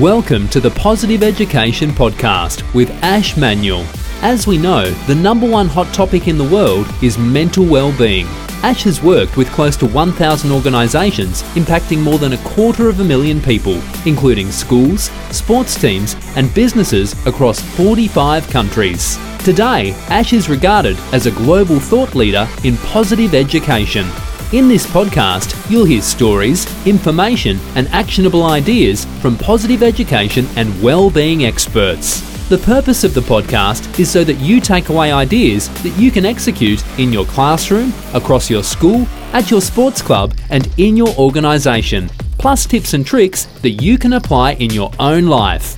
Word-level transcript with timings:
Welcome 0.00 0.48
to 0.48 0.60
the 0.60 0.72
Positive 0.72 1.22
Education 1.22 1.88
Podcast 1.88 2.62
with 2.74 2.90
Ash 3.02 3.34
Manuel. 3.34 3.86
As 4.20 4.46
we 4.46 4.58
know, 4.58 4.90
the 5.06 5.14
number 5.14 5.48
one 5.48 5.68
hot 5.68 5.86
topic 5.94 6.28
in 6.28 6.36
the 6.36 6.44
world 6.44 6.86
is 7.02 7.16
mental 7.16 7.64
well-being. 7.64 8.26
Ash 8.62 8.82
has 8.82 9.02
worked 9.02 9.38
with 9.38 9.50
close 9.52 9.74
to 9.78 9.86
1,000 9.86 10.52
organisations 10.52 11.44
impacting 11.54 12.02
more 12.02 12.18
than 12.18 12.34
a 12.34 12.44
quarter 12.44 12.90
of 12.90 13.00
a 13.00 13.04
million 13.04 13.40
people, 13.40 13.80
including 14.04 14.50
schools, 14.50 15.04
sports 15.30 15.80
teams, 15.80 16.14
and 16.36 16.52
businesses 16.52 17.14
across 17.24 17.62
45 17.62 18.46
countries. 18.50 19.16
Today, 19.46 19.92
Ash 20.10 20.34
is 20.34 20.50
regarded 20.50 20.98
as 21.14 21.24
a 21.24 21.30
global 21.30 21.80
thought 21.80 22.14
leader 22.14 22.46
in 22.64 22.76
positive 22.78 23.32
education. 23.34 24.06
In 24.52 24.68
this 24.68 24.86
podcast, 24.86 25.68
you'll 25.68 25.86
hear 25.86 26.00
stories, 26.00 26.66
information, 26.86 27.58
and 27.74 27.88
actionable 27.88 28.44
ideas 28.44 29.04
from 29.20 29.36
positive 29.36 29.82
education 29.82 30.46
and 30.54 30.80
well-being 30.80 31.44
experts. 31.44 32.20
The 32.48 32.58
purpose 32.58 33.02
of 33.02 33.12
the 33.12 33.22
podcast 33.22 33.98
is 33.98 34.08
so 34.08 34.22
that 34.22 34.34
you 34.34 34.60
take 34.60 34.88
away 34.88 35.10
ideas 35.10 35.68
that 35.82 35.98
you 35.98 36.12
can 36.12 36.24
execute 36.24 36.84
in 36.96 37.12
your 37.12 37.24
classroom, 37.24 37.92
across 38.14 38.48
your 38.48 38.62
school, 38.62 39.08
at 39.32 39.50
your 39.50 39.60
sports 39.60 40.00
club, 40.00 40.32
and 40.48 40.72
in 40.78 40.96
your 40.96 41.12
organisation, 41.18 42.08
plus 42.38 42.66
tips 42.66 42.94
and 42.94 43.04
tricks 43.04 43.46
that 43.62 43.82
you 43.82 43.98
can 43.98 44.12
apply 44.12 44.52
in 44.52 44.70
your 44.70 44.92
own 45.00 45.26
life. 45.26 45.76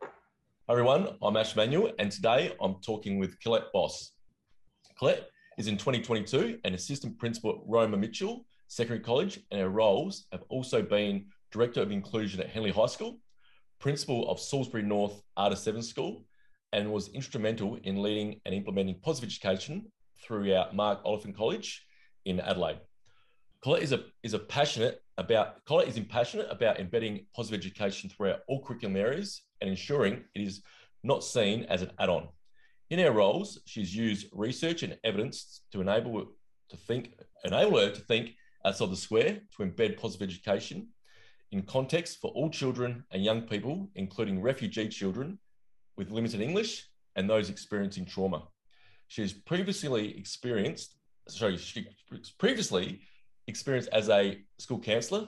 Hi 0.00 0.06
everyone, 0.70 1.08
I'm 1.20 1.36
Ash 1.36 1.56
Manuel, 1.56 1.90
and 1.98 2.12
today 2.12 2.54
I'm 2.60 2.76
talking 2.76 3.18
with 3.18 3.40
Colette 3.40 3.72
Bos. 3.72 4.13
Colette 4.98 5.28
is 5.58 5.66
in 5.66 5.76
2022 5.76 6.60
an 6.64 6.74
assistant 6.74 7.18
principal 7.18 7.50
at 7.50 7.56
Roma 7.66 7.96
Mitchell 7.96 8.46
Secondary 8.68 9.00
College, 9.00 9.40
and 9.50 9.60
her 9.60 9.68
roles 9.68 10.26
have 10.32 10.42
also 10.48 10.82
been 10.82 11.26
Director 11.50 11.82
of 11.82 11.90
Inclusion 11.90 12.40
at 12.40 12.50
Henley 12.50 12.70
High 12.70 12.86
School, 12.86 13.18
Principal 13.80 14.28
of 14.30 14.40
Salisbury 14.40 14.82
North 14.82 15.22
Arta 15.36 15.56
7 15.56 15.82
School, 15.82 16.24
and 16.72 16.92
was 16.92 17.08
instrumental 17.08 17.78
in 17.84 18.02
leading 18.02 18.40
and 18.44 18.54
implementing 18.54 18.98
positive 19.00 19.28
education 19.28 19.86
throughout 20.22 20.74
Mark 20.74 21.00
Oliphant 21.04 21.36
College 21.36 21.84
in 22.24 22.40
Adelaide. 22.40 22.80
Colette 23.62 23.82
is 23.82 23.92
a, 23.92 24.04
is 24.22 24.34
a 24.34 24.38
passionate 24.38 25.00
about 25.18 25.64
Colette 25.64 25.88
is 25.88 25.98
passionate 26.08 26.48
about 26.50 26.80
embedding 26.80 27.26
positive 27.34 27.60
education 27.60 28.10
throughout 28.10 28.40
all 28.48 28.62
curriculum 28.62 28.96
areas 28.96 29.42
and 29.60 29.70
ensuring 29.70 30.24
it 30.34 30.40
is 30.40 30.62
not 31.02 31.22
seen 31.22 31.64
as 31.64 31.82
an 31.82 31.90
add-on. 31.98 32.28
In 32.94 33.00
her 33.00 33.10
roles, 33.10 33.58
she's 33.66 33.92
used 33.92 34.28
research 34.30 34.84
and 34.84 34.96
evidence 35.02 35.62
to 35.72 35.80
enable 35.80 36.28
to 36.68 36.76
think 36.76 37.18
enable 37.44 37.80
her 37.80 37.90
to 37.90 38.00
think 38.00 38.36
outside 38.64 38.88
the 38.88 38.96
square 38.96 39.40
to 39.56 39.64
embed 39.64 39.98
positive 39.98 40.28
education 40.28 40.86
in 41.50 41.62
context 41.62 42.20
for 42.20 42.30
all 42.36 42.50
children 42.50 43.02
and 43.10 43.24
young 43.24 43.42
people, 43.48 43.90
including 43.96 44.40
refugee 44.40 44.86
children 44.88 45.40
with 45.96 46.12
limited 46.12 46.40
English 46.40 46.88
and 47.16 47.28
those 47.28 47.50
experiencing 47.50 48.04
trauma. 48.04 48.46
She 49.08 49.22
has 49.22 49.32
previously 49.32 50.16
experienced, 50.16 50.94
sorry, 51.26 51.56
she 51.56 51.88
previously 52.38 53.00
experienced 53.48 53.88
as 53.92 54.08
a 54.08 54.40
school 54.60 54.78
counsellor 54.78 55.26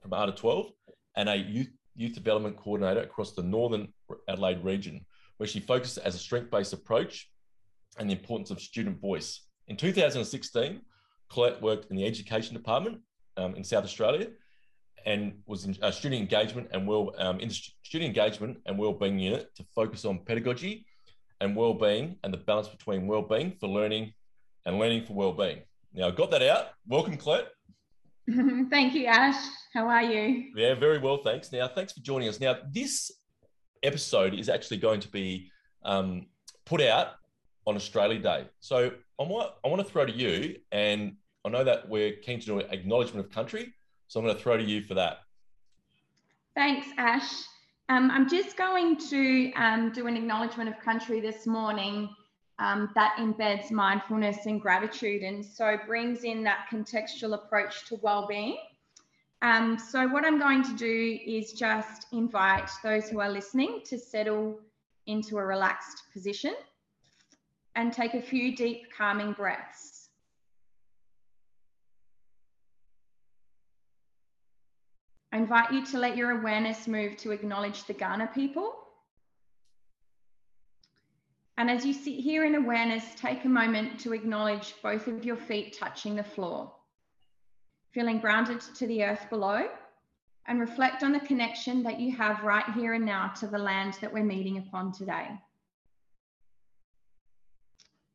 from 0.00 0.14
ARTA 0.14 0.32
12 0.32 0.72
and 1.16 1.28
a 1.28 1.36
youth, 1.36 1.68
youth 1.94 2.14
development 2.14 2.56
coordinator 2.56 3.02
across 3.02 3.32
the 3.32 3.42
Northern 3.42 3.92
Adelaide 4.26 4.64
region, 4.64 5.04
where 5.42 5.48
she 5.48 5.58
focused 5.58 5.98
as 5.98 6.14
a 6.14 6.18
strength-based 6.18 6.72
approach 6.72 7.28
and 7.98 8.08
the 8.08 8.14
importance 8.14 8.52
of 8.52 8.60
student 8.60 9.00
voice. 9.00 9.40
In 9.66 9.76
2016, 9.76 10.80
Colette 11.32 11.60
worked 11.60 11.90
in 11.90 11.96
the 11.96 12.06
education 12.06 12.54
department 12.54 13.00
um, 13.36 13.56
in 13.56 13.64
South 13.64 13.82
Australia 13.82 14.28
and 15.04 15.32
was 15.46 15.64
in 15.64 15.76
uh, 15.82 15.90
student 15.90 16.20
engagement 16.20 16.68
and 16.70 16.86
well 16.86 17.12
um, 17.18 17.40
in 17.40 17.50
student 17.50 18.06
engagement 18.06 18.58
and 18.66 18.78
well-being 18.78 19.18
unit 19.18 19.52
to 19.56 19.64
focus 19.74 20.04
on 20.04 20.20
pedagogy 20.20 20.86
and 21.40 21.56
well-being 21.56 22.18
and 22.22 22.32
the 22.32 22.38
balance 22.38 22.68
between 22.68 23.08
well-being 23.08 23.56
for 23.58 23.68
learning 23.68 24.12
and 24.64 24.78
learning 24.78 25.04
for 25.04 25.14
well-being. 25.14 25.58
Now, 25.92 26.06
I 26.06 26.10
got 26.12 26.30
that 26.30 26.42
out. 26.42 26.66
Welcome, 26.86 27.16
Colette. 27.16 27.48
Thank 28.70 28.94
you, 28.94 29.06
Ash. 29.06 29.44
How 29.74 29.88
are 29.88 30.04
you? 30.04 30.52
Yeah, 30.54 30.76
very 30.76 31.00
well, 31.00 31.16
thanks. 31.24 31.50
Now, 31.50 31.66
thanks 31.66 31.94
for 31.94 32.00
joining 32.00 32.28
us. 32.28 32.38
Now, 32.38 32.58
this 32.70 33.10
episode 33.82 34.34
is 34.34 34.48
actually 34.48 34.78
going 34.78 35.00
to 35.00 35.08
be 35.08 35.50
um, 35.84 36.26
put 36.64 36.80
out 36.80 37.14
on 37.66 37.76
Australia 37.76 38.18
Day. 38.18 38.46
So 38.60 38.92
I 39.20 39.22
want 39.22 39.52
I 39.64 39.68
want 39.68 39.84
to 39.84 39.90
throw 39.90 40.06
to 40.06 40.12
you, 40.12 40.56
and 40.70 41.16
I 41.44 41.48
know 41.48 41.64
that 41.64 41.88
we're 41.88 42.12
keen 42.12 42.40
to 42.40 42.46
do 42.46 42.58
an 42.60 42.66
acknowledgement 42.70 43.26
of 43.26 43.32
country. 43.32 43.72
So 44.08 44.20
I'm 44.20 44.26
going 44.26 44.36
to 44.36 44.42
throw 44.42 44.56
to 44.56 44.62
you 44.62 44.82
for 44.82 44.94
that. 44.94 45.20
Thanks, 46.54 46.86
Ash. 46.98 47.32
Um, 47.88 48.10
I'm 48.10 48.28
just 48.28 48.56
going 48.56 48.96
to 49.10 49.52
um, 49.54 49.92
do 49.92 50.06
an 50.06 50.16
acknowledgement 50.16 50.68
of 50.68 50.78
country 50.80 51.20
this 51.20 51.46
morning 51.46 52.08
um, 52.58 52.90
that 52.94 53.16
embeds 53.18 53.70
mindfulness 53.70 54.46
and 54.46 54.60
gratitude 54.60 55.22
and 55.22 55.44
so 55.44 55.76
brings 55.86 56.24
in 56.24 56.44
that 56.44 56.66
contextual 56.70 57.34
approach 57.34 57.86
to 57.86 57.96
well-being. 58.02 58.56
Um, 59.42 59.76
so 59.76 60.06
what 60.06 60.24
I'm 60.24 60.38
going 60.38 60.62
to 60.62 60.74
do 60.74 61.18
is 61.26 61.52
just 61.52 62.06
invite 62.12 62.70
those 62.84 63.08
who 63.08 63.20
are 63.20 63.28
listening 63.28 63.80
to 63.86 63.98
settle 63.98 64.60
into 65.06 65.36
a 65.36 65.44
relaxed 65.44 66.04
position 66.12 66.54
and 67.74 67.92
take 67.92 68.14
a 68.14 68.22
few 68.22 68.54
deep 68.54 68.86
calming 68.96 69.32
breaths. 69.32 70.10
I 75.32 75.38
invite 75.38 75.72
you 75.72 75.84
to 75.86 75.98
let 75.98 76.16
your 76.16 76.38
awareness 76.38 76.86
move 76.86 77.16
to 77.18 77.32
acknowledge 77.32 77.84
the 77.84 77.94
Kaurna 77.94 78.32
people. 78.32 78.74
And 81.56 81.68
as 81.68 81.84
you 81.84 81.92
sit 81.92 82.14
here 82.14 82.44
in 82.44 82.54
awareness, 82.54 83.04
take 83.16 83.44
a 83.44 83.48
moment 83.48 83.98
to 84.00 84.12
acknowledge 84.12 84.74
both 84.82 85.08
of 85.08 85.24
your 85.24 85.36
feet 85.36 85.76
touching 85.78 86.14
the 86.14 86.22
floor, 86.22 86.70
feeling 87.92 88.18
grounded 88.18 88.60
to 88.60 88.86
the 88.86 89.04
earth 89.04 89.26
below, 89.30 89.68
and 90.46 90.58
reflect 90.58 91.02
on 91.02 91.12
the 91.12 91.20
connection 91.20 91.82
that 91.82 92.00
you 92.00 92.16
have 92.16 92.42
right 92.42 92.68
here 92.74 92.94
and 92.94 93.04
now 93.04 93.28
to 93.28 93.46
the 93.46 93.58
land 93.58 93.94
that 94.00 94.12
we're 94.12 94.24
meeting 94.24 94.58
upon 94.58 94.92
today. 94.92 95.28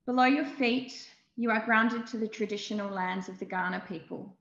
Below 0.05 0.25
your 0.25 0.45
feet, 0.45 1.09
you 1.35 1.51
are 1.51 1.63
grounded 1.63 2.07
to 2.07 2.17
the 2.17 2.27
traditional 2.27 2.89
lands 2.89 3.29
of 3.29 3.37
the 3.39 3.45
Kaurna 3.45 3.85
people. 3.87 4.33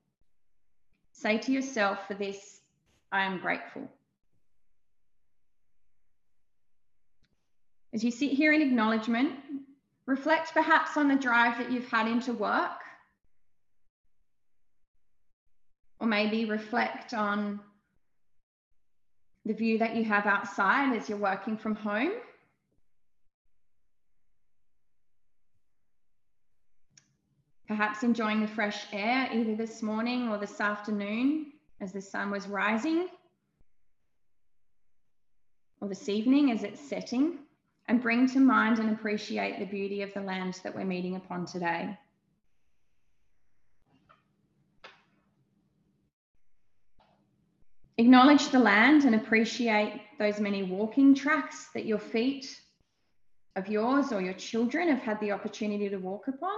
Say 1.11 1.37
to 1.37 1.51
yourself 1.51 2.07
for 2.07 2.13
this 2.13 2.61
I 3.11 3.23
am 3.23 3.39
grateful. 3.39 3.89
As 7.93 8.03
you 8.03 8.11
sit 8.11 8.31
here 8.31 8.51
in 8.51 8.61
acknowledgement, 8.61 9.31
reflect 10.05 10.53
perhaps 10.53 10.97
on 10.97 11.07
the 11.07 11.15
drive 11.15 11.57
that 11.57 11.71
you've 11.71 11.89
had 11.89 12.07
into 12.07 12.33
work. 12.33 12.81
Or 15.99 16.07
maybe 16.07 16.45
reflect 16.45 17.13
on 17.13 17.59
the 19.45 19.53
view 19.53 19.77
that 19.79 19.95
you 19.95 20.03
have 20.03 20.25
outside 20.25 20.95
as 20.95 21.09
you're 21.09 21.17
working 21.17 21.57
from 21.57 21.75
home. 21.75 22.11
Perhaps 27.67 28.03
enjoying 28.03 28.41
the 28.41 28.47
fresh 28.47 28.85
air 28.93 29.29
either 29.33 29.55
this 29.55 29.81
morning 29.81 30.29
or 30.29 30.37
this 30.37 30.61
afternoon 30.61 31.47
as 31.81 31.91
the 31.91 32.01
sun 32.01 32.31
was 32.31 32.47
rising, 32.47 33.07
or 35.81 35.87
this 35.87 36.09
evening 36.09 36.51
as 36.51 36.63
it's 36.63 36.79
setting, 36.79 37.39
and 37.87 38.01
bring 38.01 38.27
to 38.29 38.39
mind 38.39 38.79
and 38.79 38.89
appreciate 38.91 39.59
the 39.59 39.65
beauty 39.65 40.01
of 40.01 40.13
the 40.13 40.21
land 40.21 40.59
that 40.63 40.75
we're 40.75 40.85
meeting 40.85 41.15
upon 41.15 41.45
today. 41.45 41.97
Acknowledge 47.99 48.49
the 48.49 48.59
land 48.59 49.05
and 49.05 49.15
appreciate 49.15 50.01
those 50.19 50.39
many 50.39 50.61
walking 50.61 51.15
tracks 51.15 51.69
that 51.73 51.85
your 51.85 51.97
feet 51.97 52.61
of 53.55 53.67
yours 53.67 54.11
or 54.11 54.21
your 54.21 54.35
children 54.35 54.87
have 54.87 54.99
had 54.99 55.19
the 55.19 55.31
opportunity 55.31 55.89
to 55.89 55.97
walk 55.97 56.27
upon. 56.27 56.55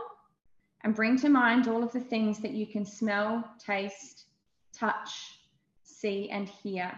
And 0.83 0.95
bring 0.95 1.17
to 1.19 1.29
mind 1.29 1.67
all 1.67 1.83
of 1.83 1.91
the 1.91 1.99
things 1.99 2.39
that 2.39 2.51
you 2.51 2.65
can 2.65 2.85
smell, 2.85 3.43
taste, 3.57 4.27
touch, 4.73 5.39
see, 5.83 6.29
and 6.29 6.47
hear. 6.47 6.91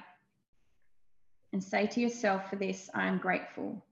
And 1.52 1.64
say 1.64 1.88
to 1.88 2.00
yourself, 2.00 2.48
for 2.50 2.58
this, 2.58 2.92
I 2.94 3.08
am 3.08 3.18
grateful. 3.18 3.84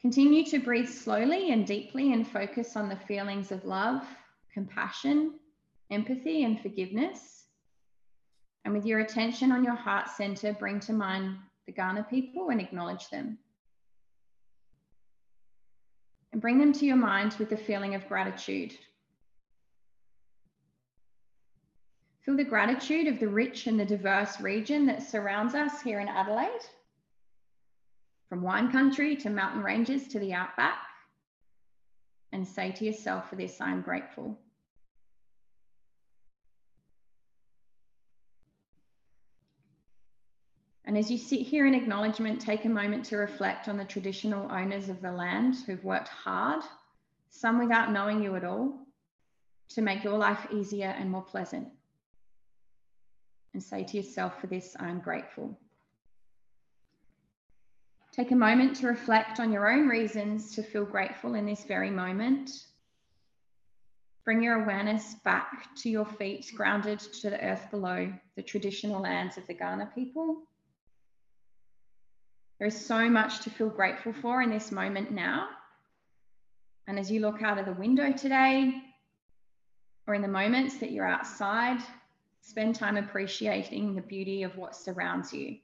Continue 0.00 0.44
to 0.46 0.60
breathe 0.60 0.88
slowly 0.88 1.50
and 1.50 1.66
deeply 1.66 2.12
and 2.12 2.26
focus 2.26 2.76
on 2.76 2.88
the 2.88 2.96
feelings 2.96 3.50
of 3.50 3.64
love, 3.64 4.02
compassion, 4.54 5.39
empathy, 5.90 6.44
and 6.44 6.60
forgiveness. 6.60 7.44
And 8.64 8.74
with 8.74 8.86
your 8.86 9.00
attention 9.00 9.52
on 9.52 9.64
your 9.64 9.74
heart 9.74 10.08
center, 10.08 10.52
bring 10.52 10.80
to 10.80 10.92
mind 10.92 11.36
the 11.66 11.72
Kaurna 11.72 12.08
people 12.08 12.50
and 12.50 12.60
acknowledge 12.60 13.08
them. 13.08 13.38
And 16.32 16.40
bring 16.40 16.58
them 16.58 16.72
to 16.74 16.86
your 16.86 16.96
mind 16.96 17.34
with 17.38 17.52
a 17.52 17.56
feeling 17.56 17.94
of 17.94 18.06
gratitude 18.06 18.76
Feel 22.30 22.36
the 22.36 22.44
gratitude 22.44 23.06
of 23.06 23.18
the 23.18 23.28
rich 23.28 23.66
and 23.66 23.80
the 23.80 23.84
diverse 23.84 24.40
region 24.40 24.86
that 24.86 25.02
surrounds 25.02 25.54
us 25.54 25.80
here 25.80 26.00
in 26.00 26.08
Adelaide, 26.08 26.64
from 28.28 28.42
wine 28.42 28.70
country 28.70 29.16
to 29.16 29.30
mountain 29.30 29.62
ranges 29.62 30.06
to 30.08 30.18
the 30.18 30.34
outback, 30.34 30.78
and 32.32 32.46
say 32.46 32.72
to 32.72 32.84
yourself, 32.84 33.30
for 33.30 33.36
this, 33.36 33.60
I'm 33.60 33.80
grateful. 33.80 34.38
And 40.90 40.98
as 40.98 41.08
you 41.08 41.18
sit 41.18 41.42
here 41.42 41.68
in 41.68 41.74
acknowledgement, 41.76 42.40
take 42.40 42.64
a 42.64 42.68
moment 42.68 43.04
to 43.04 43.16
reflect 43.16 43.68
on 43.68 43.76
the 43.76 43.84
traditional 43.84 44.50
owners 44.50 44.88
of 44.88 45.00
the 45.00 45.12
land 45.12 45.54
who've 45.64 45.84
worked 45.84 46.08
hard, 46.08 46.64
some 47.30 47.60
without 47.60 47.92
knowing 47.92 48.20
you 48.20 48.34
at 48.34 48.42
all, 48.42 48.76
to 49.68 49.82
make 49.82 50.02
your 50.02 50.18
life 50.18 50.48
easier 50.50 50.88
and 50.88 51.08
more 51.08 51.22
pleasant. 51.22 51.68
And 53.54 53.62
say 53.62 53.84
to 53.84 53.98
yourself, 53.98 54.40
for 54.40 54.48
this, 54.48 54.74
I'm 54.80 54.98
grateful. 54.98 55.56
Take 58.10 58.32
a 58.32 58.34
moment 58.34 58.74
to 58.78 58.88
reflect 58.88 59.38
on 59.38 59.52
your 59.52 59.70
own 59.70 59.86
reasons 59.86 60.56
to 60.56 60.62
feel 60.64 60.84
grateful 60.84 61.36
in 61.36 61.46
this 61.46 61.62
very 61.62 61.90
moment. 61.90 62.50
Bring 64.24 64.42
your 64.42 64.64
awareness 64.64 65.14
back 65.22 65.72
to 65.82 65.88
your 65.88 66.04
feet, 66.04 66.50
grounded 66.56 66.98
to 66.98 67.30
the 67.30 67.40
earth 67.44 67.70
below, 67.70 68.12
the 68.34 68.42
traditional 68.42 69.00
lands 69.00 69.36
of 69.38 69.46
the 69.46 69.54
Kaurna 69.54 69.94
people. 69.94 70.48
There 72.60 72.68
is 72.68 72.86
so 72.86 73.08
much 73.08 73.40
to 73.40 73.50
feel 73.50 73.70
grateful 73.70 74.12
for 74.12 74.42
in 74.42 74.50
this 74.50 74.70
moment 74.70 75.10
now. 75.10 75.48
And 76.86 76.98
as 76.98 77.10
you 77.10 77.20
look 77.20 77.42
out 77.42 77.56
of 77.56 77.64
the 77.64 77.72
window 77.72 78.12
today, 78.12 78.74
or 80.06 80.12
in 80.12 80.20
the 80.20 80.28
moments 80.28 80.76
that 80.76 80.90
you're 80.90 81.06
outside, 81.06 81.80
spend 82.42 82.74
time 82.74 82.98
appreciating 82.98 83.94
the 83.94 84.02
beauty 84.02 84.42
of 84.42 84.58
what 84.58 84.76
surrounds 84.76 85.32
you. 85.32 85.56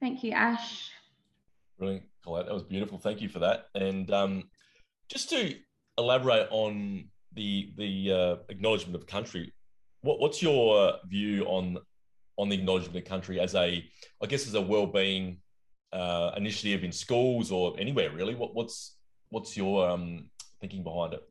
Thank 0.00 0.24
you, 0.24 0.32
Ash. 0.32 0.90
Brilliant, 1.78 2.09
Colette. 2.22 2.46
That 2.46 2.54
was 2.54 2.62
beautiful. 2.62 2.98
Thank 2.98 3.20
you 3.20 3.28
for 3.28 3.38
that. 3.40 3.66
And 3.74 4.10
um, 4.10 4.44
just 5.08 5.30
to 5.30 5.54
elaborate 5.98 6.48
on 6.50 7.08
the 7.32 7.72
the 7.76 8.12
uh, 8.12 8.36
acknowledgement 8.48 8.96
of 8.96 9.06
country, 9.06 9.52
what, 10.02 10.20
what's 10.20 10.42
your 10.42 10.94
view 11.06 11.44
on 11.44 11.78
on 12.36 12.48
the 12.48 12.56
acknowledgement 12.56 12.96
of 12.96 13.04
country 13.04 13.38
as 13.38 13.54
a, 13.54 13.84
I 14.22 14.26
guess, 14.26 14.46
as 14.46 14.54
a 14.54 14.60
well-being 14.62 15.38
uh, 15.92 16.30
initiative 16.36 16.84
in 16.84 16.92
schools 16.92 17.52
or 17.52 17.74
anywhere 17.78 18.10
really? 18.10 18.34
What, 18.34 18.54
what's 18.54 18.96
what's 19.28 19.56
your 19.56 19.88
um, 19.88 20.30
thinking 20.60 20.82
behind 20.82 21.14
it? 21.14 21.22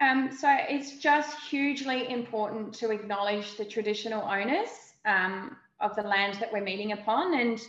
Um, 0.00 0.30
so 0.30 0.48
it's 0.68 0.98
just 0.98 1.36
hugely 1.50 2.10
important 2.10 2.72
to 2.74 2.90
acknowledge 2.90 3.56
the 3.56 3.64
traditional 3.64 4.22
owners 4.22 4.68
um, 5.04 5.56
of 5.80 5.96
the 5.96 6.02
land 6.02 6.34
that 6.34 6.52
we're 6.52 6.62
meeting 6.62 6.92
upon 6.92 7.38
and 7.38 7.60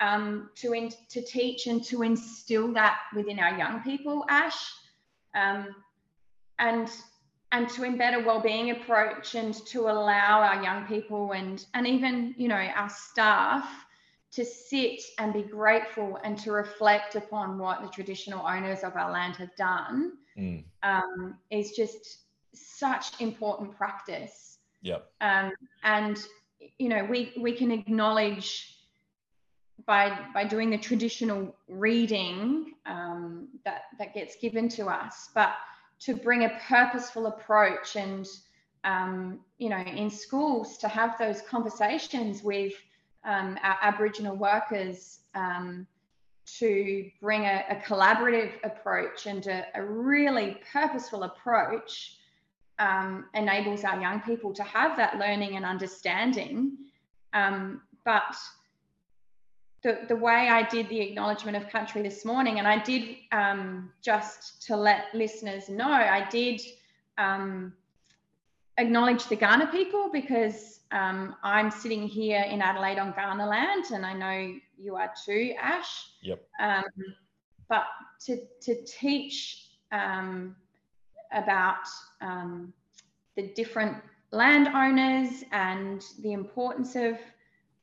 um, 0.00 0.50
to, 0.56 0.72
in, 0.72 0.90
to 1.10 1.22
teach 1.22 1.66
and 1.66 1.82
to 1.84 2.02
instill 2.02 2.72
that 2.74 3.00
within 3.14 3.38
our 3.38 3.56
young 3.58 3.82
people, 3.82 4.24
Ash, 4.28 4.72
um, 5.34 5.74
and 6.58 6.90
and 7.50 7.68
to 7.70 7.80
embed 7.82 8.14
a 8.14 8.26
well-being 8.26 8.72
approach 8.72 9.34
and 9.34 9.54
to 9.66 9.88
allow 9.88 10.42
our 10.42 10.62
young 10.62 10.86
people 10.86 11.32
and 11.32 11.64
and 11.74 11.86
even 11.86 12.34
you 12.36 12.48
know 12.48 12.56
our 12.56 12.90
staff 12.90 13.86
to 14.30 14.44
sit 14.44 15.00
and 15.18 15.32
be 15.32 15.42
grateful 15.42 16.18
and 16.22 16.38
to 16.38 16.52
reflect 16.52 17.14
upon 17.14 17.58
what 17.58 17.80
the 17.80 17.88
traditional 17.88 18.46
owners 18.46 18.84
of 18.84 18.94
our 18.94 19.10
land 19.10 19.36
have 19.36 19.54
done 19.56 20.12
mm. 20.38 20.62
um, 20.82 21.36
is 21.50 21.72
just 21.72 22.24
such 22.52 23.20
important 23.20 23.76
practice. 23.76 24.58
Yeah. 24.82 24.98
Um, 25.20 25.52
and 25.82 26.18
you 26.78 26.88
know 26.88 27.04
we 27.04 27.32
we 27.40 27.52
can 27.52 27.70
acknowledge 27.70 28.77
by 29.88 30.16
by 30.34 30.44
doing 30.44 30.68
the 30.68 30.78
traditional 30.78 31.56
reading 31.66 32.74
um, 32.86 33.48
that 33.64 33.84
that 33.98 34.14
gets 34.14 34.36
given 34.36 34.68
to 34.68 34.86
us, 34.86 35.30
but 35.34 35.54
to 36.00 36.14
bring 36.14 36.44
a 36.44 36.60
purposeful 36.68 37.26
approach 37.26 37.96
and 37.96 38.28
um, 38.84 39.40
you 39.56 39.70
know 39.70 39.78
in 39.78 40.10
schools 40.10 40.76
to 40.78 40.88
have 40.88 41.18
those 41.18 41.40
conversations 41.40 42.42
with 42.42 42.74
um, 43.24 43.58
our 43.62 43.78
Aboriginal 43.82 44.36
workers 44.36 45.20
um, 45.34 45.86
to 46.58 47.10
bring 47.20 47.44
a, 47.44 47.64
a, 47.70 47.76
collaborative 47.76 48.52
approach 48.64 49.26
and 49.26 49.46
a, 49.48 49.66
a 49.74 49.84
really 49.84 50.58
purposeful 50.72 51.24
approach 51.24 52.16
um, 52.78 53.26
enables 53.34 53.84
our 53.84 54.00
young 54.00 54.20
people 54.20 54.52
to 54.54 54.62
have 54.62 54.96
that 54.96 55.18
learning 55.18 55.56
and 55.56 55.64
understanding. 55.64 56.76
Um, 57.34 57.82
but 58.04 58.34
the, 59.88 59.98
the 60.08 60.16
way 60.16 60.48
I 60.50 60.68
did 60.68 60.86
the 60.90 61.00
acknowledgement 61.00 61.56
of 61.56 61.70
country 61.70 62.02
this 62.02 62.22
morning, 62.22 62.58
and 62.58 62.68
I 62.68 62.78
did 62.82 63.16
um, 63.32 63.90
just 64.02 64.62
to 64.66 64.76
let 64.76 65.06
listeners 65.14 65.70
know, 65.70 65.90
I 65.90 66.28
did 66.28 66.60
um, 67.16 67.72
acknowledge 68.76 69.26
the 69.28 69.36
Kaurna 69.36 69.70
people 69.72 70.10
because 70.12 70.80
um, 70.92 71.36
I'm 71.42 71.70
sitting 71.70 72.06
here 72.06 72.42
in 72.42 72.60
Adelaide 72.60 72.98
on 72.98 73.14
Kaurna 73.14 73.48
land, 73.48 73.86
and 73.94 74.04
I 74.04 74.12
know 74.12 74.58
you 74.76 74.96
are 74.96 75.10
too, 75.24 75.54
Ash. 75.58 76.10
Yep. 76.20 76.46
Um, 76.60 76.84
but 77.70 77.86
to, 78.26 78.42
to 78.60 78.84
teach 78.84 79.70
um, 79.90 80.54
about 81.32 81.86
um, 82.20 82.74
the 83.36 83.48
different 83.54 83.96
landowners 84.32 85.44
and 85.52 86.04
the 86.20 86.32
importance 86.32 86.94
of 86.94 87.16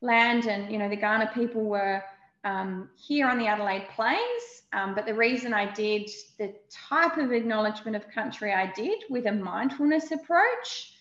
land. 0.06 0.46
And, 0.46 0.70
you 0.72 0.78
know, 0.78 0.88
the 0.88 0.96
Kaurna 0.96 1.32
people 1.34 1.64
were 1.64 2.02
um, 2.44 2.88
here 2.96 3.28
on 3.28 3.38
the 3.38 3.46
Adelaide 3.46 3.88
Plains. 3.94 4.62
Um, 4.72 4.94
but 4.94 5.06
the 5.06 5.14
reason 5.14 5.52
I 5.52 5.72
did 5.72 6.10
the 6.38 6.54
type 6.70 7.18
of 7.18 7.32
acknowledgement 7.32 7.96
of 7.96 8.08
country 8.08 8.52
I 8.52 8.72
did 8.72 9.04
with 9.10 9.26
a 9.26 9.32
mindfulness 9.32 10.12
approach 10.12 10.92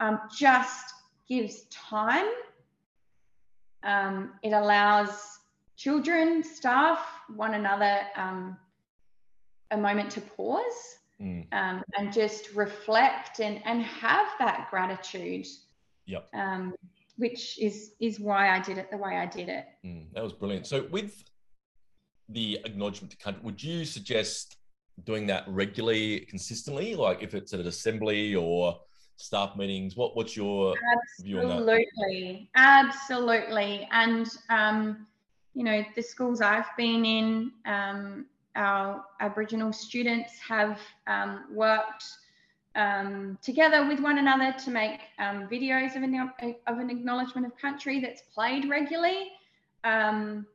um, 0.00 0.20
just 0.36 0.94
gives 1.28 1.62
time. 1.70 2.28
Um, 3.82 4.32
it 4.42 4.52
allows 4.52 5.38
children, 5.76 6.42
staff, 6.42 7.00
one 7.36 7.54
another 7.54 8.00
um, 8.16 8.56
a 9.70 9.76
moment 9.76 10.10
to 10.12 10.20
pause 10.20 10.98
mm. 11.20 11.46
um, 11.52 11.82
and 11.96 12.12
just 12.12 12.54
reflect 12.54 13.40
and, 13.40 13.60
and 13.64 13.82
have 13.82 14.26
that 14.38 14.68
gratitude. 14.70 15.46
Yep. 16.06 16.28
Which 17.18 17.58
is 17.60 17.92
is 18.00 18.18
why 18.18 18.50
I 18.56 18.60
did 18.60 18.78
it 18.78 18.90
the 18.90 18.96
way 18.96 19.16
I 19.16 19.26
did 19.26 19.48
it. 19.48 19.66
Mm, 19.84 20.12
that 20.14 20.22
was 20.22 20.32
brilliant. 20.32 20.66
So 20.66 20.86
with 20.90 21.24
the 22.28 22.60
acknowledgement 22.64 23.10
to 23.10 23.16
country, 23.16 23.42
would 23.44 23.62
you 23.62 23.84
suggest 23.84 24.56
doing 25.04 25.26
that 25.26 25.44
regularly, 25.46 26.20
consistently? 26.20 26.94
Like 26.94 27.22
if 27.22 27.34
it's 27.34 27.52
at 27.52 27.60
an 27.60 27.66
assembly 27.66 28.34
or 28.34 28.80
staff 29.16 29.56
meetings, 29.56 29.96
what 29.96 30.16
what's 30.16 30.36
your 30.36 30.74
absolutely, 30.92 31.24
view 31.24 31.40
on 31.40 31.48
that? 31.48 31.56
Absolutely, 31.56 32.50
absolutely. 32.54 33.88
And 33.90 34.28
um, 34.48 35.06
you 35.54 35.64
know, 35.64 35.84
the 35.96 36.02
schools 36.02 36.40
I've 36.40 36.70
been 36.76 37.04
in, 37.04 37.52
um, 37.66 38.26
our 38.54 39.04
Aboriginal 39.20 39.72
students 39.72 40.38
have 40.38 40.78
um, 41.06 41.46
worked 41.52 42.04
um, 42.78 43.36
together 43.42 43.86
with 43.86 44.00
one 44.00 44.18
another 44.18 44.54
to 44.64 44.70
make 44.70 45.00
um, 45.18 45.48
videos 45.48 45.96
of 45.96 46.02
an, 46.04 46.30
of 46.66 46.78
an 46.78 46.90
acknowledgement 46.90 47.46
of 47.46 47.56
country 47.58 48.00
that's 48.00 48.22
played 48.32 48.68
regularly. 48.70 49.32
Um, 49.84 50.46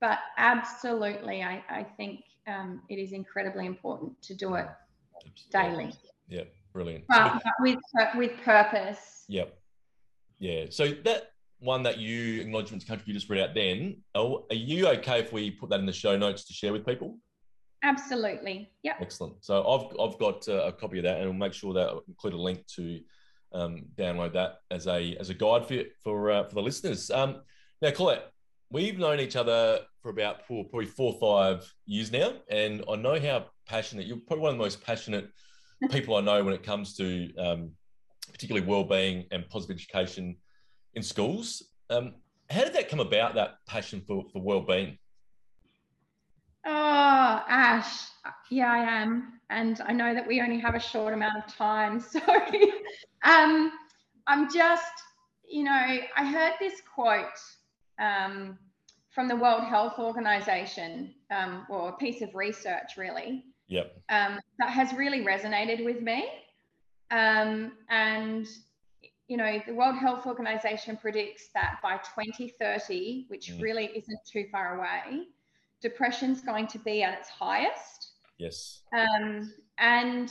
but 0.00 0.18
absolutely, 0.36 1.42
I, 1.42 1.62
I 1.70 1.86
think 1.96 2.24
um, 2.46 2.82
it 2.88 2.96
is 2.96 3.12
incredibly 3.12 3.66
important 3.66 4.20
to 4.22 4.34
do 4.34 4.54
it 4.54 4.66
daily. 5.50 5.94
Yeah, 6.28 6.42
brilliant. 6.72 7.04
But, 7.08 7.42
but 7.44 7.52
with, 7.60 7.78
with 8.16 8.32
purpose. 8.44 9.24
Yep. 9.28 9.56
Yeah. 10.40 10.66
So 10.70 10.88
that 11.04 11.32
one 11.60 11.84
that 11.84 11.98
you 11.98 12.40
acknowledgement 12.40 12.82
to 12.82 12.88
country 12.88 13.04
you 13.06 13.14
just 13.14 13.28
read 13.28 13.40
out 13.40 13.54
then, 13.54 13.98
are 14.14 14.42
you 14.50 14.88
okay 14.88 15.20
if 15.20 15.32
we 15.32 15.50
put 15.50 15.70
that 15.70 15.80
in 15.80 15.86
the 15.86 15.92
show 15.92 16.16
notes 16.16 16.44
to 16.44 16.52
share 16.52 16.72
with 16.72 16.84
people? 16.84 17.18
Absolutely. 17.82 18.70
Yeah. 18.82 18.94
Excellent. 19.00 19.44
So 19.44 19.66
I've 19.66 20.00
I've 20.00 20.18
got 20.18 20.48
uh, 20.48 20.66
a 20.66 20.72
copy 20.72 20.98
of 20.98 21.04
that, 21.04 21.18
and 21.18 21.26
we'll 21.26 21.38
make 21.38 21.52
sure 21.52 21.72
that 21.74 21.88
I'll 21.88 22.04
include 22.08 22.34
a 22.34 22.38
link 22.38 22.66
to 22.76 23.00
um, 23.52 23.84
download 23.96 24.32
that 24.34 24.56
as 24.70 24.86
a 24.86 25.16
as 25.16 25.30
a 25.30 25.34
guide 25.34 25.66
for 25.66 25.82
for 26.02 26.30
uh, 26.30 26.44
for 26.44 26.54
the 26.54 26.62
listeners. 26.62 27.10
Um, 27.10 27.42
now, 27.80 27.90
Colette, 27.90 28.30
we've 28.70 28.98
known 28.98 29.20
each 29.20 29.36
other 29.36 29.80
for 30.02 30.10
about 30.10 30.46
four, 30.46 30.64
probably 30.64 30.86
four 30.86 31.14
or 31.14 31.20
five 31.20 31.72
years 31.86 32.10
now, 32.10 32.32
and 32.50 32.84
I 32.90 32.96
know 32.96 33.18
how 33.20 33.46
passionate 33.66 34.06
you're. 34.06 34.18
Probably 34.26 34.42
one 34.42 34.52
of 34.52 34.58
the 34.58 34.64
most 34.64 34.84
passionate 34.84 35.28
people 35.90 36.16
I 36.16 36.20
know 36.20 36.42
when 36.42 36.54
it 36.54 36.62
comes 36.62 36.96
to 36.96 37.34
um, 37.36 37.72
particularly 38.32 38.66
well-being 38.66 39.26
and 39.30 39.48
positive 39.48 39.76
education 39.76 40.36
in 40.94 41.02
schools. 41.02 41.62
Um, 41.90 42.14
how 42.50 42.64
did 42.64 42.74
that 42.74 42.88
come 42.88 43.00
about? 43.00 43.34
That 43.34 43.56
passion 43.66 44.02
for 44.06 44.24
for 44.32 44.42
well-being. 44.42 44.98
Oh, 46.66 47.44
Ash, 47.48 48.08
yeah, 48.50 48.70
I 48.70 48.78
am, 48.78 49.40
and 49.50 49.80
I 49.86 49.92
know 49.92 50.14
that 50.14 50.26
we 50.26 50.40
only 50.40 50.58
have 50.58 50.74
a 50.74 50.80
short 50.80 51.14
amount 51.14 51.44
of 51.44 51.54
time, 51.54 52.00
so 52.12 52.20
um, 53.24 53.72
I'm 54.26 54.52
just, 54.52 54.92
you 55.48 55.64
know, 55.64 55.70
I 55.72 56.24
heard 56.24 56.54
this 56.60 56.80
quote 56.94 57.26
um, 57.98 58.58
from 59.10 59.28
the 59.28 59.36
World 59.36 59.64
Health 59.64 59.98
Organization, 59.98 61.14
um, 61.30 61.66
or 61.70 61.90
a 61.90 61.92
piece 61.92 62.22
of 62.22 62.34
research, 62.34 62.96
really. 62.96 63.44
Yep. 63.68 64.00
Um, 64.08 64.40
that 64.58 64.70
has 64.70 64.92
really 64.94 65.24
resonated 65.24 65.84
with 65.84 66.00
me, 66.00 66.26
um, 67.10 67.72
and 67.88 68.46
you 69.28 69.36
know, 69.36 69.60
the 69.66 69.74
World 69.74 69.96
Health 69.96 70.26
Organization 70.26 70.96
predicts 70.96 71.48
that 71.54 71.78
by 71.82 71.98
2030, 71.98 73.26
which 73.28 73.52
mm. 73.52 73.62
really 73.62 73.86
isn't 73.94 74.20
too 74.26 74.46
far 74.50 74.78
away, 74.78 75.26
depression's 75.80 76.40
going 76.40 76.66
to 76.68 76.78
be 76.78 77.02
at 77.02 77.18
its 77.18 77.28
highest. 77.28 78.12
Yes. 78.38 78.82
Um, 78.96 79.52
and 79.78 80.30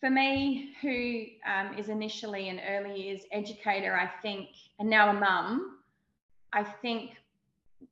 for 0.00 0.10
me, 0.10 0.74
who 0.82 1.24
um, 1.50 1.76
is 1.78 1.88
initially 1.88 2.48
an 2.48 2.60
early 2.68 3.00
years 3.00 3.22
educator, 3.32 3.94
I 3.94 4.06
think, 4.22 4.48
and 4.78 4.88
now 4.88 5.10
a 5.10 5.14
mum, 5.14 5.78
I 6.52 6.62
think, 6.62 7.12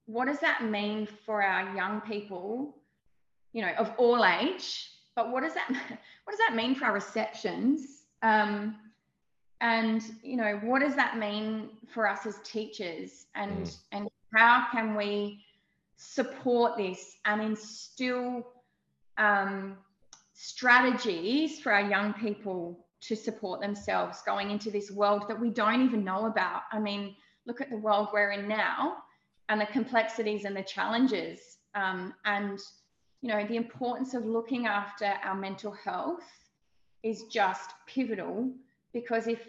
what 0.07 0.27
does 0.27 0.41
that 0.41 0.65
mean 0.65 1.07
for 1.25 1.43
our 1.43 1.75
young 1.75 2.01
people, 2.03 2.77
you 3.53 3.63
know, 3.63 3.73
of 3.79 3.93
all 3.99 4.25
age? 4.25 4.91
But 5.15 5.31
what 5.31 5.43
does 5.43 5.55
that 5.55 5.69
what 6.25 6.31
does 6.31 6.41
that 6.49 6.55
mean 6.55 6.75
for 6.75 6.87
our 6.87 6.93
receptions? 6.93 8.05
Um, 8.23 8.77
and 9.63 10.03
you 10.23 10.37
know 10.37 10.61
what 10.63 10.83
does 10.83 10.97
that 10.97 11.17
mean 11.17 11.71
for 11.95 12.09
us 12.09 12.27
as 12.27 12.41
teachers 12.45 13.27
and 13.35 13.67
mm. 13.67 13.79
and 13.93 14.09
how 14.35 14.67
can 14.73 14.95
we 14.95 15.45
support 16.03 16.77
this 16.77 17.17
and 17.25 17.41
instill 17.41 18.47
um, 19.19 19.77
strategies 20.35 21.61
for 21.61 21.73
our 21.73 21.89
young 21.89 22.13
people 22.15 22.85
to 23.01 23.17
support 23.17 23.61
themselves 23.61 24.23
going 24.25 24.51
into 24.51 24.71
this 24.71 24.91
world 24.91 25.25
that 25.29 25.39
we 25.39 25.51
don't 25.51 25.83
even 25.83 26.05
know 26.05 26.27
about. 26.27 26.63
I 26.73 26.79
mean 26.79 27.15
look 27.47 27.61
at 27.61 27.71
the 27.71 27.77
world 27.77 28.09
we're 28.13 28.31
in 28.31 28.47
now 28.47 28.99
and 29.49 29.61
the 29.61 29.67
complexities 29.67 30.45
and 30.45 30.57
the 30.57 30.63
challenges 30.63 31.59
um, 31.75 32.15
and 32.25 32.61
you 33.21 33.29
know 33.29 33.45
the 33.47 33.57
importance 33.57 34.15
of 34.15 34.25
looking 34.25 34.67
after 34.67 35.07
our 35.25 35.35
mental 35.35 35.73
health 35.73 36.23
is 37.03 37.25
just 37.25 37.71
pivotal 37.87 38.51
because 38.93 39.27
if 39.27 39.41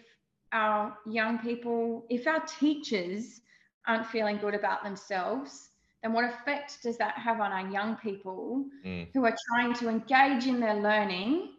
our 0.51 0.95
young 1.05 1.39
people, 1.39 2.05
if 2.09 2.27
our 2.27 2.41
teachers 2.59 3.41
aren't 3.87 4.05
feeling 4.05 4.37
good 4.37 4.53
about 4.53 4.83
themselves, 4.83 5.69
then 6.03 6.13
what 6.13 6.25
effect 6.25 6.83
does 6.83 6.97
that 6.97 7.17
have 7.17 7.39
on 7.39 7.51
our 7.51 7.67
young 7.71 7.95
people 7.95 8.65
mm. 8.85 9.07
who 9.13 9.25
are 9.25 9.35
trying 9.49 9.73
to 9.75 9.87
engage 9.87 10.45
in 10.45 10.59
their 10.59 10.75
learning 10.75 11.53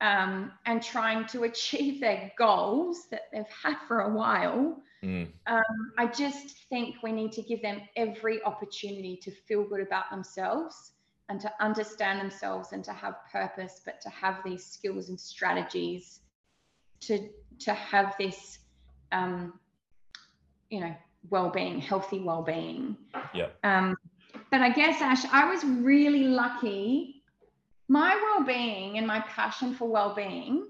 um, 0.00 0.50
and 0.66 0.82
trying 0.82 1.26
to 1.28 1.44
achieve 1.50 2.00
their 2.00 2.32
goals 2.36 3.06
that 3.10 3.22
they've 3.32 3.44
had 3.62 3.76
for 3.86 4.00
a 4.00 4.12
while? 4.12 4.82
Mm. 5.04 5.28
Um, 5.46 5.92
I 5.96 6.06
just 6.06 6.56
think 6.68 6.96
we 7.02 7.12
need 7.12 7.32
to 7.32 7.42
give 7.42 7.62
them 7.62 7.80
every 7.96 8.42
opportunity 8.42 9.18
to 9.22 9.30
feel 9.30 9.64
good 9.64 9.80
about 9.80 10.10
themselves 10.10 10.92
and 11.28 11.40
to 11.40 11.52
understand 11.60 12.20
themselves 12.20 12.72
and 12.72 12.84
to 12.84 12.92
have 12.92 13.14
purpose, 13.32 13.80
but 13.84 14.00
to 14.00 14.10
have 14.10 14.38
these 14.44 14.66
skills 14.66 15.08
and 15.08 15.18
strategies 15.18 16.20
to 17.02 17.28
to 17.60 17.72
have 17.74 18.14
this 18.18 18.58
um, 19.12 19.58
you 20.70 20.80
know 20.80 20.94
well-being 21.30 21.80
healthy 21.80 22.20
well-being. 22.20 22.96
Yeah. 23.34 23.48
Um, 23.64 23.96
but 24.50 24.60
i 24.62 24.70
guess 24.70 25.00
ash 25.00 25.24
i 25.32 25.48
was 25.48 25.64
really 25.64 26.24
lucky. 26.24 27.22
My 27.88 28.14
well-being 28.14 28.98
and 28.98 29.06
my 29.06 29.20
passion 29.20 29.74
for 29.74 29.88
well-being 29.88 30.68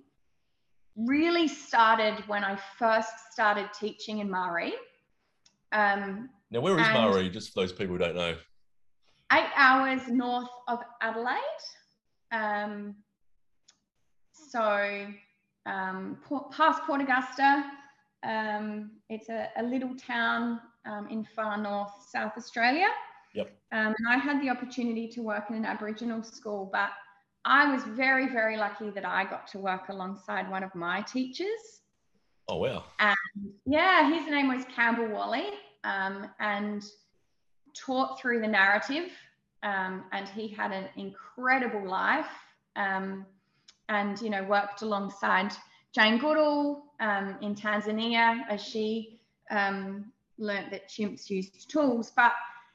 really 0.97 1.49
started 1.49 2.23
when 2.27 2.45
i 2.45 2.59
first 2.79 3.13
started 3.33 3.69
teaching 3.79 4.19
in 4.19 4.29
Marree 4.29 4.75
um, 5.73 6.29
now 6.51 6.61
where 6.61 6.79
is 6.79 6.87
Marree 6.87 7.31
just 7.31 7.53
for 7.53 7.61
those 7.61 7.73
people 7.73 7.97
who 7.97 7.99
don't 7.99 8.15
know? 8.15 8.37
Eight 9.33 9.49
hours 9.57 10.07
north 10.09 10.51
of 10.69 10.81
adelaide. 11.01 11.39
Um, 12.31 12.95
so 14.33 15.07
um, 15.65 16.19
past 16.53 16.83
Port 16.83 17.01
Augusta. 17.01 17.65
Um, 18.25 18.93
it's 19.09 19.29
a, 19.29 19.49
a, 19.57 19.63
little 19.63 19.95
town 19.97 20.61
um, 20.87 21.09
in 21.09 21.27
far 21.37 21.59
north 21.59 21.93
South 22.09 22.33
Australia. 22.37 22.89
Yep. 23.35 23.51
Um, 23.73 23.95
and 23.99 24.09
I 24.09 24.17
had 24.19 24.41
the 24.41 24.51
opportunity 24.51 25.09
to 25.09 25.23
work 25.23 25.45
in 25.51 25.57
an 25.57 25.65
Aboriginal 25.65 26.23
school, 26.23 26.69
but 26.73 26.91
I 27.45 27.73
was 27.73 27.83
very, 27.85 28.29
very 28.29 28.57
lucky 28.57 28.91
that 28.91 29.05
I 29.05 29.25
got 29.25 29.47
to 29.49 29.59
work 29.59 29.89
alongside 29.89 30.51
one 30.51 30.63
of 30.63 30.75
my 30.75 31.03
teachers. 31.03 31.81
Oh, 32.49 32.59
wow. 32.59 32.85
And 33.01 33.17
yeah, 33.65 34.09
his 34.13 34.31
name 34.31 34.55
was 34.55 34.65
Campbell 34.75 35.09
Wally 35.09 35.49
um, 35.83 36.29
and 36.39 36.85
taught 37.75 38.21
through 38.21 38.41
the 38.41 38.49
narrative. 38.49 39.11
Um, 39.63 40.05
and 40.13 40.29
he 40.29 40.49
had 40.49 40.73
an 40.73 40.89
incredible 40.97 41.89
life. 41.89 42.27
Um, 42.77 43.27
and 43.93 44.21
you 44.21 44.31
know 44.31 44.43
worked 44.45 44.83
alongside 44.83 45.53
Jane 45.95 46.19
Goodall 46.19 46.92
um, 47.03 47.37
in 47.43 47.55
Tanzania 47.55 48.41
as 48.49 48.63
she 48.63 49.21
um, 49.51 50.11
learnt 50.39 50.71
that 50.71 50.89
chimps 50.89 51.29
used 51.29 51.69
tools. 51.69 52.13
But 52.15 52.33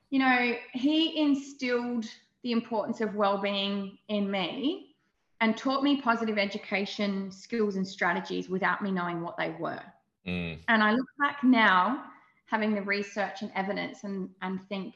you 0.10 0.20
know 0.20 0.54
he 0.74 1.20
instilled 1.20 2.06
the 2.44 2.52
importance 2.52 3.02
of 3.02 3.16
well-being 3.16 3.98
in 4.10 4.30
me 4.30 4.96
and 5.42 5.58
taught 5.58 5.84
me 5.84 6.02
positive 6.02 6.38
education 6.38 7.32
skills 7.32 7.76
and 7.76 7.88
strategies 7.88 8.50
without 8.50 8.82
me 8.82 8.92
knowing 8.92 9.22
what 9.22 9.38
they 9.38 9.56
were. 9.60 9.82
Mm. 10.26 10.60
And 10.68 10.84
I 10.84 10.92
look 10.92 11.08
back 11.20 11.44
now, 11.44 12.04
having 12.46 12.74
the 12.76 12.82
research 12.82 13.42
and 13.42 13.52
evidence, 13.56 14.04
and 14.04 14.30
and 14.42 14.60
think, 14.68 14.96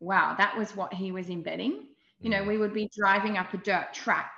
wow, 0.00 0.34
that 0.38 0.56
was 0.56 0.74
what 0.74 0.94
he 0.94 1.12
was 1.12 1.28
embedding. 1.28 1.84
You 2.20 2.30
know, 2.30 2.42
mm. 2.42 2.48
we 2.48 2.58
would 2.58 2.72
be 2.72 2.90
driving 2.96 3.36
up 3.36 3.52
a 3.54 3.58
dirt 3.58 3.92
track 3.92 4.32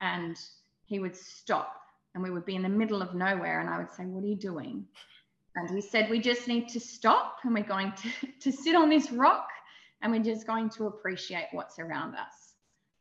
and 0.00 0.38
he 0.84 0.98
would 1.00 1.14
stop 1.14 1.80
and 2.14 2.22
we 2.22 2.30
would 2.30 2.44
be 2.44 2.56
in 2.56 2.62
the 2.62 2.68
middle 2.68 3.02
of 3.02 3.14
nowhere 3.14 3.60
and 3.60 3.68
I 3.68 3.78
would 3.78 3.90
say, 3.90 4.04
What 4.04 4.24
are 4.24 4.26
you 4.26 4.36
doing? 4.36 4.86
And 5.56 5.68
he 5.70 5.80
said, 5.80 6.10
We 6.10 6.20
just 6.20 6.48
need 6.48 6.68
to 6.70 6.80
stop 6.80 7.38
and 7.44 7.54
we're 7.54 7.62
going 7.62 7.92
to, 7.92 8.28
to 8.40 8.52
sit 8.52 8.74
on 8.74 8.88
this 8.88 9.10
rock 9.12 9.48
and 10.02 10.12
we're 10.12 10.22
just 10.22 10.46
going 10.46 10.70
to 10.70 10.86
appreciate 10.86 11.48
what's 11.52 11.78
around 11.78 12.14
us. 12.14 12.54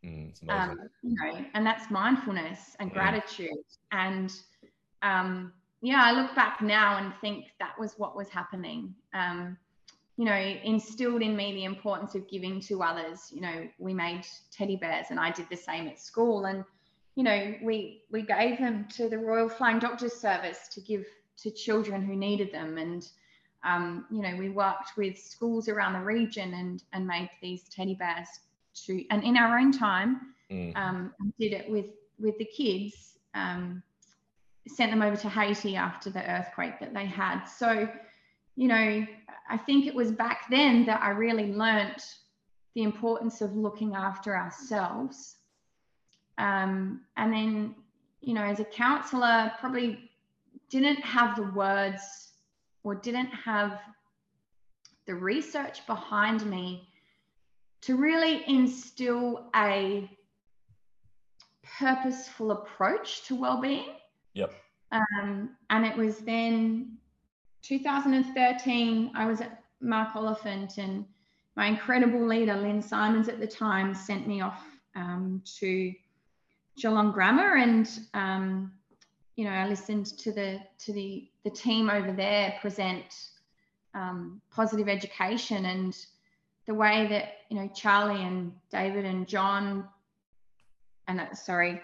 Mm, 0.05 0.31
um, 0.49 0.77
you 1.03 1.15
know, 1.15 1.45
and 1.53 1.65
that's 1.65 1.91
mindfulness 1.91 2.75
and 2.79 2.89
mm. 2.89 2.93
gratitude. 2.93 3.49
And 3.91 4.31
um, 5.01 5.53
yeah, 5.81 6.01
I 6.03 6.11
look 6.11 6.35
back 6.35 6.61
now 6.61 6.97
and 6.97 7.13
think 7.21 7.47
that 7.59 7.77
was 7.79 7.93
what 7.97 8.15
was 8.15 8.29
happening. 8.29 8.93
Um, 9.13 9.57
you 10.17 10.25
know, 10.25 10.35
instilled 10.35 11.21
in 11.21 11.35
me 11.35 11.53
the 11.53 11.63
importance 11.63 12.13
of 12.13 12.27
giving 12.27 12.59
to 12.61 12.83
others. 12.83 13.31
You 13.31 13.39
know, 13.39 13.69
we 13.77 13.93
made 13.93 14.25
teddy 14.51 14.75
bears 14.75 15.07
and 15.11 15.19
I 15.19 15.31
did 15.31 15.47
the 15.49 15.55
same 15.55 15.87
at 15.87 15.97
school. 15.97 16.43
And 16.45 16.65
you 17.19 17.25
know, 17.25 17.53
we 17.61 18.03
we 18.09 18.21
gave 18.21 18.59
them 18.59 18.87
to 18.95 19.09
the 19.09 19.17
Royal 19.17 19.49
Flying 19.49 19.77
Doctors 19.77 20.13
Service 20.13 20.69
to 20.69 20.79
give 20.79 21.05
to 21.43 21.51
children 21.51 22.01
who 22.01 22.15
needed 22.15 22.53
them, 22.53 22.77
and 22.77 23.05
um, 23.65 24.05
you 24.09 24.21
know, 24.21 24.37
we 24.37 24.47
worked 24.47 24.95
with 24.95 25.19
schools 25.19 25.67
around 25.67 25.91
the 25.91 25.99
region 25.99 26.53
and 26.53 26.81
and 26.93 27.05
made 27.05 27.29
these 27.41 27.67
teddy 27.67 27.93
bears 27.93 28.29
to, 28.85 29.03
and 29.11 29.25
in 29.25 29.35
our 29.35 29.59
own 29.59 29.73
time, 29.73 30.33
mm. 30.49 30.73
um, 30.77 31.13
did 31.37 31.51
it 31.51 31.69
with 31.69 31.87
with 32.19 32.37
the 32.37 32.45
kids. 32.45 33.17
Um, 33.33 33.83
sent 34.65 34.91
them 34.91 35.01
over 35.01 35.17
to 35.17 35.27
Haiti 35.27 35.75
after 35.75 36.09
the 36.09 36.23
earthquake 36.29 36.79
that 36.79 36.93
they 36.93 37.05
had. 37.05 37.43
So, 37.45 37.89
you 38.55 38.67
know, 38.69 39.05
I 39.49 39.57
think 39.57 39.87
it 39.87 39.95
was 39.95 40.11
back 40.11 40.43
then 40.49 40.85
that 40.85 41.01
I 41.01 41.09
really 41.09 41.51
learnt 41.51 42.01
the 42.75 42.83
importance 42.83 43.41
of 43.41 43.55
looking 43.55 43.95
after 43.95 44.37
ourselves 44.37 45.38
um, 46.39 47.01
and 47.17 47.31
then, 47.33 47.75
you 48.21 48.33
know, 48.33 48.43
as 48.43 48.59
a 48.59 48.65
counselor, 48.65 49.51
probably 49.59 50.09
didn't 50.69 51.01
have 51.01 51.35
the 51.35 51.43
words 51.43 52.31
or 52.83 52.95
didn't 52.95 53.27
have 53.27 53.79
the 55.05 55.13
research 55.13 55.85
behind 55.85 56.45
me 56.45 56.87
to 57.81 57.97
really 57.97 58.43
instill 58.47 59.49
a 59.55 60.09
purposeful 61.77 62.51
approach 62.51 63.25
to 63.25 63.35
well-being. 63.35 63.95
Yep. 64.33 64.53
Um, 64.91 65.51
and 65.69 65.85
it 65.85 65.95
was 65.95 66.19
then 66.19 66.97
2013. 67.63 69.11
I 69.13 69.25
was 69.25 69.41
at 69.41 69.63
Mark 69.81 70.15
Oliphant, 70.15 70.77
and 70.77 71.05
my 71.55 71.67
incredible 71.67 72.25
leader 72.25 72.55
Lynn 72.55 72.81
Simons 72.81 73.27
at 73.27 73.39
the 73.39 73.47
time 73.47 73.93
sent 73.93 74.27
me 74.27 74.41
off 74.41 74.63
um, 74.95 75.41
to 75.59 75.93
Geelong 76.79 77.11
Grammar 77.11 77.57
and, 77.57 77.89
um, 78.13 78.71
you 79.35 79.45
know, 79.45 79.51
I 79.51 79.67
listened 79.67 80.05
to 80.19 80.31
the 80.31 80.59
to 80.79 80.93
the 80.93 81.29
the 81.43 81.49
team 81.49 81.89
over 81.89 82.11
there 82.11 82.57
present 82.61 83.29
um, 83.93 84.41
positive 84.51 84.89
education 84.89 85.65
and 85.65 85.97
the 86.67 86.73
way 86.73 87.07
that 87.09 87.37
you 87.49 87.57
know 87.57 87.69
Charlie 87.73 88.21
and 88.21 88.51
David 88.69 89.05
and 89.05 89.27
John 89.27 89.85
and 91.07 91.21
uh, 91.21 91.33
sorry 91.33 91.81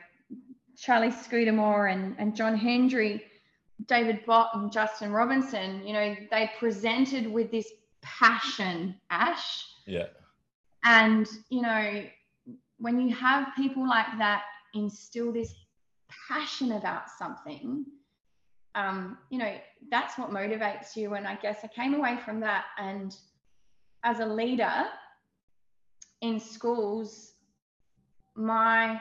Charlie 0.78 1.12
Scudamore 1.12 1.88
and, 1.88 2.16
and 2.18 2.36
John 2.36 2.56
Hendry, 2.56 3.24
David 3.88 4.25
Bott 4.25 4.52
and 4.54 4.72
Justin 4.72 5.12
Robinson, 5.12 5.86
you 5.86 5.94
know, 5.94 6.16
they 6.32 6.52
presented 6.60 7.32
with 7.32 7.52
this 7.52 7.72
passion, 8.02 8.96
Ash. 9.10 9.66
Yeah. 9.86 10.08
And, 10.84 11.28
you 11.50 11.62
know, 11.62 12.04
when 12.78 13.00
you 13.00 13.16
have 13.16 13.56
people 13.56 13.88
like 13.88 14.18
that 14.18 14.44
instill 14.75 15.32
this 15.32 15.53
passion 16.29 16.74
about 16.74 17.10
something, 17.10 17.86
um, 18.75 19.17
you 19.29 19.39
know, 19.39 19.55
that's 19.89 20.17
what 20.17 20.29
motivates 20.29 20.96
you. 20.96 21.15
And 21.15 21.27
I 21.27 21.36
guess 21.36 21.60
I 21.63 21.67
came 21.67 21.94
away 21.94 22.17
from 22.24 22.39
that. 22.41 22.65
And 22.77 23.15
as 24.03 24.20
a 24.20 24.25
leader 24.25 24.86
in 26.22 26.39
schools, 26.39 27.34
my 28.36 29.00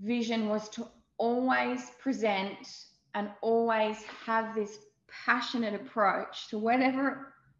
vision 0.00 0.48
was 0.48 0.68
to 0.70 0.86
always 1.16 1.90
present 2.00 2.84
and 3.14 3.30
always 3.40 4.02
have 4.26 4.54
this 4.54 4.78
passionate 5.08 5.74
approach 5.74 6.48
to 6.48 6.58
whatever 6.58 7.08
it 7.08 7.16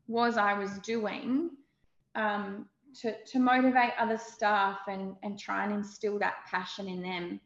was 0.08 0.36
I 0.36 0.54
was 0.54 0.78
doing 0.80 1.50
um, 2.14 2.66
to, 3.00 3.14
to 3.24 3.38
motivate 3.38 3.92
other 3.98 4.18
staff 4.18 4.80
and, 4.88 5.16
and 5.22 5.38
try 5.38 5.64
and 5.64 5.72
instill 5.72 6.18
that 6.18 6.34
passion 6.50 6.88
in 6.88 7.02
them 7.02 7.40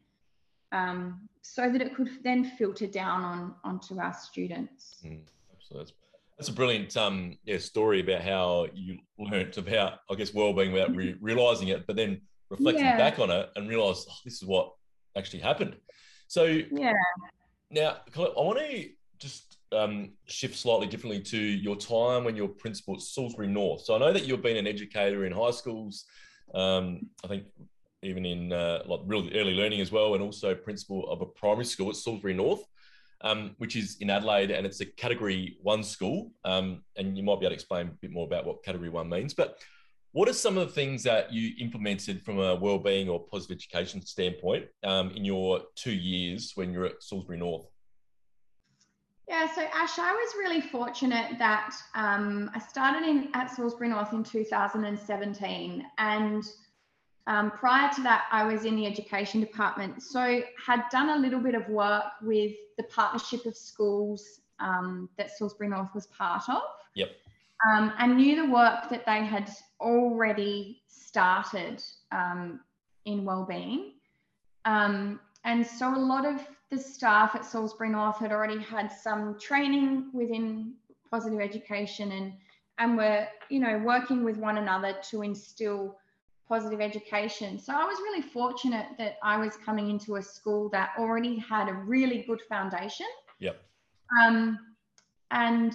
um, 0.71 1.27
so 1.41 1.69
that 1.71 1.81
it 1.81 1.95
could 1.95 2.09
then 2.23 2.43
filter 2.57 2.87
down 2.87 3.23
on 3.23 3.55
onto 3.63 3.99
our 3.99 4.13
students. 4.13 4.97
Mm, 5.03 5.21
absolutely. 5.55 5.93
That's 6.37 6.49
a 6.49 6.53
brilliant 6.53 6.95
um, 6.95 7.37
yeah, 7.43 7.57
story 7.57 7.99
about 7.99 8.21
how 8.21 8.67
you 8.73 8.99
learnt 9.17 9.57
about, 9.57 9.99
I 10.09 10.15
guess, 10.15 10.33
well-being 10.33 10.71
without 10.71 10.95
re- 10.95 11.17
realizing 11.21 11.67
it, 11.67 11.85
but 11.85 11.95
then 11.95 12.21
reflecting 12.49 12.85
yeah. 12.85 12.97
back 12.97 13.19
on 13.19 13.29
it 13.29 13.49
and 13.55 13.67
realize 13.67 14.05
oh, 14.09 14.15
this 14.23 14.35
is 14.35 14.45
what 14.45 14.71
actually 15.17 15.39
happened. 15.39 15.75
So 16.27 16.43
yeah. 16.71 16.93
Now, 17.71 17.97
I 18.15 18.19
want 18.19 18.59
to 18.59 18.89
just 19.19 19.58
um, 19.71 20.11
shift 20.25 20.55
slightly 20.55 20.87
differently 20.87 21.21
to 21.21 21.37
your 21.37 21.75
time 21.75 22.23
when 22.23 22.35
you're 22.35 22.47
principal 22.47 22.95
at 22.95 23.01
Salisbury 23.01 23.47
North. 23.47 23.83
So 23.83 23.95
I 23.95 23.99
know 23.99 24.13
that 24.13 24.25
you've 24.25 24.41
been 24.41 24.57
an 24.57 24.67
educator 24.67 25.25
in 25.25 25.31
high 25.31 25.51
schools. 25.51 26.05
Um, 26.53 27.07
I 27.23 27.27
think 27.27 27.45
even 28.01 28.25
in 28.25 28.53
uh, 28.53 28.83
like 28.85 29.01
really 29.05 29.37
early 29.37 29.53
learning 29.53 29.81
as 29.81 29.91
well, 29.91 30.13
and 30.13 30.23
also 30.23 30.55
principal 30.55 31.09
of 31.09 31.21
a 31.21 31.25
primary 31.25 31.65
school 31.65 31.89
at 31.89 31.95
Salisbury 31.95 32.33
North, 32.33 32.63
um, 33.21 33.55
which 33.57 33.75
is 33.75 33.97
in 33.99 34.09
Adelaide, 34.09 34.51
and 34.51 34.65
it's 34.65 34.81
a 34.81 34.85
Category 34.85 35.57
One 35.61 35.83
school. 35.83 36.31
Um, 36.45 36.83
and 36.95 37.17
you 37.17 37.23
might 37.23 37.39
be 37.39 37.45
able 37.45 37.51
to 37.51 37.55
explain 37.55 37.87
a 37.87 37.91
bit 38.01 38.11
more 38.11 38.25
about 38.25 38.45
what 38.45 38.63
Category 38.63 38.89
One 38.89 39.09
means. 39.09 39.33
But 39.33 39.59
what 40.11 40.27
are 40.27 40.33
some 40.33 40.57
of 40.57 40.67
the 40.67 40.73
things 40.73 41.03
that 41.03 41.31
you 41.31 41.53
implemented 41.59 42.23
from 42.25 42.39
a 42.39 42.55
well-being 42.55 43.09
or 43.09 43.19
positive 43.19 43.57
education 43.57 44.03
standpoint 44.03 44.65
um, 44.83 45.11
in 45.11 45.23
your 45.23 45.61
two 45.75 45.93
years 45.93 46.53
when 46.55 46.73
you're 46.73 46.85
at 46.85 47.03
Salisbury 47.03 47.37
North? 47.37 47.67
Yeah, 49.29 49.47
so 49.53 49.61
Ash, 49.61 49.99
I 49.99 50.11
was 50.11 50.33
really 50.39 50.59
fortunate 50.59 51.37
that 51.37 51.75
um, 51.93 52.49
I 52.55 52.59
started 52.59 53.07
in 53.07 53.29
at 53.35 53.55
Salisbury 53.55 53.89
North 53.89 54.11
in 54.11 54.23
2017, 54.23 55.85
and 55.99 56.43
um, 57.27 57.51
prior 57.51 57.93
to 57.93 58.01
that, 58.01 58.25
I 58.31 58.43
was 58.43 58.65
in 58.65 58.75
the 58.75 58.87
education 58.87 59.39
department. 59.39 60.01
So 60.01 60.41
had 60.65 60.81
done 60.91 61.09
a 61.09 61.15
little 61.15 61.39
bit 61.39 61.53
of 61.53 61.69
work 61.69 62.05
with 62.23 62.53
the 62.77 62.83
partnership 62.85 63.45
of 63.45 63.55
schools 63.55 64.41
um, 64.59 65.07
that 65.19 65.29
Salisbury 65.29 65.69
North 65.69 65.93
was 65.93 66.07
part 66.07 66.49
of. 66.49 66.63
Yep. 66.95 67.11
Um, 67.69 67.93
and 67.99 68.17
knew 68.17 68.35
the 68.35 68.51
work 68.51 68.89
that 68.89 69.05
they 69.05 69.23
had 69.23 69.51
already 69.79 70.81
started 70.87 71.83
um, 72.11 72.61
in 73.05 73.25
wellbeing. 73.25 73.91
Um, 74.65 75.19
and 75.43 75.65
so 75.65 75.95
a 75.95 75.99
lot 75.99 76.25
of 76.25 76.41
the 76.71 76.77
staff 76.77 77.35
at 77.35 77.45
Salisbury 77.45 77.89
North 77.89 78.17
had 78.17 78.31
already 78.31 78.61
had 78.61 78.91
some 78.91 79.39
training 79.39 80.11
within 80.13 80.73
positive 81.09 81.39
education 81.39 82.11
and 82.11 82.33
and 82.77 82.95
were 82.95 83.27
you 83.49 83.59
know 83.59 83.79
working 83.79 84.23
with 84.23 84.37
one 84.37 84.57
another 84.57 84.95
to 85.09 85.21
instill 85.23 85.97
positive 86.47 86.81
education. 86.81 87.59
So 87.59 87.73
I 87.73 87.85
was 87.85 87.97
really 87.99 88.23
fortunate 88.23 88.87
that 88.97 89.17
I 89.21 89.37
was 89.37 89.55
coming 89.57 89.89
into 89.91 90.15
a 90.15 90.21
school 90.21 90.67
that 90.69 90.89
already 90.97 91.37
had 91.37 91.69
a 91.69 91.73
really 91.73 92.23
good 92.27 92.41
foundation. 92.49 93.05
Yep. 93.39 93.61
Um, 94.19 94.57
and 95.29 95.73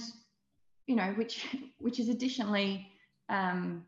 you 0.87 0.97
know, 0.97 1.13
which 1.17 1.47
which 1.79 2.01
is 2.01 2.09
additionally 2.09 2.89
um, 3.29 3.85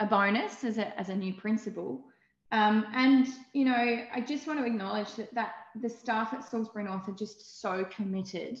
a 0.00 0.06
bonus 0.06 0.64
as 0.64 0.78
a 0.78 0.98
as 0.98 1.08
a 1.08 1.14
new 1.14 1.34
principal. 1.34 2.04
Um, 2.52 2.86
and 2.94 3.26
you 3.52 3.64
know, 3.64 3.74
I 4.14 4.20
just 4.20 4.46
want 4.46 4.60
to 4.60 4.64
acknowledge 4.64 5.14
that 5.16 5.34
that 5.34 5.54
the 5.80 5.88
staff 5.88 6.32
at 6.32 6.48
Salisbury 6.48 6.84
North 6.84 7.08
are 7.08 7.12
just 7.12 7.60
so 7.60 7.84
committed. 7.84 8.58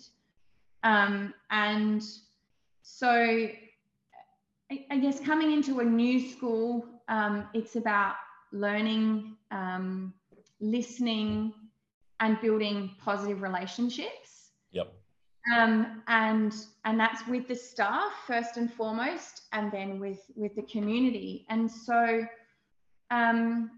Um, 0.82 1.34
and 1.50 2.02
so, 2.82 3.10
I, 3.10 4.86
I, 4.90 4.98
guess 4.98 5.18
coming 5.18 5.52
into 5.52 5.80
a 5.80 5.84
new 5.84 6.30
school, 6.30 6.86
um, 7.08 7.48
it's 7.54 7.74
about 7.76 8.14
learning, 8.52 9.36
um, 9.50 10.14
listening, 10.60 11.52
and 12.20 12.40
building 12.40 12.92
positive 13.02 13.42
relationships. 13.42 14.50
Yep. 14.72 14.92
Um, 15.56 16.02
and 16.08 16.52
and 16.84 16.98
that's 16.98 17.26
with 17.26 17.48
the 17.48 17.54
staff 17.54 18.12
first 18.26 18.56
and 18.56 18.72
foremost, 18.72 19.42
and 19.52 19.70
then 19.72 19.98
with 20.00 20.20
with 20.34 20.54
the 20.56 20.62
community. 20.62 21.46
And 21.48 21.70
so, 21.70 22.26
um, 23.10 23.75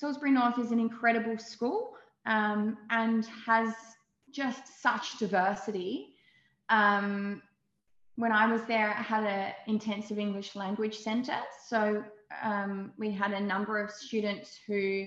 Salisbury 0.00 0.30
North 0.30 0.58
is 0.58 0.72
an 0.72 0.80
incredible 0.80 1.36
school 1.36 1.92
um, 2.24 2.78
and 2.88 3.26
has 3.44 3.74
just 4.32 4.80
such 4.80 5.18
diversity. 5.18 6.14
Um, 6.70 7.42
when 8.16 8.32
I 8.32 8.50
was 8.50 8.62
there, 8.64 8.94
I 8.98 9.02
had 9.02 9.24
an 9.24 9.52
intensive 9.66 10.18
English 10.18 10.56
language 10.56 10.96
centre. 10.96 11.42
So 11.68 12.02
um, 12.42 12.92
we 12.96 13.10
had 13.10 13.32
a 13.32 13.40
number 13.40 13.78
of 13.78 13.90
students 13.90 14.58
who 14.66 15.04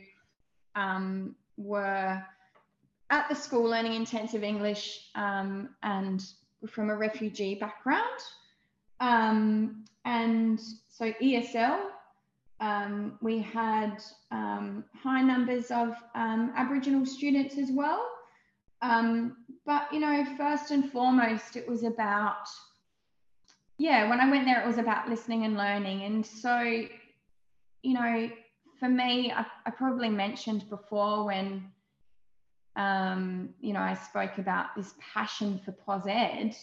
um, 0.76 1.36
were 1.58 2.24
at 3.10 3.30
the 3.30 3.36
school 3.36 3.64
learning 3.64 3.96
intensive 3.96 4.44
English 4.44 5.10
um, 5.16 5.70
and 5.82 6.24
from 6.70 6.92
a 6.92 6.96
refugee 6.96 7.56
background. 7.56 8.20
Um, 9.00 9.86
and 10.06 10.62
so 10.88 11.12
ESL 11.14 11.80
um, 12.64 13.18
we 13.22 13.40
had 13.40 14.02
um, 14.32 14.86
high 14.96 15.22
numbers 15.22 15.70
of 15.70 15.96
um, 16.16 16.54
Aboriginal 16.56 17.06
students 17.06 17.58
as 17.58 17.70
well. 17.74 18.08
Um, 18.82 19.36
but, 19.66 19.92
you 19.92 20.00
know, 20.00 20.26
first 20.38 20.72
and 20.72 20.90
foremost, 20.90 21.58
it 21.58 21.68
was 21.68 21.84
about, 21.84 22.48
yeah, 23.78 24.10
when 24.10 24.22
I 24.22 24.32
went 24.32 24.46
there, 24.46 24.62
it 24.62 24.66
was 24.66 24.78
about 24.78 25.10
listening 25.10 25.44
and 25.44 25.58
learning. 25.58 26.04
And 26.04 26.26
so, 26.26 26.58
you 27.82 27.94
know, 27.94 28.30
for 28.80 28.88
me, 28.88 29.34
I, 29.34 29.46
I 29.66 29.72
probably 29.72 30.10
mentioned 30.10 30.70
before 30.70 31.26
when, 31.26 31.66
um, 32.78 33.50
you 33.60 33.74
know, 33.74 33.82
I 33.82 33.96
spoke 33.96 34.38
about 34.38 34.68
this 34.78 34.94
passion 35.14 35.60
for 35.66 35.74
POS 35.74 36.06
Ed, 36.08 36.56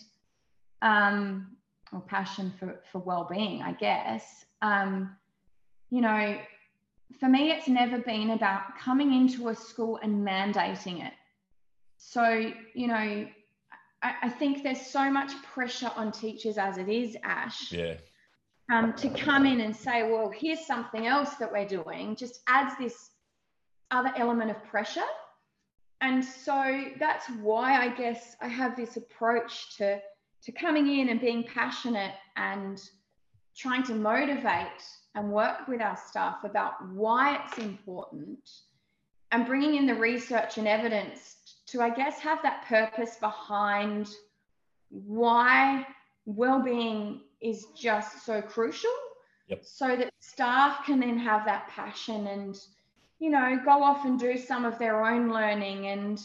um, 0.80 1.56
or 1.92 2.00
passion 2.00 2.54
for, 2.58 2.80
for 2.90 3.00
well-being, 3.00 3.60
I 3.60 3.72
guess. 3.72 4.46
You 5.90 6.00
know, 6.00 6.38
for 7.18 7.29
me, 7.29 7.50
it's 7.50 7.68
never 7.68 7.98
been 7.98 8.31
about 8.31 8.79
coming 8.79 9.12
into 9.12 9.48
a 9.48 9.55
school 9.55 9.98
and 10.03 10.26
mandating 10.26 11.05
it. 11.05 11.12
So, 11.98 12.53
you 12.74 12.87
know, 12.87 13.26
I, 14.03 14.14
I 14.22 14.29
think 14.29 14.62
there's 14.62 14.81
so 14.81 15.11
much 15.11 15.33
pressure 15.42 15.90
on 15.96 16.12
teachers 16.12 16.59
as 16.59 16.79
it 16.79 16.88
is, 16.88 17.16
Ash. 17.22 17.72
Yeah. 17.72 17.94
Um, 18.72 18.94
to 18.94 19.09
come 19.11 19.46
in 19.46 19.61
and 19.61 19.74
say, 19.74 20.09
well, 20.11 20.31
here's 20.31 20.64
something 20.64 21.07
else 21.07 21.35
that 21.35 21.50
we're 21.50 21.66
doing, 21.66 22.14
just 22.14 22.40
adds 22.46 22.74
this 22.79 23.11
other 23.90 24.12
element 24.16 24.50
of 24.50 24.62
pressure. 24.64 25.00
And 26.00 26.24
so 26.24 26.85
that's 26.98 27.26
why 27.42 27.83
I 27.85 27.88
guess 27.88 28.37
I 28.40 28.48
have 28.48 28.76
this 28.76 28.96
approach 28.96 29.76
to, 29.76 30.00
to 30.44 30.53
coming 30.53 30.87
in 31.00 31.09
and 31.09 31.20
being 31.20 31.44
passionate 31.44 32.14
and 32.37 32.81
trying 33.57 33.83
to 33.83 33.94
motivate 33.94 34.83
and 35.14 35.30
work 35.30 35.66
with 35.68 35.80
our 35.80 35.96
staff 35.96 36.44
about 36.44 36.86
why 36.88 37.42
it's 37.44 37.58
important 37.58 38.38
and 39.32 39.46
bringing 39.46 39.76
in 39.76 39.86
the 39.86 39.94
research 39.94 40.58
and 40.58 40.66
evidence 40.66 41.36
to, 41.66 41.82
I 41.82 41.90
guess, 41.90 42.18
have 42.18 42.42
that 42.42 42.64
purpose 42.66 43.16
behind 43.16 44.08
why 44.90 45.86
well-being 46.26 47.20
is 47.40 47.66
just 47.76 48.24
so 48.24 48.42
crucial 48.42 48.90
yep. 49.48 49.64
so 49.64 49.96
that 49.96 50.10
staff 50.20 50.84
can 50.84 51.00
then 51.00 51.18
have 51.18 51.44
that 51.44 51.68
passion 51.68 52.26
and 52.26 52.58
you 53.18 53.30
know 53.30 53.58
go 53.64 53.82
off 53.82 54.04
and 54.04 54.18
do 54.18 54.36
some 54.36 54.64
of 54.64 54.78
their 54.78 55.04
own 55.04 55.32
learning 55.32 55.86
and 55.86 56.20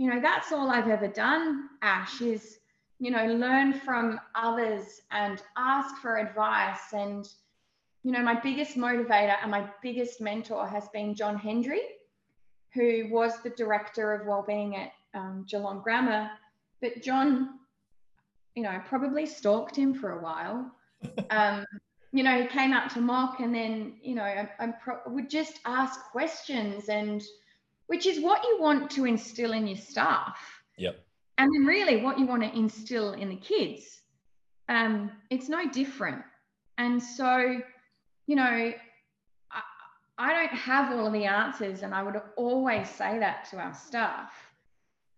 you 0.00 0.08
know, 0.08 0.18
that's 0.18 0.50
all 0.50 0.70
I've 0.70 0.88
ever 0.88 1.08
done, 1.08 1.68
Ash, 1.82 2.22
is, 2.22 2.60
you 3.00 3.10
know, 3.10 3.26
learn 3.26 3.74
from 3.74 4.18
others 4.34 5.02
and 5.10 5.42
ask 5.58 5.94
for 5.96 6.16
advice. 6.16 6.94
And, 6.94 7.28
you 8.02 8.12
know, 8.12 8.22
my 8.22 8.38
biggest 8.38 8.76
motivator 8.76 9.36
and 9.42 9.50
my 9.50 9.68
biggest 9.82 10.20
mentor 10.20 10.66
has 10.66 10.88
been 10.88 11.14
John 11.14 11.36
Hendry, 11.36 11.82
who 12.72 13.08
was 13.10 13.42
the 13.42 13.50
director 13.50 14.12
of 14.12 14.26
wellbeing 14.26 14.76
at 14.76 14.92
um, 15.14 15.44
Geelong 15.48 15.82
Grammar. 15.82 16.30
But 16.80 17.02
John, 17.02 17.58
you 18.54 18.62
know, 18.62 18.70
I 18.70 18.78
probably 18.78 19.26
stalked 19.26 19.76
him 19.76 19.94
for 19.94 20.18
a 20.18 20.22
while. 20.22 20.70
Um, 21.30 21.64
you 22.12 22.22
know, 22.22 22.42
he 22.42 22.48
came 22.48 22.72
out 22.72 22.90
to 22.90 23.00
mock 23.00 23.40
and 23.40 23.54
then, 23.54 23.94
you 24.02 24.14
know, 24.16 24.24
I, 24.24 24.50
I 24.58 24.66
pro- 24.66 24.98
would 25.06 25.30
just 25.30 25.60
ask 25.64 26.00
questions 26.10 26.88
and 26.88 27.22
which 27.86 28.06
is 28.06 28.20
what 28.20 28.42
you 28.44 28.58
want 28.60 28.90
to 28.90 29.04
instill 29.04 29.52
in 29.52 29.66
your 29.66 29.76
staff. 29.76 30.38
Yep. 30.76 31.00
And 31.38 31.48
then 31.54 31.64
really 31.64 32.02
what 32.02 32.18
you 32.18 32.26
want 32.26 32.42
to 32.42 32.56
instill 32.56 33.12
in 33.12 33.28
the 33.28 33.36
kids. 33.36 34.00
Um, 34.68 35.10
it's 35.30 35.48
no 35.48 35.68
different. 35.70 36.22
And 36.78 37.02
so, 37.02 37.60
you 38.30 38.36
know, 38.36 38.72
I, 39.50 39.62
I 40.16 40.32
don't 40.32 40.56
have 40.56 40.92
all 40.92 41.08
of 41.08 41.12
the 41.12 41.24
answers, 41.24 41.82
and 41.82 41.92
I 41.92 42.04
would 42.04 42.14
always 42.36 42.88
say 42.88 43.18
that 43.18 43.50
to 43.50 43.56
our 43.56 43.74
staff. 43.74 44.30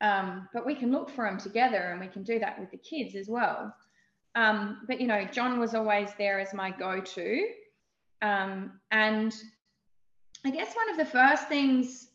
Um, 0.01 0.49
but 0.55 0.65
we 0.65 0.75
can 0.75 0.91
look 0.91 1.11
for 1.11 1.27
them 1.27 1.37
together 1.37 1.91
and 1.91 2.01
we 2.01 2.07
can 2.07 2.23
do 2.23 2.39
that 2.39 2.59
with 2.59 2.71
the 2.71 2.79
kids 2.79 3.15
as 3.15 3.29
well. 3.29 3.77
Um, 4.35 4.79
but 4.89 4.99
you 4.99 5.07
know, 5.07 5.27
John 5.31 5.61
was 5.61 5.75
always 5.75 6.09
there 6.17 6.41
as 6.41 6.55
my 6.55 6.71
go-to. 6.71 7.49
Um, 8.23 8.81
and 8.91 9.35
I 10.47 10.51
guess 10.51 10.75
one 10.75 10.89
of 10.89 10.97
the 10.97 11.05
first 11.05 11.49
things, 11.49 12.09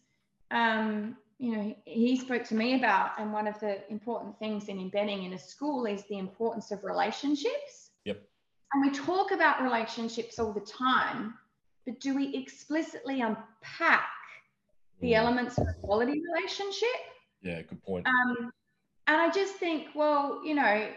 um, 0.50 1.16
you 1.38 1.56
know, 1.56 1.76
he 1.86 2.18
spoke 2.18 2.44
to 2.46 2.56
me 2.56 2.74
about, 2.74 3.12
and 3.20 3.32
one 3.32 3.46
of 3.46 3.60
the 3.60 3.88
important 3.92 4.40
things 4.40 4.68
in 4.68 4.80
embedding 4.80 5.26
in 5.26 5.34
a 5.34 5.40
school 5.40 5.86
is 5.86 6.04
the 6.06 6.18
importance 6.18 6.72
of 6.72 6.84
relationships. 6.84 7.87
And 8.74 8.82
we 8.82 8.92
talk 8.92 9.32
about 9.32 9.62
relationships 9.62 10.40
all 10.40 10.52
the 10.52 10.62
time, 10.62 11.36
but 11.86 12.00
do 12.00 12.16
we 12.16 12.36
explicitly 12.36 13.22
unpack 13.22 14.10
the 15.00 15.12
Mm. 15.12 15.18
elements 15.18 15.58
of 15.58 15.68
a 15.68 15.74
quality 15.74 16.22
relationship? 16.34 16.90
Yeah, 17.42 17.62
good 17.62 17.82
point. 17.84 18.08
Um, 18.08 18.52
and 19.08 19.22
I 19.22 19.30
just 19.30 19.56
think, 19.56 19.96
well, 19.96 20.42
you 20.44 20.56
know, 20.56 20.92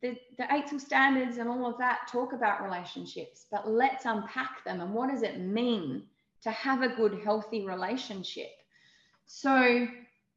the, 0.00 0.18
the 0.36 0.44
AITSL 0.44 0.80
standards 0.80 1.38
and 1.38 1.48
all 1.48 1.66
of 1.66 1.78
that 1.78 2.08
talk 2.08 2.32
about 2.32 2.62
relationships, 2.62 3.46
but 3.50 3.68
let's 3.68 4.04
unpack 4.04 4.64
them 4.64 4.80
and 4.80 4.92
what 4.92 5.10
does 5.10 5.22
it 5.22 5.38
mean 5.40 6.04
to 6.42 6.50
have 6.50 6.82
a 6.82 6.88
good, 6.88 7.20
healthy 7.24 7.64
relationship? 7.64 8.50
So, 9.26 9.88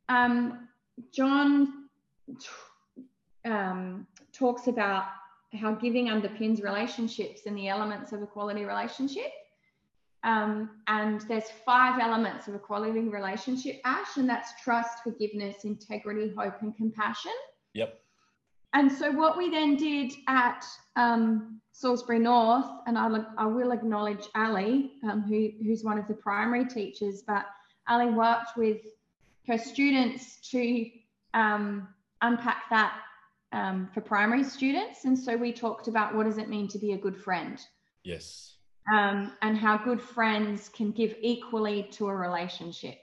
um, 0.07 0.67
John 1.11 1.89
um, 3.43 4.07
talks 4.31 4.67
about 4.67 5.05
how 5.53 5.73
giving 5.73 6.07
underpins 6.07 6.63
relationships 6.63 7.41
and 7.45 7.57
the 7.57 7.67
elements 7.67 8.11
of 8.11 8.21
a 8.21 8.27
quality 8.27 8.65
relationship. 8.65 9.31
Um, 10.23 10.71
and 10.87 11.21
there's 11.21 11.51
five 11.65 11.99
elements 12.01 12.47
of 12.47 12.55
a 12.55 12.59
quality 12.59 12.99
relationship, 12.99 13.79
Ash, 13.85 14.17
and 14.17 14.27
that's 14.27 14.59
trust, 14.61 15.03
forgiveness, 15.03 15.65
integrity, 15.65 16.33
hope, 16.35 16.61
and 16.61 16.75
compassion. 16.75 17.31
Yep. 17.73 17.99
And 18.73 18.91
so 18.91 19.11
what 19.11 19.37
we 19.37 19.49
then 19.49 19.75
did 19.75 20.11
at 20.27 20.65
um, 20.95 21.61
Salisbury 21.71 22.19
North, 22.19 22.65
and 22.87 22.97
I'll, 22.97 23.25
I 23.37 23.45
will 23.45 23.71
acknowledge 23.71 24.25
Ali, 24.35 24.93
um, 25.03 25.21
who, 25.21 25.51
who's 25.63 25.83
one 25.83 25.97
of 25.97 26.07
the 26.07 26.15
primary 26.15 26.65
teachers, 26.65 27.21
but 27.21 27.45
Ali 27.87 28.07
worked 28.07 28.57
with 28.57 28.81
her 29.47 29.57
students 29.57 30.39
to 30.49 30.89
um, 31.35 31.87
unpack 32.21 32.63
that 32.71 32.97
um, 33.51 33.89
for 33.93 34.01
primary 34.01 34.43
students. 34.43 35.05
And 35.05 35.17
so 35.17 35.35
we 35.35 35.53
talked 35.53 35.87
about 35.87 36.15
what 36.15 36.25
does 36.25 36.37
it 36.37 36.49
mean 36.49 36.67
to 36.69 36.79
be 36.79 36.93
a 36.93 36.97
good 36.97 37.17
friend 37.17 37.59
Yes. 38.03 38.55
um, 38.91 39.31
and 39.41 39.57
how 39.57 39.77
good 39.77 40.01
friends 40.01 40.69
can 40.69 40.91
give 40.91 41.15
equally 41.21 41.87
to 41.93 42.07
a 42.07 42.15
relationship. 42.15 42.97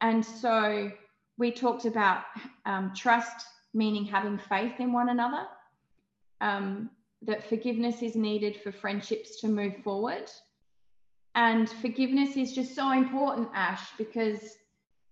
And 0.00 0.24
so 0.24 0.90
we 1.38 1.50
talked 1.50 1.84
about 1.84 2.24
um, 2.66 2.92
trust, 2.94 3.46
meaning 3.72 4.04
having 4.04 4.38
faith 4.38 4.78
in 4.78 4.92
one 4.92 5.08
another, 5.08 5.46
um, 6.40 6.90
that 7.22 7.48
forgiveness 7.48 8.02
is 8.02 8.14
needed 8.14 8.56
for 8.56 8.70
friendships 8.70 9.40
to 9.40 9.48
move 9.48 9.76
forward. 9.82 10.30
And 11.34 11.68
forgiveness 11.68 12.36
is 12.36 12.52
just 12.52 12.74
so 12.74 12.92
important, 12.92 13.48
Ash, 13.54 13.88
because, 13.98 14.56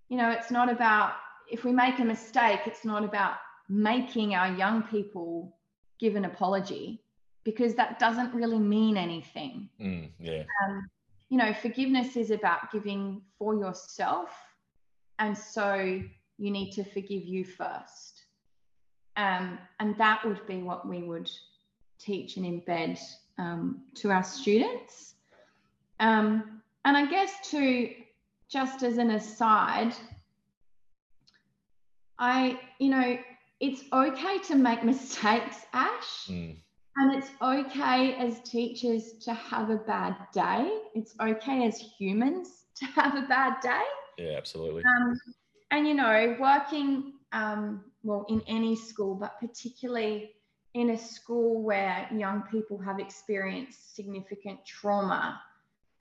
you 0.09 0.17
know, 0.17 0.31
it's 0.31 0.51
not 0.51 0.71
about, 0.71 1.15
if 1.51 1.65
we 1.65 1.73
make 1.73 1.99
a 1.99 2.05
mistake, 2.05 2.61
it's 2.67 2.85
not 2.85 3.03
about 3.03 3.37
making 3.73 4.35
our 4.35 4.53
young 4.53 4.83
people 4.83 5.57
give 5.99 6.15
an 6.15 6.27
apology 6.27 7.03
because 7.43 7.75
that 7.75 7.99
doesn't 7.99 8.35
really 8.35 8.59
mean 8.59 8.99
anything. 8.99 9.69
Mm, 9.81 10.11
yeah. 10.21 10.45
Um, 10.63 10.89
you 11.31 11.39
know, 11.39 11.55
forgiveness 11.55 12.17
is 12.17 12.31
about 12.31 12.71
giving 12.71 13.23
for 13.39 13.55
yourself. 13.55 14.29
And 15.19 15.37
so 15.37 16.03
you 16.37 16.51
need 16.51 16.73
to 16.73 16.85
forgive 16.85 17.25
you 17.25 17.45
first. 17.47 18.25
Um, 19.17 19.59
and 19.81 19.97
that 19.97 20.23
would 20.27 20.47
be 20.47 20.63
what 20.63 20.87
we 20.87 21.03
would 21.03 21.31
teach 21.99 22.37
and 22.37 22.45
embed 22.45 23.01
um, 23.39 23.83
to 23.95 24.11
our 24.11 24.23
students. 24.23 25.15
Um, 25.99 26.61
and 26.85 26.97
I 26.97 27.07
guess, 27.07 27.33
to 27.51 27.91
just 28.49 28.83
as 28.83 28.99
an 28.99 29.13
aside, 29.13 29.95
I, 32.19 32.61
you 32.79 32.91
know, 32.91 33.17
it's 33.63 33.85
okay 33.93 34.39
to 34.49 34.57
make 34.57 34.83
mistakes, 34.85 35.65
Ash. 35.73 36.27
Mm, 36.29 36.57
And 36.97 37.15
it's 37.17 37.31
okay 37.41 38.15
as 38.17 38.41
teachers 38.41 39.13
to 39.25 39.33
have 39.33 39.71
a 39.71 39.77
bad 39.77 40.17
day. 40.35 40.79
It's 40.95 41.15
okay 41.21 41.65
as 41.67 41.79
humans 41.79 42.65
to 42.77 42.87
have 42.87 43.15
a 43.17 43.23
bad 43.23 43.61
day. 43.63 43.83
yeah, 44.19 44.37
absolutely. 44.37 44.83
Um, 44.85 45.19
and, 45.71 45.87
you 45.87 45.95
know, 45.95 46.37
working, 46.41 47.15
um, 47.33 47.85
well, 48.03 48.27
in 48.29 48.43
any 48.49 48.75
school, 48.77 49.15
but 49.15 49.39
particularly 49.41 50.33
in 50.75 50.91
a 50.91 50.99
school 50.99 51.63
where 51.63 52.09
young 52.13 52.43
people 52.51 52.79
have 52.79 52.99
experienced 52.99 53.95
significant 53.95 54.59
trauma, 54.67 55.41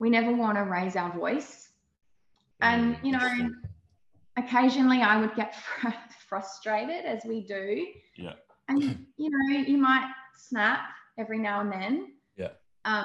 we 0.00 0.10
never 0.10 0.34
want 0.34 0.56
to 0.58 0.64
raise 0.64 0.96
our 0.96 1.12
voice. 1.12 1.68
And, 2.60 2.96
Mm, 2.96 3.04
you 3.04 3.12
know, 3.12 3.50
occasionally 4.36 5.00
I 5.00 5.20
would 5.20 5.34
get 5.36 5.54
frustrated 6.32 7.04
as 7.04 7.26
we 7.26 7.42
do. 7.42 7.86
Yeah. 8.16 8.32
And 8.68 8.82
you 9.18 9.28
know, 9.30 9.58
you 9.58 9.76
might 9.76 10.10
snap 10.34 10.80
every 11.18 11.38
now 11.38 11.60
and 11.60 11.70
then. 11.70 12.12
Yeah. 12.38 12.52
Um, 12.86 13.04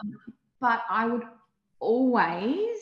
but 0.61 0.83
I 0.89 1.05
would 1.05 1.23
always, 1.81 2.77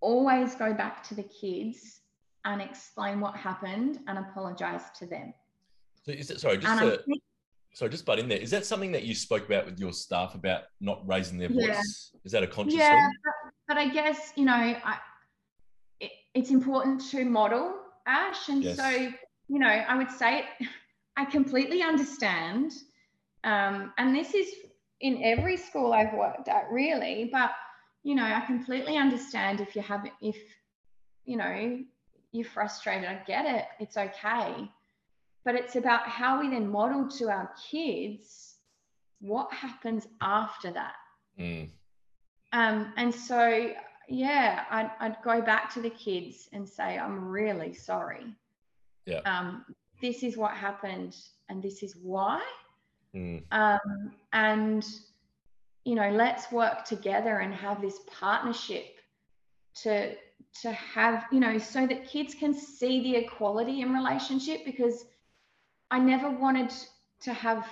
always 0.00 0.54
go 0.54 0.72
back 0.72 1.06
to 1.08 1.14
the 1.14 1.24
kids 1.24 2.00
and 2.46 2.62
explain 2.62 3.20
what 3.20 3.36
happened 3.36 4.00
and 4.06 4.18
apologize 4.18 4.84
to 5.00 5.06
them. 5.06 5.34
So 6.06 6.12
is 6.12 6.30
it 6.30 6.40
sorry, 6.40 6.56
just 6.56 6.78
to, 6.78 7.02
think, 7.06 7.22
sorry, 7.74 7.90
just 7.90 8.06
butt 8.06 8.18
in 8.18 8.28
there. 8.28 8.38
Is 8.38 8.50
that 8.52 8.64
something 8.64 8.90
that 8.92 9.02
you 9.02 9.14
spoke 9.14 9.44
about 9.44 9.66
with 9.66 9.78
your 9.78 9.92
staff 9.92 10.34
about 10.34 10.62
not 10.80 11.06
raising 11.06 11.36
their 11.36 11.52
Yeah. 11.52 11.74
voice? 11.74 12.12
Is 12.24 12.32
that 12.32 12.42
a 12.42 12.46
conscious 12.46 12.78
yeah, 12.78 12.90
thing? 12.90 13.10
but, 13.22 13.52
but 13.68 13.76
I 13.76 13.88
guess 13.90 14.32
you 14.34 14.46
know, 14.46 14.54
I, 14.54 14.96
it, 16.00 16.10
it's 16.32 16.50
important 16.50 17.02
to 17.10 17.26
model 17.26 17.76
Ash, 18.06 18.48
and 18.48 18.64
Yes. 18.64 18.76
so 18.76 19.12
you 19.52 19.58
know, 19.58 19.66
I 19.66 19.96
would 19.96 20.10
say 20.10 20.44
I 21.16 21.26
completely 21.26 21.82
understand, 21.82 22.72
um, 23.44 23.92
and 23.98 24.16
this 24.16 24.32
is 24.34 24.48
in 25.00 25.22
every 25.22 25.58
school 25.58 25.92
I've 25.92 26.14
worked 26.14 26.48
at, 26.48 26.70
really. 26.70 27.28
But 27.30 27.50
you 28.02 28.14
know, 28.14 28.24
I 28.24 28.40
completely 28.46 28.96
understand 28.96 29.60
if 29.60 29.76
you 29.76 29.82
have 29.82 30.06
if 30.22 30.36
you 31.26 31.36
know 31.36 31.80
you're 32.32 32.48
frustrated. 32.48 33.06
I 33.06 33.22
get 33.26 33.44
it. 33.44 33.66
It's 33.78 33.98
okay, 33.98 34.70
but 35.44 35.54
it's 35.54 35.76
about 35.76 36.08
how 36.08 36.40
we 36.40 36.48
then 36.48 36.70
model 36.70 37.06
to 37.18 37.28
our 37.28 37.50
kids 37.70 38.54
what 39.20 39.52
happens 39.52 40.08
after 40.22 40.72
that. 40.72 40.94
Mm, 41.38 41.68
Um, 42.52 42.92
and 42.96 43.14
so, 43.14 43.70
yeah, 44.08 44.64
I'd, 44.70 44.90
I'd 44.98 45.16
go 45.22 45.40
back 45.42 45.72
to 45.74 45.80
the 45.80 45.90
kids 45.90 46.48
and 46.52 46.68
say, 46.68 46.98
I'm 46.98 47.28
really 47.28 47.72
sorry. 47.72 48.34
Yeah. 49.06 49.20
Um, 49.24 49.64
this 50.00 50.22
is 50.22 50.36
what 50.36 50.52
happened 50.52 51.16
and 51.48 51.62
this 51.62 51.82
is 51.82 51.96
why. 51.96 52.42
mm, 53.14 53.42
Um, 53.50 54.12
and, 54.32 54.84
you 55.84 55.94
know, 55.94 56.10
let's 56.10 56.50
work 56.50 56.84
together 56.84 57.38
and 57.38 57.54
have 57.54 57.80
this 57.80 57.98
partnership 58.06 58.86
to 59.82 60.14
to 60.60 60.70
have, 60.72 61.24
you 61.32 61.40
know, 61.40 61.56
so 61.56 61.86
that 61.86 62.06
kids 62.06 62.34
can 62.34 62.52
see 62.52 63.02
the 63.02 63.16
equality 63.16 63.80
in 63.80 63.94
relationship 63.94 64.66
because 64.66 65.06
I 65.90 65.98
never 65.98 66.28
wanted 66.30 66.70
to 67.20 67.32
have 67.32 67.66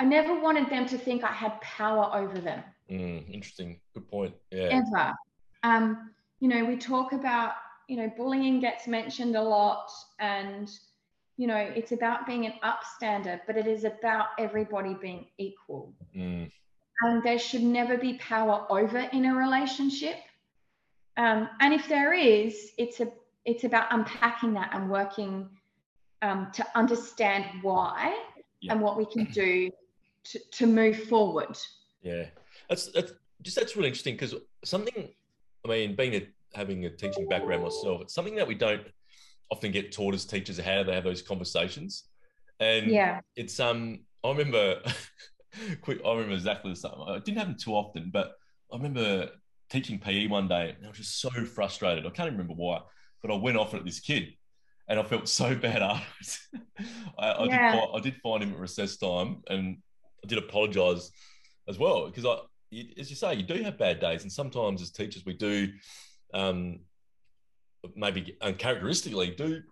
I 0.00 0.04
never 0.04 0.40
wanted 0.40 0.70
them 0.70 0.86
to 0.86 0.98
think 0.98 1.22
I 1.22 1.32
had 1.32 1.60
power 1.60 2.10
over 2.14 2.40
them 2.40 2.64
mm, 2.90 3.32
interesting. 3.32 3.80
Good 3.94 4.08
point. 4.08 4.34
Yeah. 4.50 4.82
ever. 4.82 5.14
Um, 5.62 6.10
you 6.40 6.48
know, 6.48 6.64
we 6.64 6.76
talk 6.76 7.12
about 7.12 7.52
you 7.90 7.96
know, 7.96 8.08
bullying 8.16 8.60
gets 8.60 8.86
mentioned 8.86 9.34
a 9.34 9.42
lot 9.42 9.90
and, 10.20 10.70
you 11.36 11.48
know, 11.48 11.56
it's 11.56 11.90
about 11.90 12.24
being 12.24 12.46
an 12.46 12.52
upstander, 12.62 13.40
but 13.48 13.56
it 13.56 13.66
is 13.66 13.82
about 13.82 14.26
everybody 14.38 14.94
being 14.94 15.26
equal. 15.38 15.92
Mm. 16.16 16.48
And 17.02 17.22
there 17.24 17.38
should 17.40 17.64
never 17.64 17.98
be 17.98 18.12
power 18.18 18.64
over 18.70 19.00
in 19.12 19.24
a 19.24 19.34
relationship. 19.34 20.14
Um, 21.16 21.48
and 21.60 21.74
if 21.74 21.88
there 21.88 22.12
is, 22.12 22.70
it's 22.78 23.00
a 23.00 23.08
it's 23.44 23.64
about 23.64 23.88
unpacking 23.90 24.52
that 24.52 24.70
and 24.72 24.88
working 24.88 25.48
um, 26.22 26.52
to 26.52 26.64
understand 26.76 27.44
why 27.62 28.16
Yeah. 28.60 28.72
and 28.74 28.82
what 28.82 28.96
we 28.96 29.06
can 29.06 29.24
do 29.32 29.70
to, 30.24 30.38
to 30.58 30.66
move 30.68 31.08
forward. 31.08 31.56
Yeah, 32.02 32.26
that's 32.68 32.86
that's 32.92 33.12
just 33.42 33.56
that's 33.56 33.74
really 33.74 33.88
interesting 33.88 34.14
because 34.14 34.36
something. 34.62 35.08
I 35.64 35.68
mean, 35.68 35.94
being 35.96 36.14
a 36.14 36.26
having 36.54 36.84
a 36.84 36.90
teaching 36.90 37.26
background 37.28 37.62
myself, 37.62 38.02
it's 38.02 38.14
something 38.14 38.36
that 38.36 38.48
we 38.48 38.54
don't 38.54 38.82
often 39.50 39.72
get 39.72 39.92
taught 39.92 40.14
as 40.14 40.24
teachers 40.24 40.58
how 40.58 40.82
they 40.82 40.94
have 40.94 41.04
those 41.04 41.22
conversations, 41.22 42.04
and 42.58 42.90
Yeah. 42.90 43.20
it's 43.36 43.58
um. 43.60 44.00
I 44.22 44.28
remember, 44.28 44.82
quick. 45.80 46.00
I 46.04 46.10
remember 46.10 46.34
exactly 46.34 46.72
the 46.72 46.76
same. 46.76 46.92
It 47.08 47.24
didn't 47.24 47.38
happen 47.38 47.56
too 47.56 47.72
often, 47.72 48.10
but 48.12 48.32
I 48.70 48.76
remember 48.76 49.30
teaching 49.70 49.98
PE 49.98 50.26
one 50.26 50.46
day, 50.46 50.74
and 50.76 50.84
I 50.84 50.88
was 50.88 50.98
just 50.98 51.20
so 51.20 51.30
frustrated. 51.46 52.04
I 52.04 52.10
can't 52.10 52.26
even 52.26 52.38
remember 52.38 52.54
why, 52.54 52.80
but 53.22 53.30
I 53.32 53.36
went 53.36 53.56
off 53.56 53.72
at 53.72 53.84
this 53.86 53.98
kid, 54.00 54.34
and 54.88 55.00
I 55.00 55.02
felt 55.04 55.26
so 55.40 55.54
bad 55.54 55.80
afterwards. 55.82 56.48
I, 57.18 57.32
I, 57.32 57.48
Yeah. 57.48 57.70
did, 57.72 57.80
I 57.94 58.00
did 58.00 58.16
find 58.22 58.42
him 58.42 58.52
at 58.52 58.58
recess 58.58 58.98
time, 58.98 59.42
and 59.48 59.78
I 60.22 60.28
did 60.28 60.36
apologise 60.38 61.10
as 61.66 61.78
well 61.78 62.06
because 62.06 62.26
I, 62.26 62.36
as 62.98 63.08
you 63.08 63.16
say, 63.16 63.34
you 63.34 63.42
do 63.42 63.62
have 63.62 63.78
bad 63.78 64.00
days, 64.00 64.22
and 64.22 64.30
sometimes 64.30 64.82
as 64.82 64.90
teachers 64.90 65.24
we 65.24 65.32
do, 65.32 65.68
um, 66.34 66.80
maybe 67.96 68.36
uncharacteristically 68.40 69.30
do 69.30 69.62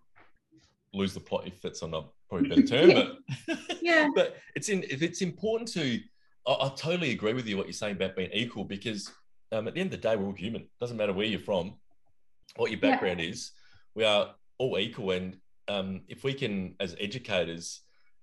lose 0.94 1.12
the 1.14 1.20
plot 1.20 1.46
if 1.46 1.60
that's 1.60 1.82
on 1.82 1.92
a 1.94 2.02
probably 2.28 2.48
better 2.48 2.62
term, 2.62 2.90
but 3.46 3.58
Yeah. 3.82 4.08
but 4.14 4.36
it's 4.54 4.68
in 4.68 4.82
if 4.84 5.02
it's 5.02 5.22
important 5.22 5.68
to. 5.72 6.00
I, 6.46 6.52
I 6.52 6.72
totally 6.76 7.10
agree 7.10 7.34
with 7.34 7.46
you 7.46 7.56
what 7.56 7.66
you're 7.66 7.72
saying 7.72 7.96
about 7.96 8.16
being 8.16 8.30
equal 8.32 8.64
because 8.64 9.10
um, 9.52 9.68
at 9.68 9.74
the 9.74 9.80
end 9.80 9.92
of 9.92 10.00
the 10.00 10.08
day 10.08 10.16
we're 10.16 10.26
all 10.26 10.32
human. 10.32 10.66
Doesn't 10.80 10.96
matter 10.96 11.12
where 11.12 11.26
you're 11.26 11.40
from, 11.40 11.74
what 12.56 12.70
your 12.70 12.80
Yeah. 12.82 12.90
background 12.90 13.20
is. 13.20 13.52
We 13.94 14.04
are 14.04 14.34
all 14.58 14.78
equal, 14.78 15.10
and 15.12 15.36
um, 15.68 16.02
if 16.08 16.24
we 16.24 16.32
can, 16.34 16.74
as 16.80 16.96
educators, 17.00 17.80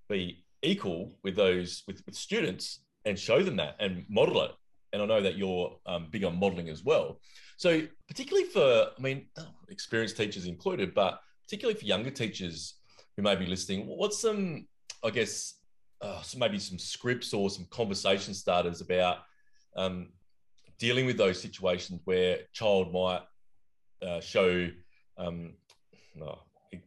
be 0.09 0.43
equal 0.61 1.15
with 1.23 1.35
those 1.35 1.83
with, 1.87 2.01
with 2.05 2.15
students 2.15 2.79
and 3.05 3.17
show 3.19 3.43
them 3.43 3.57
that 3.57 3.75
and 3.79 4.05
model 4.09 4.41
it. 4.43 4.51
And 4.95 5.03
I 5.03 5.05
know 5.07 5.21
that 5.21 5.35
you're 5.35 5.77
um, 5.85 6.07
big 6.09 6.23
on 6.23 6.39
modeling 6.39 6.69
as 6.69 6.81
well. 6.81 7.19
So 7.57 7.81
particularly 8.07 8.47
for, 8.47 8.87
I 8.97 9.01
mean, 9.01 9.27
experienced 9.67 10.15
teachers 10.15 10.45
included, 10.45 10.93
but 10.93 11.19
particularly 11.43 11.77
for 11.77 11.85
younger 11.85 12.11
teachers 12.11 12.75
who 13.17 13.21
may 13.21 13.35
be 13.35 13.45
listening, 13.45 13.87
what's 13.87 14.17
some, 14.17 14.67
I 15.03 15.09
guess, 15.09 15.55
uh, 15.99 16.21
so 16.21 16.37
maybe 16.37 16.59
some 16.59 16.79
scripts 16.79 17.33
or 17.33 17.49
some 17.49 17.67
conversation 17.71 18.33
starters 18.33 18.79
about 18.79 19.17
um, 19.75 20.13
dealing 20.79 21.05
with 21.05 21.17
those 21.17 21.41
situations 21.41 21.99
where 22.05 22.39
child 22.53 22.93
might 22.93 23.21
uh, 24.01 24.21
show 24.21 24.69
um, 25.17 25.55
no, 26.15 26.39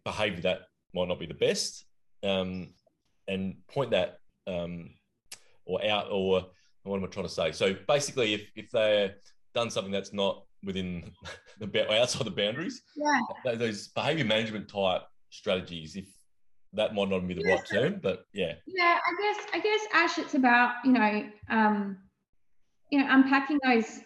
behavior 0.02 0.40
that 0.40 0.60
might 0.94 1.08
not 1.08 1.18
be 1.18 1.26
the 1.26 1.34
best 1.34 1.84
um, 2.22 2.70
and 3.26 3.56
point 3.68 3.90
that 3.90 4.20
um, 4.46 4.94
or 5.66 5.84
out 5.84 6.08
or 6.10 6.46
what 6.88 6.98
am 6.98 7.04
I 7.04 7.08
trying 7.08 7.26
to 7.26 7.32
say? 7.32 7.52
So 7.52 7.74
basically, 7.86 8.34
if, 8.34 8.50
if 8.56 8.70
they're 8.70 9.16
done 9.54 9.70
something 9.70 9.92
that's 9.92 10.12
not 10.12 10.44
within 10.64 11.12
the 11.58 11.92
outside 11.92 12.24
the 12.24 12.30
boundaries, 12.30 12.82
Yeah. 12.96 13.54
those 13.56 13.88
behavior 13.88 14.24
management 14.24 14.68
type 14.68 15.02
strategies, 15.30 15.96
if 15.96 16.06
that 16.72 16.94
might 16.94 17.08
not 17.08 17.26
be 17.26 17.34
the 17.34 17.42
right 17.44 17.64
term, 17.70 18.00
but 18.02 18.24
yeah, 18.32 18.54
Yeah, 18.66 18.98
I 19.06 19.22
guess 19.22 19.46
I 19.54 19.60
guess 19.60 19.80
Ash, 19.94 20.18
it's 20.18 20.34
about 20.34 20.74
you 20.84 20.92
know, 20.92 21.28
um, 21.48 21.98
you 22.90 23.00
know, 23.00 23.06
unpacking 23.08 23.58
those, 23.64 24.00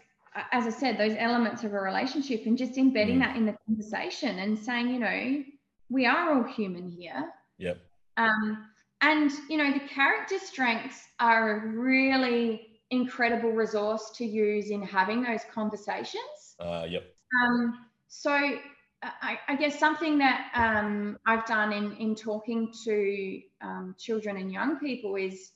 as 0.52 0.66
I 0.66 0.70
said, 0.70 0.98
those 0.98 1.16
elements 1.18 1.64
of 1.64 1.72
a 1.72 1.80
relationship 1.80 2.46
and 2.46 2.56
just 2.56 2.78
embedding 2.78 3.16
Mm. 3.16 3.20
that 3.20 3.36
in 3.36 3.46
the 3.46 3.56
conversation 3.66 4.38
and 4.38 4.58
saying, 4.58 4.88
you 4.88 4.98
know, 5.00 5.42
we 5.88 6.06
are 6.06 6.34
all 6.36 6.44
human 6.44 6.88
here. 6.88 7.30
yep, 7.58 7.78
Um, 8.16 8.68
and 9.00 9.30
you 9.48 9.56
know, 9.56 9.72
the 9.72 9.80
character 9.88 10.38
strengths 10.38 11.02
are 11.18 11.50
a 11.56 11.66
really 11.68 12.71
incredible 12.92 13.50
resource 13.50 14.11
to 14.14 14.24
use 14.24 14.70
in 14.70 14.83
having 14.83 15.22
those 15.22 15.40
conversations. 15.52 16.55
uh, 16.61 16.87
yep, 16.88 17.05
Um, 17.42 17.87
so 18.07 18.31
I, 18.31 19.38
I 19.48 19.57
guess 19.57 19.78
something 19.78 20.18
that 20.18 20.50
um, 20.55 21.18
I've 21.26 21.46
done 21.46 21.72
in, 21.72 21.96
in 21.96 22.14
talking 22.14 22.72
to 22.85 23.40
um, 23.62 23.96
children 23.98 24.37
and 24.37 24.52
young 24.52 24.78
people 24.78 25.16
is 25.16 25.52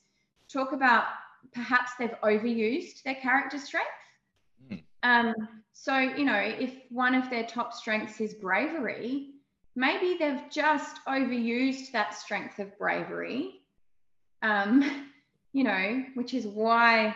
talk 0.51 0.71
about 0.73 1.05
perhaps 1.53 1.91
they've 1.99 2.15
overused 2.23 3.03
their 3.03 3.15
character 3.15 3.59
strength. 3.59 3.87
Mm. 4.69 4.83
Um, 5.03 5.35
so, 5.73 5.95
you 5.97 6.25
know, 6.25 6.39
if 6.39 6.73
one 6.89 7.13
of 7.13 7.29
their 7.29 7.45
top 7.45 7.71
strengths 7.71 8.19
is 8.19 8.33
bravery, 8.33 9.35
maybe 9.75 10.17
they've 10.19 10.49
just 10.51 10.99
overused 11.07 11.91
that 11.91 12.15
strength 12.15 12.57
of 12.57 12.75
bravery, 12.79 13.61
um, 14.41 15.06
you 15.57 15.63
know, 15.63 16.03
which 16.13 16.35
is 16.35 16.45
why, 16.45 17.15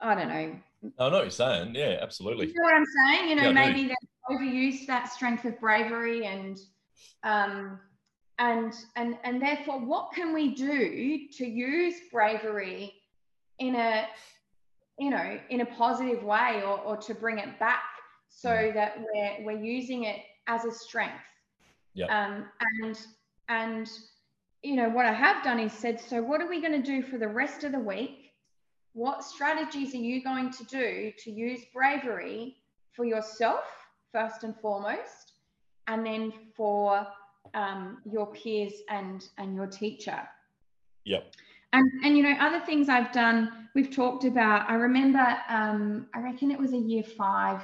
I 0.00 0.14
don't 0.14 0.28
know, 0.28 0.56
I 1.00 1.08
know 1.10 1.16
what 1.16 1.22
you're 1.24 1.30
saying. 1.30 1.74
Yeah, 1.74 1.98
absolutely. 2.00 2.46
you 2.46 2.54
know 2.54 2.62
what 2.62 2.74
I'm 2.74 2.84
saying? 3.16 3.28
You 3.30 3.34
know, 3.34 3.42
Yeah, 3.48 3.52
maybe 3.52 3.82
they've 3.88 3.96
overused 4.30 4.86
that 4.86 5.12
strength 5.12 5.44
of 5.44 5.58
bravery 5.58 6.24
and 6.24 6.56
um 7.24 7.80
and 8.38 8.72
and 8.94 9.18
and 9.24 9.42
therefore 9.42 9.80
what 9.80 10.12
can 10.14 10.32
we 10.32 10.54
do 10.54 11.26
to 11.36 11.44
use 11.44 11.96
bravery 12.12 12.94
in 13.58 13.74
a 13.74 14.06
you 14.96 15.10
know 15.10 15.38
in 15.50 15.60
a 15.62 15.66
positive 15.66 16.22
way 16.22 16.62
or, 16.64 16.78
or 16.78 16.96
to 16.96 17.12
bring 17.12 17.38
it 17.38 17.58
back 17.58 17.82
so 18.28 18.50
Mm. 18.50 18.74
that 18.74 18.98
we're 19.00 19.44
we're 19.46 19.64
using 19.64 20.04
it 20.04 20.20
as 20.46 20.64
a 20.64 20.70
strength 20.70 21.24
Yeah. 21.94 22.06
um 22.06 22.46
and 22.78 22.96
and 23.48 23.90
you 24.62 24.76
know 24.76 24.88
what 24.88 25.06
i 25.06 25.12
have 25.12 25.42
done 25.42 25.58
is 25.58 25.72
said 25.72 26.00
so 26.00 26.22
what 26.22 26.40
are 26.40 26.48
we 26.48 26.60
going 26.60 26.82
to 26.82 26.82
do 26.82 27.02
for 27.02 27.18
the 27.18 27.28
rest 27.28 27.64
of 27.64 27.72
the 27.72 27.78
week 27.78 28.32
what 28.92 29.24
strategies 29.24 29.94
are 29.94 29.98
you 29.98 30.22
going 30.22 30.50
to 30.50 30.64
do 30.64 31.12
to 31.18 31.30
use 31.30 31.60
bravery 31.72 32.56
for 32.92 33.04
yourself 33.04 33.64
first 34.12 34.44
and 34.44 34.54
foremost 34.60 35.32
and 35.86 36.04
then 36.04 36.32
for 36.56 37.06
um, 37.54 37.98
your 38.10 38.26
peers 38.32 38.72
and 38.88 39.28
and 39.38 39.54
your 39.54 39.66
teacher 39.66 40.20
Yep. 41.04 41.32
and 41.72 41.90
and 42.04 42.16
you 42.16 42.22
know 42.22 42.34
other 42.40 42.60
things 42.60 42.88
i've 42.88 43.12
done 43.12 43.68
we've 43.74 43.90
talked 43.90 44.24
about 44.24 44.68
i 44.68 44.74
remember 44.74 45.36
um, 45.48 46.06
i 46.14 46.20
reckon 46.20 46.50
it 46.50 46.58
was 46.58 46.72
a 46.72 46.78
year 46.78 47.02
five 47.02 47.62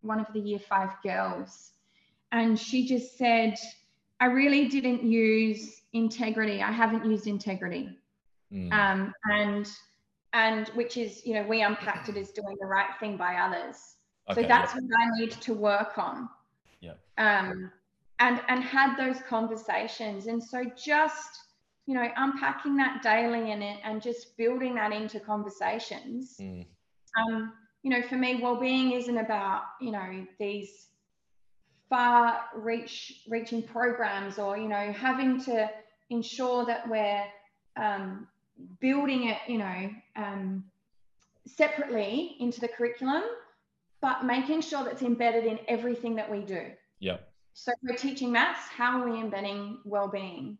one 0.00 0.20
of 0.20 0.26
the 0.32 0.40
year 0.40 0.58
five 0.58 0.90
girls 1.02 1.72
and 2.32 2.58
she 2.58 2.86
just 2.86 3.18
said 3.18 3.54
i 4.20 4.26
really 4.26 4.68
didn't 4.68 5.02
use 5.02 5.82
integrity 5.92 6.62
i 6.62 6.72
haven't 6.72 7.04
used 7.04 7.26
integrity 7.26 7.90
Mm. 8.50 8.72
um, 8.72 9.12
and 9.30 9.68
and 10.32 10.68
which 10.68 10.96
is 10.96 11.26
you 11.26 11.34
know 11.34 11.42
we 11.46 11.60
unpacked 11.60 12.08
it 12.08 12.16
as 12.16 12.30
doing 12.30 12.56
the 12.58 12.66
right 12.66 12.88
thing 12.98 13.18
by 13.18 13.34
others 13.36 13.96
Okay, 14.30 14.40
so 14.42 14.48
that's 14.48 14.74
yep. 14.74 14.82
what 14.84 14.90
i 15.02 15.20
need 15.20 15.32
to 15.32 15.52
work 15.52 15.98
on 15.98 16.30
Yeah. 16.80 16.94
um, 17.18 17.70
and 18.20 18.40
and 18.48 18.64
had 18.64 18.96
those 18.96 19.20
conversations 19.28 20.28
and 20.28 20.42
so 20.42 20.64
just 20.76 21.40
you 21.86 21.92
know 21.94 22.08
unpacking 22.16 22.74
that 22.76 23.02
daily 23.02 23.52
and 23.52 23.62
it 23.62 23.80
and 23.84 24.00
just 24.00 24.34
building 24.38 24.74
that 24.76 24.92
into 24.92 25.20
conversations 25.20 26.36
Mm. 26.40 26.64
um, 27.20 27.52
you 27.82 27.90
know 27.90 28.00
for 28.08 28.16
me 28.16 28.40
well-being 28.42 28.92
isn't 28.92 29.18
about 29.18 29.62
you 29.80 29.90
know 29.90 30.26
these 30.38 30.86
far 31.88 32.40
reach 32.54 33.22
reaching 33.28 33.62
programs 33.62 34.38
or 34.38 34.56
you 34.56 34.68
know 34.68 34.92
having 34.92 35.40
to 35.40 35.68
ensure 36.10 36.64
that 36.66 36.88
we're 36.88 37.24
um, 37.76 38.26
building 38.80 39.28
it 39.28 39.38
you 39.46 39.58
know 39.58 39.90
um, 40.16 40.64
separately 41.46 42.36
into 42.40 42.60
the 42.60 42.68
curriculum 42.68 43.22
but 44.00 44.24
making 44.24 44.60
sure 44.60 44.84
that's 44.84 45.02
embedded 45.02 45.44
in 45.44 45.58
everything 45.68 46.14
that 46.14 46.30
we 46.30 46.40
do 46.40 46.62
Yep. 47.00 47.30
so 47.54 47.72
if 47.72 47.78
we're 47.82 47.96
teaching 47.96 48.32
maths 48.32 48.68
how 48.68 49.00
are 49.00 49.08
we 49.08 49.20
embedding 49.20 49.78
well-being 49.84 50.58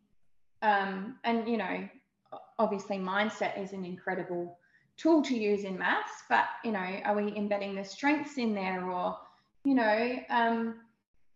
um, 0.61 1.15
and 1.23 1.47
you 1.47 1.57
know 1.57 1.87
obviously 2.57 2.97
mindset 2.97 3.61
is 3.61 3.73
an 3.73 3.85
incredible 3.85 4.57
tool 4.97 5.21
to 5.23 5.35
use 5.35 5.63
in 5.63 5.77
maths 5.77 6.23
but 6.27 6.45
you 6.63 6.71
know 6.71 6.99
are 7.05 7.15
we 7.15 7.35
embedding 7.37 7.75
the 7.75 7.83
strengths 7.83 8.37
in 8.37 8.53
there 8.53 8.89
or 8.89 9.17
you 9.63 9.75
know 9.75 10.19
um, 10.29 10.75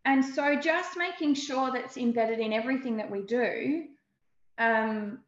and 0.05 0.23
so 0.23 0.55
just 0.55 0.97
making 0.97 1.33
sure 1.33 1.71
that's 1.71 1.97
embedded 1.97 2.39
in 2.39 2.53
everything 2.53 2.97
that 2.97 3.09
we 3.09 3.21
do 3.21 3.85
um, 4.57 5.19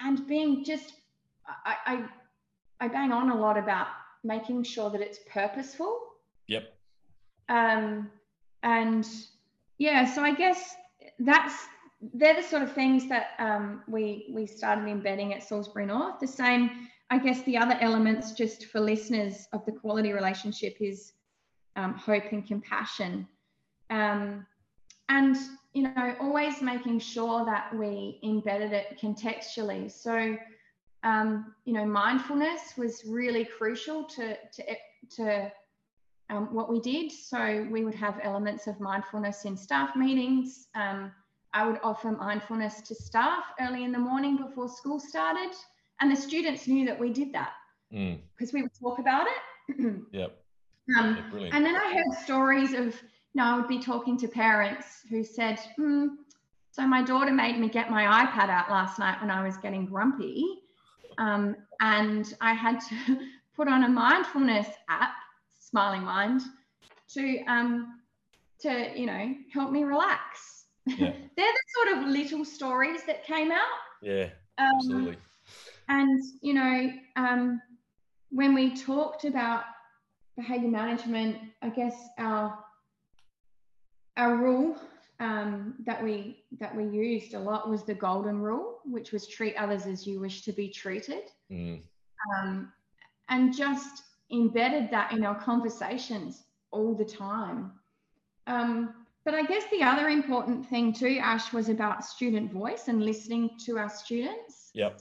and 0.00 0.26
being 0.26 0.64
just 0.64 0.94
I, 1.64 1.76
I 1.86 2.04
i 2.80 2.88
bang 2.88 3.12
on 3.12 3.30
a 3.30 3.40
lot 3.40 3.56
about 3.56 3.88
making 4.24 4.62
sure 4.64 4.90
that 4.90 5.00
it's 5.00 5.18
purposeful 5.32 6.00
Yep. 6.48 6.72
um, 7.48 8.10
and 8.62 9.06
yeah, 9.78 10.04
so 10.12 10.22
I 10.22 10.34
guess 10.34 10.74
that's 11.20 11.54
they're 12.14 12.34
the 12.34 12.42
sort 12.42 12.62
of 12.62 12.72
things 12.72 13.08
that 13.08 13.30
um, 13.38 13.82
we 13.88 14.26
we 14.30 14.46
started 14.46 14.88
embedding 14.88 15.34
at 15.34 15.42
Salisbury 15.42 15.86
North. 15.86 16.18
The 16.20 16.26
same, 16.26 16.88
I 17.10 17.18
guess, 17.18 17.42
the 17.42 17.56
other 17.56 17.76
elements 17.80 18.32
just 18.32 18.66
for 18.66 18.80
listeners 18.80 19.46
of 19.52 19.64
the 19.66 19.72
quality 19.72 20.12
relationship 20.12 20.76
is 20.80 21.12
um, 21.76 21.94
hope 21.94 22.24
and 22.32 22.46
compassion, 22.46 23.28
um, 23.90 24.46
and 25.08 25.36
you 25.72 25.82
know, 25.82 26.14
always 26.20 26.62
making 26.62 26.98
sure 26.98 27.44
that 27.44 27.76
we 27.76 28.18
embedded 28.24 28.72
it 28.72 28.98
contextually. 28.98 29.92
So, 29.92 30.36
um, 31.02 31.54
you 31.66 31.74
know, 31.74 31.84
mindfulness 31.84 32.78
was 32.78 33.04
really 33.06 33.44
crucial 33.44 34.04
to 34.04 34.36
to 34.36 34.62
to 35.16 35.52
um, 36.30 36.46
what 36.54 36.70
we 36.70 36.80
did. 36.80 37.12
So 37.12 37.66
we 37.70 37.84
would 37.84 37.94
have 37.94 38.18
elements 38.22 38.66
of 38.66 38.80
mindfulness 38.80 39.44
in 39.44 39.56
staff 39.56 39.94
meetings. 39.94 40.68
Um, 40.74 41.12
I 41.52 41.66
would 41.66 41.78
offer 41.82 42.10
mindfulness 42.10 42.80
to 42.82 42.94
staff 42.94 43.44
early 43.60 43.84
in 43.84 43.92
the 43.92 43.98
morning 43.98 44.36
before 44.36 44.68
school 44.68 44.98
started, 44.98 45.54
and 46.00 46.10
the 46.10 46.16
students 46.16 46.66
knew 46.66 46.86
that 46.86 46.98
we 46.98 47.12
did 47.12 47.32
that 47.34 47.52
because 47.90 48.50
mm. 48.50 48.54
we 48.54 48.62
would 48.62 48.72
talk 48.80 48.98
about 48.98 49.26
it. 49.26 50.02
yep. 50.12 50.42
Um, 50.96 51.18
yeah, 51.36 51.48
and 51.52 51.64
then 51.64 51.74
I 51.74 51.94
heard 51.94 52.24
stories 52.24 52.72
of, 52.72 52.94
know, 53.36 53.44
I 53.44 53.56
would 53.56 53.68
be 53.68 53.78
talking 53.78 54.16
to 54.18 54.28
parents 54.28 54.86
who 55.08 55.22
said, 55.22 55.60
hmm, 55.76 56.06
so 56.70 56.86
my 56.86 57.02
daughter 57.02 57.32
made 57.32 57.58
me 57.58 57.68
get 57.68 57.90
my 57.90 58.24
iPad 58.24 58.48
out 58.50 58.70
last 58.70 58.98
night 58.98 59.20
when 59.20 59.30
I 59.30 59.44
was 59.44 59.56
getting 59.56 59.86
grumpy. 59.86 60.44
Um, 61.18 61.56
and 61.80 62.34
I 62.40 62.52
had 62.52 62.80
to 62.80 63.18
put 63.56 63.68
on 63.68 63.84
a 63.84 63.88
mindfulness 63.88 64.68
app 64.88 65.14
smiling 65.58 66.02
mind 66.02 66.42
to 67.08 67.42
um 67.48 68.00
to 68.60 68.90
you 68.94 69.06
know 69.06 69.34
help 69.52 69.70
me 69.70 69.84
relax 69.84 70.66
yeah. 70.86 71.12
they're 71.36 71.46
the 71.46 71.62
sort 71.74 71.98
of 71.98 72.08
little 72.08 72.44
stories 72.44 73.00
that 73.06 73.24
came 73.24 73.50
out 73.50 73.78
yeah 74.02 74.28
um, 74.58 74.68
absolutely 74.76 75.16
and 75.88 76.22
you 76.40 76.54
know 76.54 76.90
um 77.16 77.60
when 78.30 78.54
we 78.54 78.74
talked 78.74 79.24
about 79.24 79.64
behavior 80.36 80.70
management 80.70 81.36
i 81.62 81.68
guess 81.68 81.94
our 82.18 82.58
our 84.16 84.36
rule 84.36 84.76
um, 85.20 85.74
that 85.84 86.02
we 86.02 86.44
that 86.58 86.74
we 86.74 86.84
used 86.84 87.34
a 87.34 87.38
lot 87.38 87.68
was 87.68 87.84
the 87.84 87.94
golden 87.94 88.40
rule, 88.40 88.78
which 88.84 89.12
was 89.12 89.26
treat 89.26 89.56
others 89.56 89.86
as 89.86 90.06
you 90.06 90.20
wish 90.20 90.42
to 90.42 90.52
be 90.52 90.68
treated, 90.68 91.24
mm. 91.50 91.80
um, 92.36 92.72
and 93.28 93.56
just 93.56 94.02
embedded 94.32 94.90
that 94.90 95.12
in 95.12 95.24
our 95.24 95.34
conversations 95.40 96.44
all 96.70 96.94
the 96.94 97.04
time. 97.04 97.72
Um, 98.46 98.94
but 99.24 99.34
I 99.34 99.42
guess 99.42 99.64
the 99.70 99.82
other 99.82 100.08
important 100.08 100.68
thing 100.68 100.92
too, 100.92 101.18
Ash, 101.20 101.52
was 101.52 101.68
about 101.68 102.04
student 102.04 102.52
voice 102.52 102.88
and 102.88 103.02
listening 103.02 103.50
to 103.64 103.78
our 103.78 103.90
students. 103.90 104.70
Yep. 104.74 105.00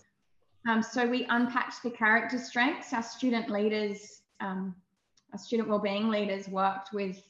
Um, 0.67 0.81
so 0.81 1.05
we 1.05 1.27
unpacked 1.29 1.83
the 1.83 1.91
character 1.91 2.39
strengths. 2.39 2.91
Our 2.91 3.03
student 3.03 3.51
leaders, 3.51 4.21
um, 4.39 4.75
our 5.31 5.37
student 5.37 5.69
wellbeing 5.69 6.09
leaders 6.09 6.47
worked 6.47 6.91
with 6.91 7.21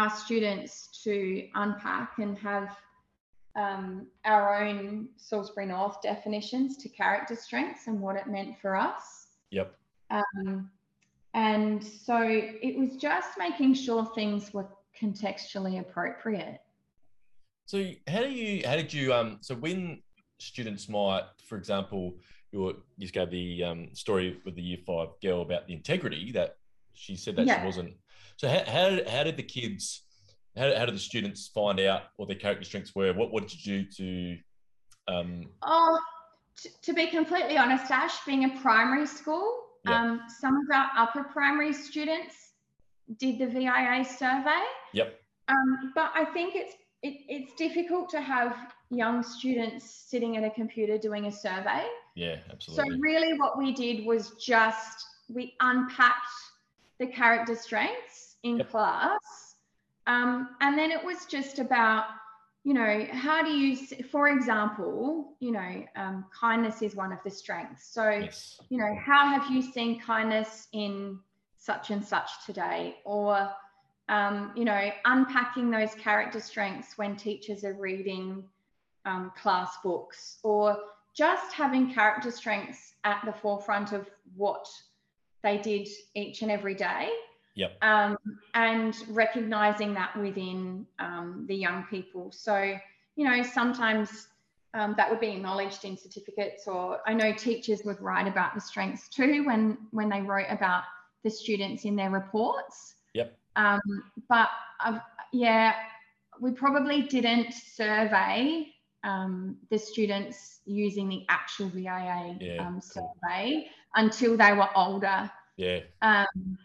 our 0.00 0.10
students 0.10 0.88
to 1.04 1.46
unpack 1.54 2.18
and 2.18 2.38
have 2.38 2.74
um, 3.54 4.06
our 4.24 4.64
own 4.64 5.08
Salisbury 5.16 5.66
North 5.66 6.00
definitions 6.02 6.78
to 6.78 6.88
character 6.88 7.36
strengths 7.36 7.86
and 7.86 8.00
what 8.00 8.16
it 8.16 8.26
meant 8.26 8.58
for 8.62 8.76
us. 8.76 9.26
Yep. 9.50 9.74
Um, 10.10 10.70
and 11.34 11.84
so 11.84 12.18
it 12.22 12.78
was 12.78 12.96
just 12.96 13.28
making 13.38 13.74
sure 13.74 14.10
things 14.14 14.54
were 14.54 14.68
contextually 15.00 15.80
appropriate. 15.80 16.60
So 17.66 17.90
how 18.08 18.20
do 18.20 18.30
you 18.30 18.66
how 18.66 18.76
did 18.76 18.92
you 18.92 19.14
um 19.14 19.38
so 19.42 19.54
when 19.54 20.02
students 20.38 20.88
might, 20.88 21.24
for 21.46 21.56
example, 21.56 22.14
you 22.52 22.82
you 22.96 23.08
gave 23.08 23.30
the 23.30 23.62
um, 23.64 23.88
story 23.92 24.40
with 24.44 24.56
the 24.56 24.62
year 24.62 24.78
five 24.86 25.08
girl 25.22 25.42
about 25.42 25.66
the 25.66 25.74
integrity 25.74 26.32
that 26.32 26.56
she 26.94 27.14
said 27.16 27.36
that 27.36 27.46
yeah. 27.46 27.60
she 27.60 27.66
wasn't. 27.66 27.94
So 28.40 28.48
how, 28.48 28.62
how 28.66 28.88
did, 28.88 29.06
how 29.06 29.22
did 29.24 29.36
the 29.36 29.42
kids 29.42 30.00
how, 30.56 30.74
how 30.74 30.86
did 30.86 30.94
the 30.94 30.98
students 30.98 31.48
find 31.48 31.78
out 31.78 32.04
what 32.16 32.26
their 32.26 32.38
character 32.38 32.64
strengths 32.64 32.94
were? 32.94 33.12
What 33.12 33.30
what 33.32 33.46
did 33.46 33.66
you 33.66 33.82
do 33.82 33.90
to 33.98 35.14
um 35.14 35.44
Oh 35.62 36.00
to 36.82 36.94
be 36.94 37.06
completely 37.08 37.58
honest, 37.58 37.90
Ash, 37.90 38.24
being 38.24 38.44
a 38.46 38.60
primary 38.60 39.06
school, 39.06 39.66
Yep. 39.86 39.94
Um, 39.94 40.20
some 40.40 40.56
of 40.56 40.74
our 40.74 40.88
upper 40.96 41.24
primary 41.24 41.72
students 41.72 42.52
did 43.18 43.38
the 43.38 43.46
VIA 43.46 44.04
survey. 44.04 44.62
Yep. 44.94 45.20
Um, 45.48 45.92
but 45.94 46.12
I 46.14 46.24
think 46.24 46.54
it's 46.54 46.74
it, 47.02 47.20
it's 47.28 47.54
difficult 47.54 48.08
to 48.10 48.22
have 48.22 48.56
young 48.90 49.22
students 49.22 49.84
sitting 50.08 50.38
at 50.38 50.44
a 50.44 50.50
computer 50.50 50.96
doing 50.96 51.26
a 51.26 51.32
survey. 51.32 51.84
Yeah, 52.14 52.36
absolutely. 52.50 52.94
So 52.94 53.00
really, 53.00 53.38
what 53.38 53.58
we 53.58 53.72
did 53.72 54.06
was 54.06 54.32
just 54.40 55.04
we 55.28 55.54
unpacked 55.60 56.26
the 56.98 57.06
character 57.06 57.54
strengths 57.54 58.29
in 58.42 58.58
yep. 58.58 58.70
class, 58.70 59.56
um, 60.06 60.50
and 60.60 60.78
then 60.78 60.90
it 60.90 61.04
was 61.04 61.26
just 61.26 61.58
about 61.58 62.04
you 62.62 62.74
know, 62.74 63.06
how 63.12 63.42
do 63.42 63.50
you, 63.50 63.76
for 64.10 64.28
example, 64.28 65.32
you 65.40 65.50
know, 65.50 65.84
um, 65.96 66.26
kindness 66.38 66.82
is 66.82 66.94
one 66.94 67.10
of 67.10 67.18
the 67.24 67.30
strengths. 67.30 67.86
So, 67.92 68.10
yes. 68.10 68.60
you 68.68 68.76
know, 68.76 68.94
how 69.02 69.26
have 69.26 69.50
you 69.50 69.62
seen 69.62 69.98
kindness 69.98 70.68
in 70.72 71.18
such 71.56 71.90
and 71.90 72.04
such 72.04 72.28
today? 72.44 72.96
Or, 73.04 73.50
um, 74.10 74.52
you 74.54 74.66
know, 74.66 74.90
unpacking 75.06 75.70
those 75.70 75.94
character 75.94 76.38
strengths 76.38 76.98
when 76.98 77.16
teachers 77.16 77.64
are 77.64 77.72
reading 77.72 78.44
um, 79.06 79.32
class 79.40 79.78
books, 79.82 80.36
or 80.42 80.78
just 81.16 81.54
having 81.54 81.94
character 81.94 82.30
strengths 82.30 82.92
at 83.04 83.22
the 83.24 83.32
forefront 83.32 83.92
of 83.92 84.06
what 84.36 84.68
they 85.42 85.56
did 85.56 85.88
each 86.14 86.42
and 86.42 86.50
every 86.50 86.74
day 86.74 87.08
Yep. 87.54 87.82
Um, 87.82 88.16
and 88.54 88.96
recognizing 89.08 89.94
that 89.94 90.16
within 90.16 90.86
um, 90.98 91.44
the 91.48 91.54
young 91.54 91.84
people. 91.90 92.30
So, 92.32 92.78
you 93.16 93.24
know, 93.24 93.42
sometimes 93.42 94.28
um, 94.74 94.94
that 94.96 95.10
would 95.10 95.20
be 95.20 95.28
acknowledged 95.28 95.84
in 95.84 95.96
certificates, 95.96 96.66
or 96.66 97.00
I 97.06 97.14
know 97.14 97.32
teachers 97.32 97.82
would 97.84 98.00
write 98.00 98.28
about 98.28 98.54
the 98.54 98.60
strengths 98.60 99.08
too 99.08 99.44
when 99.44 99.78
when 99.90 100.08
they 100.08 100.20
wrote 100.20 100.46
about 100.48 100.84
the 101.24 101.30
students 101.30 101.84
in 101.84 101.96
their 101.96 102.10
reports. 102.10 102.94
Yep. 103.14 103.36
Um, 103.56 103.80
but 104.28 104.48
uh, 104.84 105.00
yeah, 105.32 105.74
we 106.40 106.52
probably 106.52 107.02
didn't 107.02 107.52
survey 107.52 108.68
um, 109.02 109.56
the 109.70 109.78
students 109.78 110.60
using 110.64 111.08
the 111.08 111.24
actual 111.28 111.68
VIA 111.68 112.36
yeah, 112.40 112.66
um, 112.66 112.80
survey 112.80 113.04
cool. 113.24 113.64
until 113.96 114.36
they 114.36 114.52
were 114.52 114.68
older. 114.76 115.30
Yeah. 115.56 115.80
Um, 116.00 116.58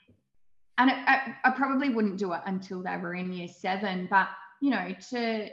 and 0.77 0.89
it, 0.89 0.95
I, 0.95 1.35
I 1.43 1.51
probably 1.51 1.89
wouldn't 1.89 2.17
do 2.17 2.33
it 2.33 2.41
until 2.45 2.81
they 2.81 2.97
were 2.97 3.15
in 3.15 3.31
year 3.31 3.47
seven 3.47 4.07
but 4.09 4.27
you 4.61 4.71
know 4.71 4.93
to 5.09 5.49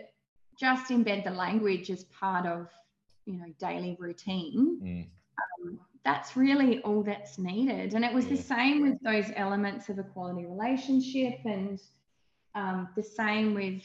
just 0.59 0.91
embed 0.91 1.25
the 1.25 1.31
language 1.31 1.91
as 1.91 2.05
part 2.05 2.47
of 2.47 2.69
you 3.25 3.35
know 3.35 3.47
daily 3.59 3.97
routine 3.99 4.81
mm. 4.83 5.07
um, 5.67 5.79
that's 6.05 6.37
really 6.37 6.81
all 6.81 7.03
that's 7.03 7.39
needed 7.39 7.95
and 7.95 8.05
it 8.05 8.13
was 8.13 8.27
yeah. 8.27 8.37
the 8.37 8.43
same 8.43 8.83
with 8.83 9.01
those 9.03 9.31
elements 9.37 9.89
of 9.89 9.99
a 9.99 10.03
quality 10.03 10.45
relationship 10.45 11.39
and 11.45 11.81
um, 12.55 12.89
the 12.97 13.03
same 13.03 13.55
with 13.55 13.83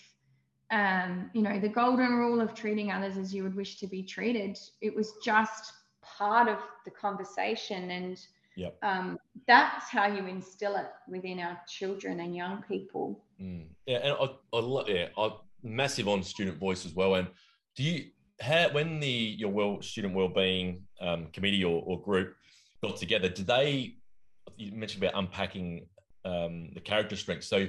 um, 0.72 1.30
you 1.34 1.42
know 1.42 1.60
the 1.60 1.70
golden 1.70 2.14
rule 2.14 2.42
of 2.42 2.54
treating 2.54 2.92
others 2.92 3.18
as 3.18 3.34
you 3.34 3.44
would 3.44 3.56
wish 3.56 3.80
to 3.80 3.88
be 3.88 4.04
treated 4.04 4.58
it 4.82 4.94
was 4.96 5.14
just 5.24 5.72
part 6.02 6.48
of 6.48 6.58
the 6.86 6.92
conversation 6.92 7.92
and 7.92 8.20
Yep. 8.58 8.78
Um, 8.82 9.20
that's 9.48 9.88
how 9.90 10.08
you 10.08 10.26
instill 10.26 10.76
it 10.78 10.88
within 11.08 11.40
our 11.40 11.62
children 11.68 12.20
and 12.20 12.36
young 12.36 12.64
people. 12.68 13.24
Mm. 13.40 13.68
Yeah, 13.86 13.98
and 13.98 14.14
I, 14.20 14.58
I 14.58 14.60
love 14.60 14.90
yeah, 14.90 15.10
I 15.16 15.30
massive 15.64 16.08
on 16.08 16.24
student 16.24 16.58
voice 16.58 16.84
as 16.84 16.96
well. 16.96 17.16
And 17.16 17.28
do 17.76 17.84
you 17.84 18.06
have 18.40 18.74
when 18.74 19.00
the 19.00 19.08
your 19.08 19.52
well 19.52 19.80
student 19.84 20.16
wellbeing 20.16 20.82
um, 21.00 21.28
committee 21.34 21.64
or, 21.64 21.84
or 21.86 22.02
group 22.02 22.36
got 22.82 22.98
together? 22.98 23.30
Did 23.30 23.46
they? 23.46 23.94
You 24.58 24.72
mentioned 24.72 25.04
about 25.04 25.18
unpacking 25.20 25.86
um, 26.26 26.72
the 26.74 26.82
character 26.82 27.16
strengths. 27.16 27.48
So 27.48 27.68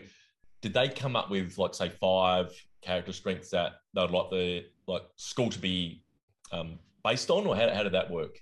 did 0.62 0.72
they 0.72 0.88
come 0.88 1.16
up 1.16 1.30
with 1.30 1.58
like 1.58 1.74
say 1.74 1.90
five 1.90 2.50
character 2.80 3.12
strengths 3.12 3.50
that 3.50 3.72
they'd 3.94 4.10
like 4.10 4.30
the 4.30 4.64
like 4.86 5.02
school 5.16 5.50
to 5.50 5.58
be 5.58 6.02
um, 6.50 6.78
based 7.04 7.28
on, 7.28 7.46
or 7.46 7.54
how, 7.54 7.68
how 7.74 7.82
did 7.82 7.92
that 7.92 8.10
work? 8.10 8.38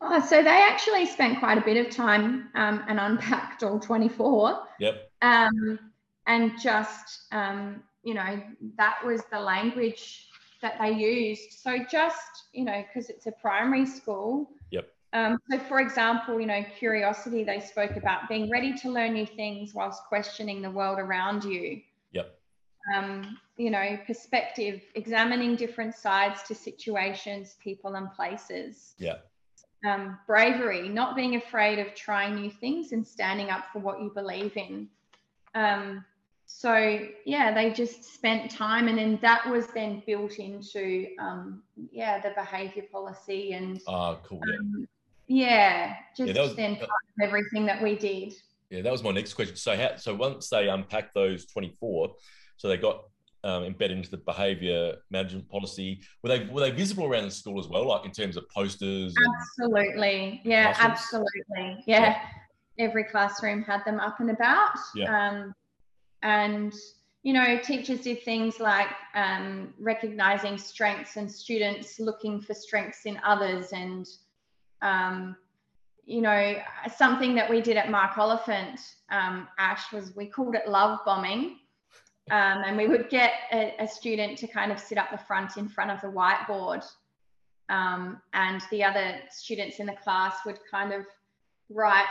Oh, 0.00 0.20
so 0.20 0.42
they 0.42 0.50
actually 0.50 1.06
spent 1.06 1.38
quite 1.38 1.58
a 1.58 1.62
bit 1.62 1.86
of 1.86 1.94
time 1.94 2.48
um, 2.54 2.84
and 2.88 3.00
unpacked 3.00 3.62
all 3.62 3.78
24. 3.80 4.62
Yep. 4.78 5.10
Um, 5.22 5.78
and 6.26 6.52
just, 6.60 7.22
um, 7.32 7.82
you 8.02 8.14
know, 8.14 8.42
that 8.76 8.96
was 9.04 9.22
the 9.32 9.40
language 9.40 10.28
that 10.62 10.76
they 10.80 10.92
used. 10.92 11.52
So 11.52 11.78
just, 11.90 12.44
you 12.52 12.64
know, 12.64 12.84
because 12.86 13.08
it's 13.10 13.26
a 13.26 13.32
primary 13.32 13.86
school. 13.86 14.50
Yep. 14.70 14.88
Um, 15.12 15.38
so, 15.50 15.58
for 15.58 15.80
example, 15.80 16.40
you 16.40 16.46
know, 16.46 16.64
curiosity, 16.78 17.44
they 17.44 17.60
spoke 17.60 17.96
about 17.96 18.28
being 18.28 18.50
ready 18.50 18.74
to 18.78 18.90
learn 18.90 19.12
new 19.12 19.26
things 19.26 19.72
whilst 19.72 20.02
questioning 20.04 20.60
the 20.60 20.70
world 20.70 20.98
around 20.98 21.44
you. 21.44 21.80
Yep. 22.12 22.38
um, 22.94 23.38
you 23.56 23.70
know, 23.70 23.98
perspective, 24.06 24.82
examining 24.94 25.56
different 25.56 25.94
sides 25.94 26.42
to 26.44 26.54
situations, 26.54 27.56
people, 27.62 27.94
and 27.94 28.12
places. 28.12 28.94
Yeah. 28.98 29.16
Um, 29.84 30.18
bravery, 30.26 30.88
not 30.88 31.14
being 31.14 31.36
afraid 31.36 31.78
of 31.78 31.94
trying 31.94 32.36
new 32.36 32.50
things 32.50 32.92
and 32.92 33.06
standing 33.06 33.50
up 33.50 33.64
for 33.72 33.80
what 33.80 34.00
you 34.00 34.10
believe 34.14 34.56
in. 34.56 34.88
Um, 35.54 36.04
so 36.46 37.00
yeah, 37.26 37.52
they 37.52 37.70
just 37.70 38.04
spent 38.04 38.50
time, 38.50 38.88
and 38.88 38.96
then 38.96 39.18
that 39.20 39.46
was 39.48 39.66
then 39.68 40.02
built 40.06 40.38
into 40.38 41.08
um, 41.18 41.62
yeah 41.90 42.20
the 42.20 42.30
behaviour 42.34 42.84
policy 42.90 43.52
and 43.52 43.80
Ah, 43.86 44.16
cool. 44.24 44.40
Yeah. 44.46 44.56
um, 44.58 44.88
yeah, 45.26 45.94
just 46.16 46.32
that 46.32 46.40
was- 46.40 46.56
then 46.56 46.76
part 46.76 46.88
of 46.88 47.28
everything 47.28 47.66
that 47.66 47.82
we 47.82 47.96
did. 47.96 48.34
Yeah, 48.70 48.82
that 48.82 48.92
was 48.92 49.02
my 49.02 49.10
next 49.12 49.34
question. 49.34 49.56
So, 49.56 49.76
how, 49.76 49.96
so 49.96 50.14
once 50.14 50.48
they 50.48 50.68
unpacked 50.68 51.14
those 51.14 51.44
24, 51.46 52.14
so 52.56 52.68
they 52.68 52.76
got 52.76 53.04
um, 53.44 53.64
embedded 53.64 53.98
into 53.98 54.10
the 54.10 54.16
behaviour 54.16 54.96
management 55.10 55.48
policy. 55.48 56.00
Were 56.22 56.30
they 56.30 56.46
were 56.46 56.62
they 56.62 56.70
visible 56.70 57.04
around 57.04 57.24
the 57.24 57.30
school 57.30 57.60
as 57.60 57.68
well, 57.68 57.86
like 57.86 58.04
in 58.04 58.10
terms 58.10 58.36
of 58.36 58.48
posters? 58.48 59.14
Absolutely. 59.38 60.40
Yeah, 60.44 60.72
Classrooms? 60.72 60.92
absolutely. 60.92 61.84
Yeah. 61.86 62.18
Every 62.78 63.04
classroom 63.04 63.62
had 63.62 63.84
them 63.84 64.00
up 64.00 64.18
and 64.18 64.30
about. 64.30 64.76
Yeah. 64.96 65.28
Um, 65.28 65.54
and, 66.22 66.74
you 67.22 67.32
know, 67.32 67.58
teachers 67.58 68.00
did 68.00 68.22
things 68.24 68.58
like 68.58 68.88
um, 69.14 69.74
recognizing 69.78 70.58
strengths 70.58 71.16
and 71.16 71.30
students 71.30 72.00
looking 72.00 72.40
for 72.40 72.54
strengths 72.54 73.04
in 73.04 73.20
others. 73.24 73.72
And, 73.72 74.08
um, 74.82 75.36
you 76.04 76.20
know, 76.20 76.56
something 76.96 77.34
that 77.36 77.48
we 77.48 77.60
did 77.60 77.76
at 77.76 77.90
Mark 77.90 78.18
Oliphant, 78.18 78.80
um, 79.10 79.46
Ash, 79.58 79.92
was 79.92 80.16
we 80.16 80.26
called 80.26 80.56
it 80.56 80.66
love 80.66 80.98
bombing. 81.04 81.58
Um, 82.30 82.62
and 82.64 82.76
we 82.76 82.88
would 82.88 83.10
get 83.10 83.32
a, 83.52 83.74
a 83.80 83.86
student 83.86 84.38
to 84.38 84.46
kind 84.46 84.72
of 84.72 84.78
sit 84.78 84.96
up 84.96 85.10
the 85.10 85.18
front 85.18 85.58
in 85.58 85.68
front 85.68 85.90
of 85.90 86.00
the 86.00 86.06
whiteboard 86.06 86.84
um, 87.68 88.20
and 88.32 88.62
the 88.70 88.82
other 88.82 89.16
students 89.30 89.78
in 89.78 89.86
the 89.86 89.96
class 90.02 90.36
would 90.46 90.58
kind 90.70 90.92
of 90.92 91.04
write 91.70 92.04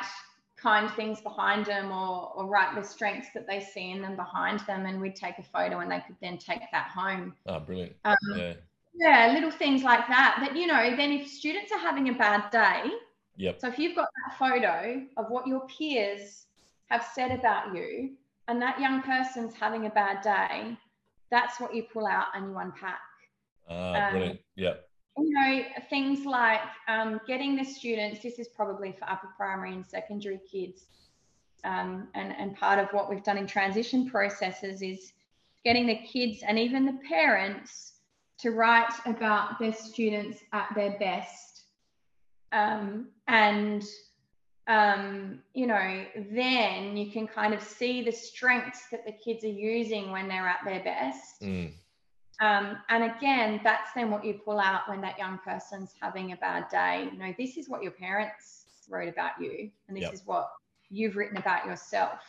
kind 0.56 0.90
things 0.92 1.20
behind 1.22 1.66
them 1.66 1.92
or, 1.92 2.32
or 2.36 2.46
write 2.46 2.76
the 2.76 2.84
strengths 2.84 3.28
that 3.34 3.46
they 3.48 3.60
see 3.60 3.92
in 3.92 4.02
them 4.02 4.16
behind 4.16 4.60
them 4.62 4.86
and 4.86 5.00
we'd 5.02 5.16
take 5.16 5.38
a 5.38 5.44
photo 5.44 5.80
and 5.80 5.92
they 5.92 6.00
could 6.08 6.16
then 6.22 6.38
take 6.38 6.62
that 6.72 6.88
home 6.88 7.34
oh, 7.48 7.60
brilliant. 7.60 7.94
um, 8.06 8.16
Yeah. 8.36 8.54
yeah 8.96 9.32
little 9.34 9.52
things 9.52 9.84
like 9.84 10.08
that 10.08 10.38
that 10.42 10.56
you 10.56 10.68
know 10.68 10.96
then 10.96 11.12
if 11.12 11.28
students 11.28 11.72
are 11.72 11.80
having 11.80 12.10
a 12.10 12.14
bad 12.14 12.50
day 12.52 12.92
Yep. 13.36 13.60
so 13.60 13.68
if 13.68 13.80
you've 13.80 13.96
got 13.96 14.08
that 14.28 14.38
photo 14.38 15.04
of 15.18 15.30
what 15.30 15.48
your 15.48 15.62
peers 15.68 16.46
have 16.90 17.06
said 17.14 17.32
about 17.32 17.76
you 17.76 18.12
and 18.48 18.62
that 18.62 18.80
young 18.80 19.02
person's 19.02 19.54
having 19.54 19.86
a 19.86 19.90
bad 19.90 20.22
day 20.22 20.78
that's 21.32 21.60
what 21.60 21.74
you 21.74 21.84
pull 21.84 22.06
out 22.06 22.28
and 22.36 22.52
you 22.52 22.58
unpack 22.58 23.00
Ah, 23.70 24.08
um, 24.08 24.12
brilliant. 24.12 24.40
Yep. 24.56 24.90
you 25.18 25.34
know, 25.34 25.64
things 25.90 26.26
like 26.26 26.62
um, 26.88 27.20
getting 27.28 27.56
the 27.56 27.64
students, 27.64 28.22
this 28.22 28.40
is 28.40 28.48
probably 28.48 28.92
for 28.92 29.10
upper 29.10 29.30
primary 29.38 29.74
and 29.74 29.86
secondary 29.86 30.40
kids. 30.50 30.86
Um, 31.64 32.10
and, 32.14 32.36
and 32.38 32.56
part 32.58 32.80
of 32.80 32.90
what 32.92 33.10
we've 33.10 33.24
done 33.24 33.38
in 33.38 33.48
transition 33.48 34.10
processes 34.10 34.82
is 34.82 35.14
getting 35.64 35.88
the 35.88 35.96
kids 35.96 36.44
and 36.46 36.60
even 36.60 36.86
the 36.86 37.00
parents 37.08 37.94
to 38.40 38.52
write 38.52 38.92
about 39.06 39.60
their 39.60 39.72
students 39.72 40.40
at 40.52 40.68
their 40.76 40.98
best. 41.00 41.64
Um, 42.52 43.08
and, 43.28 43.84
um, 44.68 45.40
you 45.54 45.68
know, 45.68 46.06
then 46.32 46.96
you 46.96 47.12
can 47.12 47.28
kind 47.28 47.54
of 47.54 47.62
see 47.62 48.02
the 48.02 48.12
strengths 48.12 48.88
that 48.92 49.06
the 49.06 49.12
kids 49.12 49.44
are 49.44 49.48
using 49.48 50.12
when 50.12 50.28
they're 50.28 50.48
at 50.48 50.60
their 50.66 50.84
best. 50.84 51.42
Mm. 51.42 51.72
Um, 52.42 52.78
and 52.90 53.04
again, 53.04 53.62
that's 53.64 53.92
then 53.94 54.10
what 54.10 54.26
you 54.26 54.36
pull 54.36 54.60
out 54.60 54.90
when 54.90 55.02
that 55.02 55.18
young 55.20 55.38
person's 55.44 55.94
having 56.02 56.32
a 56.32 56.38
bad 56.38 56.68
day. 56.70 57.10
You 57.12 57.18
know, 57.18 57.34
this 57.38 57.58
is 57.58 57.70
what 57.70 57.84
your 57.84 57.92
parents 57.92 58.66
wrote 58.90 59.10
about 59.10 59.32
you, 59.40 59.70
and 59.88 59.96
this 59.96 60.04
Yep. 60.04 60.14
is 60.14 60.26
what 60.26 60.50
you've 60.90 61.16
written 61.16 61.38
about 61.38 61.66
yourself. 61.66 62.22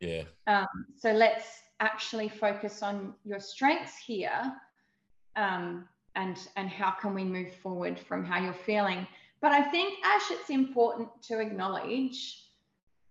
Yeah. 0.00 0.24
Um, 0.46 0.66
so 0.96 1.12
let's 1.12 1.62
actually 1.80 2.28
focus 2.28 2.82
on 2.82 3.14
your 3.24 3.40
strengths 3.40 3.96
here, 3.96 4.52
um, 5.36 5.88
and 6.16 6.36
and 6.56 6.68
how 6.68 6.90
can 6.90 7.14
we 7.14 7.24
move 7.24 7.54
forward 7.54 7.98
from 7.98 8.24
how 8.24 8.40
you're 8.40 8.52
feeling. 8.52 9.06
But 9.40 9.52
I 9.52 9.62
think 9.62 9.98
Ash, 10.04 10.30
it's 10.30 10.50
important 10.50 11.08
to 11.24 11.40
acknowledge 11.40 12.42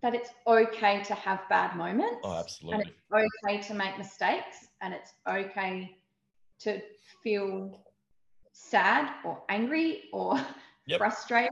that 0.01 0.13
it's 0.13 0.29
okay 0.47 1.01
to 1.03 1.13
have 1.15 1.41
bad 1.49 1.75
moments 1.75 2.19
Oh, 2.23 2.37
absolutely. 2.37 2.81
and 2.81 2.91
it's 3.21 3.43
okay 3.45 3.61
to 3.67 3.73
make 3.73 3.97
mistakes 3.97 4.67
and 4.81 4.93
it's 4.93 5.13
okay 5.27 5.97
to 6.59 6.81
feel 7.23 7.83
sad 8.51 9.09
or 9.25 9.41
angry 9.49 10.03
or 10.13 10.39
Yep. 10.87 10.99
frustrated. 10.99 11.51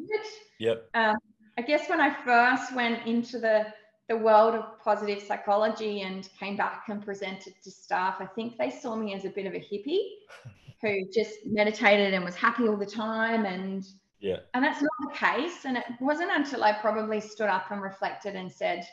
Yep. 0.59 0.89
Um, 0.93 1.15
I 1.57 1.63
guess 1.63 1.89
when 1.89 1.99
I 1.99 2.13
first 2.24 2.76
went 2.76 3.07
into 3.07 3.39
the 3.39 3.65
the 4.09 4.17
world 4.17 4.53
of 4.53 4.80
positive 4.84 5.24
psychology 5.24 6.01
and 6.01 6.30
came 6.38 6.55
back 6.57 6.84
and 6.89 7.03
presented 7.03 7.53
to 7.63 7.71
staff, 7.71 8.17
I 8.19 8.26
think 8.26 8.57
they 8.57 8.69
saw 8.69 8.95
me 8.95 9.13
as 9.15 9.24
a 9.26 9.30
bit 9.30 9.45
of 9.45 9.53
a 9.53 9.59
hippie 9.59 10.03
who 10.82 11.09
just 11.11 11.34
meditated 11.45 12.13
and 12.13 12.24
was 12.24 12.36
happy 12.36 12.67
all 12.67 12.78
the 12.78 12.86
time 12.86 13.45
and 13.45 13.84
Yeah. 14.24 14.38
and 14.53 14.63
that's 14.63 14.82
not 14.82 14.91
the 15.01 15.13
case. 15.13 15.65
And 15.65 15.76
it 15.76 15.84
wasn't 15.99 16.32
until 16.34 16.63
I 16.63 16.71
probably 16.71 17.19
stood 17.19 17.49
up 17.49 17.71
and 17.71 17.82
reflected 17.82 18.38
and 18.38 18.49
said, 18.49 18.88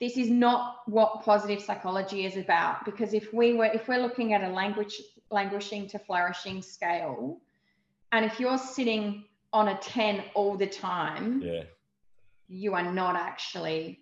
this 0.00 0.16
is 0.16 0.28
not 0.28 0.78
what 0.86 1.22
positive 1.22 1.62
psychology 1.62 2.26
is 2.26 2.36
about. 2.36 2.84
Because 2.84 3.14
if 3.14 3.32
we 3.32 3.52
were, 3.52 3.66
if 3.66 3.86
we're 3.86 4.02
looking 4.02 4.32
at 4.32 4.42
a 4.42 4.48
language 4.52 5.00
languishing 5.30 5.86
to 5.90 5.98
flourishing 6.00 6.60
scale, 6.60 7.40
and 8.10 8.24
if 8.24 8.40
you're 8.40 8.58
sitting 8.58 9.26
on 9.52 9.68
a 9.68 9.78
10 9.78 10.24
all 10.34 10.56
the 10.56 10.66
time, 10.66 11.40
Yeah. 11.40 11.62
you 12.48 12.74
are 12.74 12.90
not 12.92 13.14
actually 13.14 14.00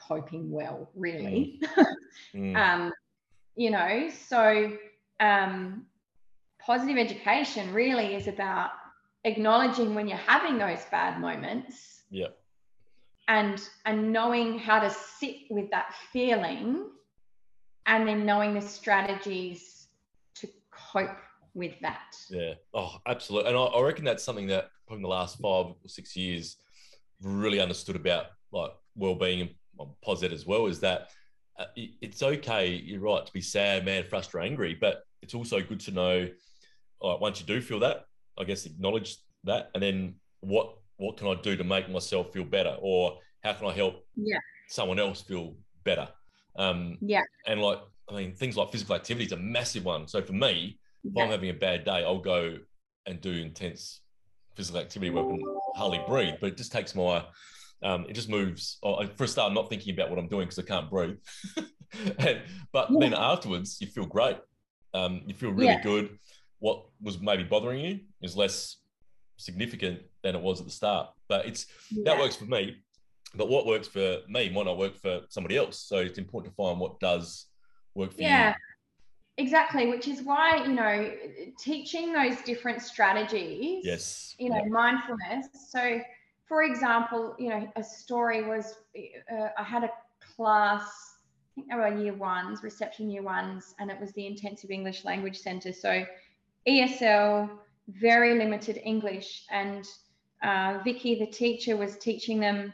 coping 0.00 0.48
well, 0.48 0.90
really. 0.94 1.60
Mm. 2.32 2.56
um, 2.64 2.92
you 3.56 3.70
know, 3.70 4.10
so 4.28 4.76
um, 5.18 5.86
positive 6.60 6.96
education 6.98 7.72
really 7.74 8.14
is 8.14 8.28
about 8.28 8.70
acknowledging 9.24 9.94
when 9.94 10.08
you're 10.08 10.16
having 10.18 10.58
those 10.58 10.84
bad 10.90 11.20
moments 11.20 12.02
Yeah. 12.10 12.28
and 13.28 13.60
and 13.84 14.12
knowing 14.12 14.58
how 14.58 14.78
to 14.80 14.90
sit 14.90 15.36
with 15.50 15.70
that 15.70 15.94
feeling 16.12 16.88
and 17.86 18.06
then 18.06 18.24
knowing 18.24 18.54
the 18.54 18.60
strategies 18.60 19.88
to 20.34 20.48
cope 20.70 21.16
with 21.54 21.74
that 21.80 22.14
Yeah. 22.30 22.54
Oh, 22.74 22.96
absolutely. 23.06 23.50
And 23.50 23.58
I, 23.58 23.62
I 23.62 23.82
reckon 23.82 24.04
that's 24.04 24.22
something 24.22 24.46
that 24.48 24.68
probably 24.86 24.98
in 24.98 25.02
the 25.02 25.08
last 25.08 25.36
five 25.36 25.66
or 25.66 25.76
six 25.86 26.14
years 26.14 26.56
really 27.20 27.60
understood 27.60 27.96
about 27.96 28.26
like 28.52 28.70
well-being 28.94 29.40
and 29.40 29.50
well, 29.76 29.96
posit 30.02 30.32
as 30.32 30.46
well 30.46 30.66
is 30.66 30.80
that 30.80 31.08
uh, 31.58 31.64
it- 31.76 31.94
it's 32.00 32.22
okay. 32.22 32.68
You're 32.68 33.00
right 33.00 33.24
to 33.26 33.32
be 33.32 33.40
sad, 33.40 33.84
mad, 33.84 34.08
frustrated, 34.08 34.50
angry, 34.52 34.74
but 34.80 35.02
it's 35.22 35.34
also 35.34 35.60
good 35.60 35.80
to 35.80 35.90
know. 35.90 36.28
Like 37.00 37.20
once 37.20 37.40
you 37.40 37.46
do 37.46 37.60
feel 37.60 37.80
that, 37.80 38.04
I 38.38 38.44
guess 38.44 38.66
acknowledge 38.66 39.16
that, 39.44 39.70
and 39.74 39.82
then 39.82 40.14
what 40.40 40.76
what 40.96 41.16
can 41.16 41.28
I 41.28 41.34
do 41.40 41.56
to 41.56 41.64
make 41.64 41.88
myself 41.90 42.32
feel 42.32 42.44
better, 42.44 42.76
or 42.80 43.18
how 43.42 43.52
can 43.52 43.66
I 43.66 43.72
help 43.72 44.04
Yeah. 44.16 44.38
someone 44.68 44.98
else 44.98 45.22
feel 45.22 45.56
better? 45.84 46.08
Um, 46.56 46.98
Yeah. 47.00 47.22
And 47.46 47.60
like 47.60 47.78
I 48.10 48.14
mean, 48.14 48.34
things 48.34 48.56
like 48.56 48.72
physical 48.72 48.94
activity 48.96 49.26
is 49.26 49.32
a 49.32 49.36
massive 49.36 49.84
one. 49.84 50.08
So 50.08 50.22
for 50.22 50.32
me, 50.32 50.78
if 51.04 51.12
I'm 51.16 51.30
having 51.30 51.50
a 51.50 51.54
bad 51.54 51.84
day, 51.84 52.04
I'll 52.04 52.18
go 52.18 52.56
and 53.06 53.20
do 53.20 53.30
intense 53.32 54.00
physical 54.56 54.80
activity 54.80 55.10
where 55.10 55.24
I 55.24 55.28
can 55.28 55.40
hardly 55.76 56.00
breathe, 56.08 56.34
but 56.40 56.48
it 56.48 56.56
just 56.56 56.72
takes 56.72 56.94
my, 56.94 57.24
um, 57.82 58.06
it 58.08 58.14
just 58.14 58.28
moves. 58.28 58.78
oh, 58.82 59.06
For 59.16 59.24
a 59.24 59.28
start, 59.28 59.48
I'm 59.48 59.54
not 59.54 59.68
thinking 59.68 59.92
about 59.94 60.10
what 60.10 60.18
I'm 60.18 60.26
doing 60.28 60.46
because 60.48 60.58
I 60.58 60.62
can't 60.66 60.90
breathe. 60.90 61.16
and, 62.18 62.40
but 62.72 62.88
then 62.98 63.12
afterwards, 63.14 63.78
you 63.80 63.86
feel 63.86 64.06
great. 64.06 64.38
Um, 64.94 65.22
you 65.26 65.34
feel 65.34 65.50
really 65.52 65.74
Yeah. 65.74 65.80
good. 65.82 66.18
What 66.58 66.84
was 67.00 67.20
maybe 67.20 67.44
bothering 67.44 67.80
you 67.80 68.00
is 68.22 68.36
less 68.36 68.76
significant 69.36 70.00
than 70.22 70.34
it 70.34 70.42
was 70.42 70.60
at 70.60 70.66
the 70.66 70.72
start. 70.72 71.10
But 71.28 71.46
it's 71.46 71.66
that 72.04 72.18
works 72.18 72.36
for 72.36 72.46
me. 72.46 72.76
But 73.34 73.48
what 73.48 73.66
works 73.66 73.86
for 73.88 74.18
me 74.28 74.48
might 74.48 74.64
not 74.64 74.78
work 74.78 74.96
for 74.96 75.20
somebody 75.28 75.56
else. 75.56 75.78
So 75.80 75.98
it's 75.98 76.18
important 76.18 76.52
to 76.52 76.56
find 76.56 76.80
what 76.80 76.98
does 76.98 77.46
work 77.94 78.12
for 78.12 78.22
yeah 78.22 78.28
you. 78.28 78.34
Yeah, 78.34 78.54
exactly 79.36 79.86
which 79.86 80.08
is 80.08 80.22
why 80.22 80.64
you 80.64 80.72
know 80.72 81.10
teaching 81.58 82.12
those 82.12 82.40
different 82.42 82.82
strategies 82.82 83.84
Yes. 83.84 84.34
you 84.38 84.50
know 84.50 84.56
Yeah. 84.64 84.68
mindfulness 84.68 85.46
so 85.70 86.00
for 86.48 86.64
example 86.64 87.36
you 87.38 87.48
know 87.50 87.70
a 87.76 87.84
story 87.84 88.42
was 88.42 88.74
uh, 89.32 89.48
i 89.56 89.62
had 89.62 89.84
a 89.84 89.90
class 90.36 90.82
i 90.82 91.54
think 91.54 91.68
they 91.70 91.76
were 91.76 91.94
year 92.02 92.14
ones 92.14 92.62
reception 92.64 93.08
year 93.10 93.22
ones 93.22 93.74
and 93.78 93.90
it 93.90 94.00
was 94.00 94.12
the 94.12 94.26
intensive 94.26 94.70
english 94.70 95.04
language 95.04 95.38
center 95.38 95.72
so 95.72 96.04
esl 96.66 97.48
very 97.88 98.38
limited 98.38 98.80
english 98.84 99.44
and 99.50 99.84
uh, 100.42 100.78
vicky 100.84 101.18
the 101.18 101.26
teacher 101.26 101.76
was 101.76 101.96
teaching 101.98 102.40
them 102.40 102.72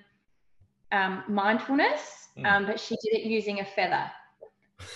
um, 0.92 1.24
mindfulness 1.28 2.20
Mm. 2.36 2.46
um, 2.46 2.66
but 2.66 2.80
she 2.80 2.96
did 2.96 3.20
it 3.20 3.26
using 3.26 3.60
a 3.60 3.64
feather 3.64 4.10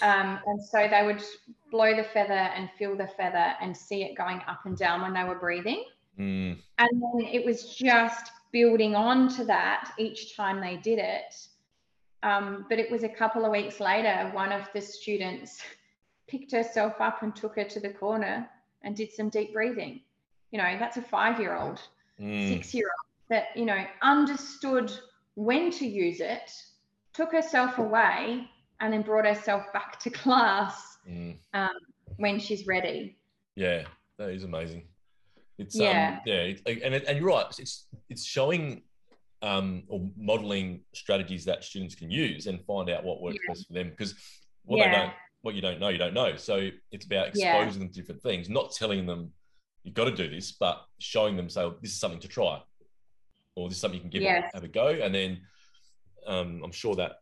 Um, 0.03 0.41
and 0.47 0.63
so 0.63 0.89
they 0.89 1.05
would 1.05 1.23
blow 1.71 1.95
the 1.95 2.05
feather 2.05 2.33
and 2.33 2.69
feel 2.79 2.97
the 2.97 3.09
feather 3.17 3.55
and 3.61 3.77
see 3.77 4.03
it 4.03 4.17
going 4.17 4.41
up 4.49 4.67
and 4.67 4.77
down 4.77 5.03
when 5.03 5.15
they 5.15 5.25
were 5.25 5.39
breathing. 5.39 5.85
Mm. 6.19 6.59
And 6.79 7.03
then 7.03 7.27
it 7.33 7.45
was 7.45 7.75
just 7.77 8.33
building 8.53 8.95
on 8.95 9.29
to 9.37 9.45
that 9.45 9.93
each 9.99 10.37
time 10.37 10.61
they 10.61 10.77
did 10.77 10.99
it. 10.99 11.35
Um, 12.23 12.67
but 12.69 12.79
it 12.79 12.91
was 12.91 13.05
a 13.05 13.09
couple 13.09 13.45
of 13.45 13.53
weeks 13.53 13.79
later, 13.79 14.31
one 14.33 14.53
of 14.53 14.69
the 14.75 14.81
students 14.81 15.63
picked 16.29 16.53
herself 16.53 16.95
up 17.01 17.23
and 17.23 17.35
took 17.35 17.55
her 17.57 17.65
to 17.65 17.81
the 17.81 17.91
corner 17.91 18.49
and 18.83 18.97
did 18.97 19.13
some 19.13 19.29
deep 19.29 19.53
breathing. 19.53 20.01
You 20.51 20.59
know, 20.59 20.77
that's 20.79 20.97
a 20.97 21.03
five 21.03 21.41
year 21.41 21.57
old, 21.57 21.81
Mm. 22.21 22.49
six 22.49 22.75
year 22.75 22.87
old 22.87 23.29
that, 23.29 23.57
you 23.57 23.65
know, 23.65 23.85
understood 24.03 24.91
when 25.35 25.71
to 25.73 25.87
use 25.87 26.21
it, 26.21 26.51
took 27.13 27.31
herself 27.31 27.79
away, 27.79 28.49
and 28.81 28.93
then 28.93 29.03
brought 29.03 29.25
herself 29.27 29.65
back 29.73 29.99
to 30.01 30.11
class 30.11 30.99
Mm. 31.09 31.39
when 32.17 32.39
she's 32.41 32.67
ready. 32.67 33.17
Yeah, 33.55 33.85
that 34.19 34.31
is 34.31 34.45
amazing. 34.45 34.89
It's 35.59 35.75
Yeah. 35.75 36.15
um, 36.19 36.21
yeah, 36.25 36.35
it, 36.43 36.63
and 36.67 36.95
it, 36.95 37.05
and 37.07 37.19
you're 37.19 37.29
right. 37.29 37.47
It's 37.59 37.87
it's 38.09 38.25
showing 38.25 38.83
um, 39.41 39.85
or 39.89 40.11
modeling 40.17 40.83
strategies 40.95 41.45
that 41.45 41.63
students 41.63 41.95
can 41.95 42.11
use 42.11 42.49
and 42.49 42.61
find 42.65 42.91
out 42.91 43.05
what 43.05 43.21
works 43.23 43.39
Yeah. 43.45 43.53
best 43.53 43.69
for 43.69 43.73
them. 43.75 43.91
Because 43.91 44.15
what 44.65 44.79
they 44.79 44.91
don't, 44.91 45.13
what 45.49 45.55
you 45.55 45.63
don't 45.63 45.81
know, 45.81 45.89
you 45.89 45.97
don't 45.97 46.13
know. 46.13 46.37
So 46.37 46.69
it's 46.93 47.07
about 47.07 47.35
Yeah. 47.35 47.57
exposing 47.57 47.81
them 47.81 47.89
to 47.89 47.95
different 47.95 48.23
things, 48.23 48.51
not 48.51 48.71
telling 48.73 49.07
them 49.07 49.33
you've 49.83 49.95
got 49.95 50.05
to 50.05 50.15
do 50.15 50.29
this, 50.29 50.53
but 50.53 50.85
showing 50.99 51.39
them, 51.39 51.49
say, 51.49 51.67
this 51.81 51.93
is 51.93 51.99
something 51.99 52.21
to 52.21 52.29
try, 52.29 52.61
or 53.57 53.69
this 53.69 53.77
is 53.79 53.81
something 53.81 53.97
you 53.97 54.03
can 54.03 54.11
give 54.11 54.23
Yes. 54.25 54.51
have 54.53 54.63
a 54.65 54.69
go, 54.69 54.89
and 54.89 55.15
then 55.15 55.41
um, 56.27 56.61
I'm 56.63 56.71
sure 56.73 56.95
that 56.97 57.13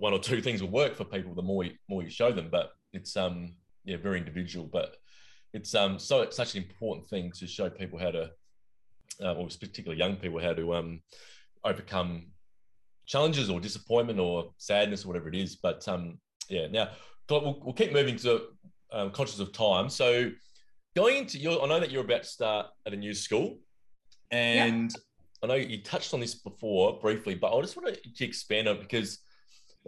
one 0.00 0.12
or 0.12 0.18
two 0.18 0.40
things 0.42 0.60
will 0.60 0.70
work 0.70 0.96
for 0.96 1.04
people 1.04 1.32
the 1.36 1.42
more 1.42 1.62
you, 1.62 1.74
more 1.88 2.02
you 2.02 2.10
show 2.10 2.32
them. 2.32 2.48
But 2.50 2.72
it's 2.92 3.16
um 3.16 3.54
yeah 3.84 3.98
very 3.98 4.18
individual, 4.18 4.66
but 4.66 4.96
it's 5.52 5.72
um 5.76 6.00
so 6.00 6.22
it's 6.22 6.36
such 6.36 6.56
an 6.56 6.64
important 6.64 7.06
thing 7.08 7.30
to 7.38 7.46
show 7.46 7.70
people 7.70 8.00
how 8.00 8.10
to, 8.10 8.30
uh, 9.22 9.34
or 9.34 9.46
particularly 9.46 10.00
young 10.00 10.16
people 10.16 10.40
how 10.40 10.54
to 10.54 10.74
um 10.74 11.02
overcome 11.62 12.32
challenges 13.06 13.48
or 13.48 13.60
disappointment 13.60 14.18
or 14.18 14.52
sadness 14.56 15.04
or 15.04 15.08
whatever 15.08 15.28
it 15.28 15.36
is. 15.36 15.54
But 15.54 15.86
um 15.86 16.18
yeah, 16.48 16.66
now 16.66 16.88
we'll, 17.30 17.60
we'll 17.62 17.74
keep 17.74 17.92
moving 17.92 18.16
to 18.16 18.42
um, 18.92 19.10
conscious 19.10 19.40
of 19.40 19.52
time. 19.52 19.88
So 19.88 20.30
going 20.94 21.16
into 21.16 21.38
your, 21.38 21.62
I 21.62 21.66
know 21.66 21.80
that 21.80 21.90
you're 21.90 22.04
about 22.04 22.22
to 22.22 22.28
start 22.28 22.66
at 22.86 22.92
a 22.92 22.96
new 22.96 23.14
school, 23.14 23.58
and 24.30 24.94
I 25.42 25.46
know 25.46 25.54
you 25.54 25.82
touched 25.82 26.14
on 26.14 26.20
this 26.20 26.34
before 26.34 26.98
briefly, 27.00 27.34
but 27.34 27.56
I 27.56 27.60
just 27.60 27.76
want 27.76 27.94
to 27.94 28.24
expand 28.24 28.68
on 28.68 28.76
it 28.76 28.82
because 28.82 29.18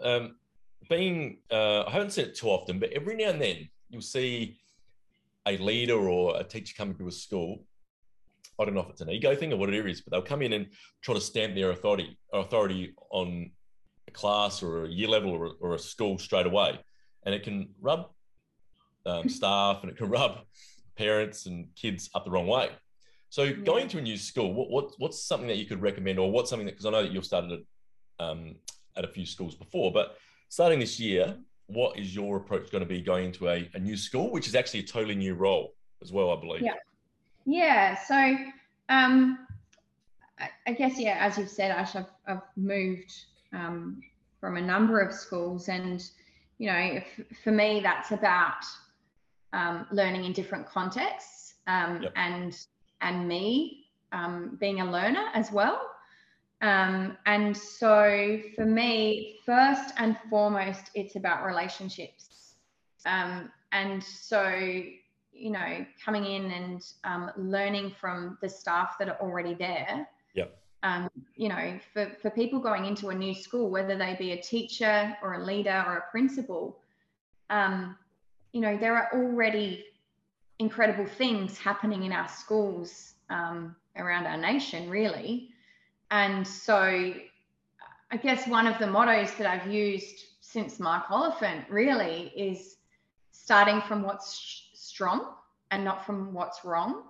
um, 0.02 0.36
being 0.88 1.38
uh, 1.50 1.84
I 1.84 1.90
haven't 1.90 2.12
seen 2.12 2.26
it 2.26 2.36
too 2.36 2.48
often, 2.48 2.78
but 2.78 2.90
every 2.92 3.16
now 3.16 3.30
and 3.30 3.40
then 3.40 3.68
you'll 3.88 4.02
see 4.02 4.58
a 5.46 5.56
leader 5.58 5.96
or 6.08 6.38
a 6.38 6.44
teacher 6.44 6.74
coming 6.76 6.96
to 6.96 7.08
a 7.08 7.12
school. 7.12 7.64
I 8.60 8.64
don't 8.64 8.74
know 8.74 8.80
if 8.80 8.90
it's 8.90 9.00
an 9.00 9.10
ego 9.10 9.34
thing 9.34 9.52
or 9.52 9.56
what 9.56 9.72
it 9.72 9.86
is, 9.86 10.00
but 10.00 10.10
they'll 10.10 10.22
come 10.22 10.42
in 10.42 10.52
and 10.52 10.66
try 11.02 11.14
to 11.14 11.20
stamp 11.20 11.54
their 11.54 11.70
authority 11.70 12.18
authority 12.32 12.92
on 13.10 13.50
a 14.08 14.10
class 14.10 14.62
or 14.62 14.84
a 14.84 14.88
year 14.88 15.08
level 15.08 15.30
or, 15.30 15.52
or 15.60 15.74
a 15.74 15.78
school 15.78 16.18
straight 16.18 16.46
away, 16.46 16.78
and 17.24 17.34
it 17.34 17.42
can 17.42 17.68
rub 17.80 18.08
um, 19.06 19.28
staff 19.28 19.78
and 19.82 19.90
it 19.90 19.96
can 19.96 20.08
rub 20.08 20.40
parents 20.96 21.46
and 21.46 21.68
kids 21.76 22.10
up 22.14 22.24
the 22.24 22.30
wrong 22.30 22.46
way. 22.46 22.70
So 23.30 23.52
going 23.52 23.88
to 23.88 23.98
a 23.98 24.00
new 24.00 24.16
school, 24.16 24.54
what, 24.54 24.70
what 24.70 24.92
what's 24.98 25.22
something 25.22 25.48
that 25.48 25.58
you 25.58 25.66
could 25.66 25.82
recommend, 25.82 26.18
or 26.18 26.30
what's 26.30 26.50
something 26.50 26.66
that 26.66 26.72
because 26.72 26.86
I 26.86 26.90
know 26.90 27.02
that 27.02 27.12
you've 27.12 27.26
started 27.26 27.52
at, 27.52 28.24
um, 28.24 28.56
at 28.96 29.04
a 29.04 29.08
few 29.08 29.26
schools 29.26 29.54
before, 29.54 29.92
but 29.92 30.16
starting 30.48 30.78
this 30.78 30.98
year, 30.98 31.36
what 31.66 31.98
is 31.98 32.14
your 32.14 32.38
approach 32.38 32.70
going 32.70 32.82
to 32.82 32.88
be 32.88 33.02
going 33.02 33.26
into 33.26 33.48
a, 33.48 33.70
a 33.74 33.78
new 33.78 33.96
school, 33.96 34.30
which 34.30 34.48
is 34.48 34.54
actually 34.54 34.80
a 34.80 34.84
totally 34.84 35.14
new 35.14 35.34
role 35.34 35.74
as 36.02 36.10
well, 36.10 36.30
I 36.30 36.40
believe. 36.40 36.62
Yeah. 36.62 36.74
Yeah. 37.44 37.98
So, 37.98 38.36
um, 38.88 39.46
I, 40.38 40.48
I 40.66 40.72
guess 40.72 40.98
yeah, 40.98 41.18
as 41.20 41.36
you've 41.36 41.50
said, 41.50 41.70
Ash, 41.70 41.96
I've, 41.96 42.10
I've 42.26 42.42
moved 42.56 43.12
um, 43.52 44.00
from 44.40 44.56
a 44.56 44.60
number 44.60 45.00
of 45.00 45.12
schools, 45.12 45.68
and 45.68 46.02
you 46.58 46.66
know, 46.66 46.78
if, 46.78 47.26
for 47.42 47.52
me, 47.52 47.80
that's 47.80 48.10
about 48.12 48.64
um, 49.52 49.86
learning 49.90 50.24
in 50.24 50.32
different 50.32 50.66
contexts, 50.66 51.54
um, 51.66 52.02
Yep. 52.02 52.12
and 52.16 52.58
and 53.00 53.28
me 53.28 53.86
um, 54.12 54.56
being 54.60 54.80
a 54.80 54.90
learner 54.90 55.26
as 55.34 55.52
well. 55.52 55.80
Um, 56.60 57.16
and 57.26 57.56
so 57.56 58.40
for 58.56 58.64
me, 58.66 59.36
first 59.46 59.94
and 59.96 60.16
foremost, 60.28 60.90
it's 60.94 61.14
about 61.14 61.44
relationships. 61.44 62.56
Um, 63.06 63.52
and 63.70 64.02
so, 64.02 64.48
you 65.32 65.50
know, 65.50 65.86
coming 66.04 66.24
in 66.24 66.50
and 66.50 66.84
um, 67.04 67.30
learning 67.36 67.94
from 68.00 68.38
the 68.42 68.48
staff 68.48 68.96
that 68.98 69.08
are 69.08 69.20
already 69.20 69.54
there. 69.54 70.08
Yep. 70.34 70.58
Um, 70.82 71.10
you 71.34 71.48
know, 71.48 71.78
for, 71.92 72.12
for 72.22 72.30
people 72.30 72.60
going 72.60 72.84
into 72.84 73.08
a 73.08 73.14
new 73.14 73.34
school, 73.34 73.68
whether 73.68 73.96
they 73.96 74.14
be 74.16 74.32
a 74.32 74.40
teacher 74.40 75.16
or 75.22 75.34
a 75.34 75.44
leader 75.44 75.84
or 75.86 75.96
a 75.96 76.10
principal, 76.10 76.78
um, 77.50 77.96
you 78.52 78.60
know, 78.60 78.76
there 78.76 78.96
are 78.96 79.08
already 79.12 79.84
incredible 80.58 81.06
things 81.06 81.58
happening 81.58 82.04
in 82.04 82.12
our 82.12 82.28
schools 82.28 83.14
um, 83.30 83.74
around 83.96 84.26
our 84.26 84.36
nation, 84.36 84.88
really. 84.88 85.50
And 86.10 86.46
so 86.46 87.12
I 88.10 88.16
guess 88.16 88.46
one 88.46 88.66
of 88.66 88.78
the 88.78 88.86
mottos 88.86 89.34
that 89.34 89.46
I've 89.46 89.70
used 89.70 90.24
since 90.40 90.80
Mark 90.80 91.10
Oliphant 91.10 91.66
really 91.68 92.32
is 92.34 92.76
starting 93.32 93.82
from 93.82 94.02
what's 94.02 94.70
strong 94.74 95.34
and 95.70 95.84
not 95.84 96.06
from 96.06 96.32
what's 96.32 96.64
wrong. 96.64 97.02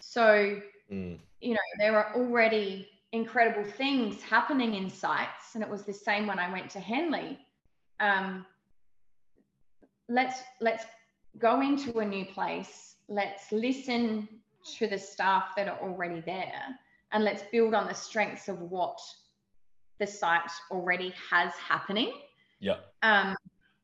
So, 0.00 0.60
Mm, 0.92 1.18
you 1.40 1.54
know, 1.54 1.60
there 1.78 1.96
are 1.96 2.14
already 2.14 2.88
incredible 3.12 3.68
things 3.70 4.22
happening 4.22 4.74
in 4.74 4.90
sites, 4.90 5.54
and 5.54 5.62
it 5.62 5.68
was 5.68 5.84
the 5.84 5.92
same 5.92 6.26
when 6.26 6.38
I 6.38 6.50
went 6.50 6.70
to 6.70 6.80
Henley. 6.80 7.38
Um, 8.00 8.46
let's 10.08 10.40
let's 10.60 10.84
go 11.38 11.60
into 11.60 11.98
a 11.98 12.04
new 12.04 12.24
place. 12.24 12.96
Let's 13.08 13.52
listen 13.52 14.28
to 14.78 14.86
the 14.86 14.98
staff 14.98 15.54
that 15.56 15.68
are 15.68 15.78
already 15.78 16.20
there, 16.20 16.62
and 17.12 17.24
let's 17.24 17.42
build 17.52 17.74
on 17.74 17.86
the 17.86 17.94
strengths 17.94 18.48
of 18.48 18.60
what 18.60 18.98
the 19.98 20.06
site 20.06 20.50
already 20.70 21.12
has 21.30 21.52
happening. 21.54 22.12
yeah. 22.60 22.76
Um, 23.02 23.36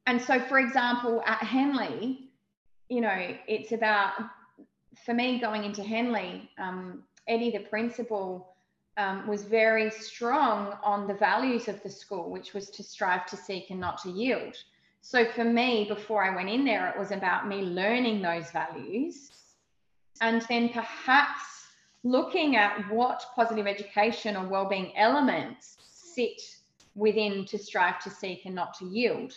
and 0.06 0.20
so, 0.20 0.40
for 0.40 0.58
example, 0.58 1.22
at 1.26 1.38
Henley, 1.38 2.30
you 2.88 3.00
know, 3.00 3.36
it's 3.46 3.72
about 3.72 4.12
for 5.04 5.14
me 5.14 5.38
going 5.38 5.64
into 5.64 5.82
Henley. 5.82 6.50
Um, 6.58 7.02
Eddie, 7.28 7.50
the 7.50 7.60
principal, 7.60 8.54
um, 8.96 9.26
was 9.26 9.44
very 9.44 9.90
strong 9.90 10.76
on 10.82 11.06
the 11.06 11.14
values 11.14 11.68
of 11.68 11.82
the 11.82 11.90
school, 11.90 12.30
which 12.30 12.52
was 12.52 12.68
to 12.70 12.82
strive 12.82 13.26
to 13.26 13.36
seek 13.36 13.70
and 13.70 13.80
not 13.80 14.02
to 14.02 14.10
yield. 14.10 14.54
So 15.00 15.24
for 15.24 15.44
me, 15.44 15.86
before 15.88 16.22
I 16.22 16.34
went 16.34 16.48
in 16.48 16.64
there, 16.64 16.88
it 16.88 16.98
was 16.98 17.10
about 17.10 17.48
me 17.48 17.62
learning 17.62 18.22
those 18.22 18.50
values 18.50 19.30
and 20.20 20.42
then 20.48 20.68
perhaps 20.68 21.66
looking 22.04 22.56
at 22.56 22.90
what 22.90 23.24
positive 23.34 23.66
education 23.66 24.36
or 24.36 24.46
well-being 24.46 24.96
elements 24.96 25.76
sit 25.84 26.40
within 26.94 27.44
to 27.46 27.58
strive 27.58 27.98
to 28.02 28.10
seek 28.10 28.44
and 28.44 28.54
not 28.54 28.74
to 28.74 28.84
yield. 28.84 29.32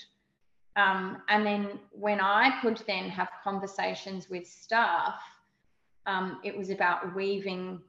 Um, 0.76 1.22
and 1.30 1.46
then 1.46 1.80
when 1.92 2.20
I 2.20 2.60
could 2.62 2.84
then 2.86 3.10
have 3.10 3.30
conversations 3.44 4.30
with 4.30 4.46
staff, 4.46 5.16
um, 6.06 6.40
it 6.44 6.56
was 6.58 6.70
about 6.70 7.16
weaving 7.16 7.80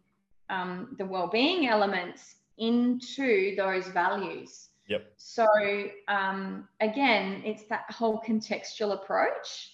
um, 0.48 0.94
the 0.98 1.04
well-being 1.04 1.68
elements 1.68 2.36
into 2.58 3.54
those 3.56 3.88
values. 3.88 4.68
Yep. 4.88 5.12
So 5.16 5.46
um, 6.08 6.68
again, 6.80 7.42
it's 7.44 7.64
that 7.64 7.90
whole 7.90 8.22
contextual 8.26 8.92
approach. 8.92 9.72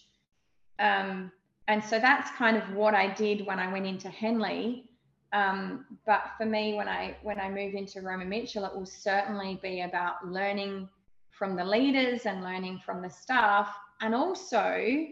Um, 0.78 1.30
and 1.68 1.84
so 1.84 1.98
that's 1.98 2.30
kind 2.32 2.56
of 2.56 2.74
what 2.74 2.94
I 2.94 3.12
did 3.12 3.46
when 3.46 3.58
I 3.58 3.70
went 3.70 3.86
into 3.86 4.08
Henley. 4.08 4.88
Um, 5.32 5.86
but 6.06 6.30
for 6.36 6.44
me, 6.44 6.74
when 6.74 6.88
I 6.88 7.16
when 7.22 7.40
I 7.40 7.48
move 7.48 7.74
into 7.74 8.02
Roma 8.02 8.24
Mitchell, 8.24 8.64
it 8.64 8.74
will 8.74 8.86
certainly 8.86 9.58
be 9.62 9.82
about 9.82 10.26
learning 10.26 10.88
from 11.30 11.56
the 11.56 11.64
leaders 11.64 12.26
and 12.26 12.42
learning 12.42 12.80
from 12.84 13.00
the 13.00 13.08
staff, 13.08 13.74
and 14.00 14.14
also 14.14 15.06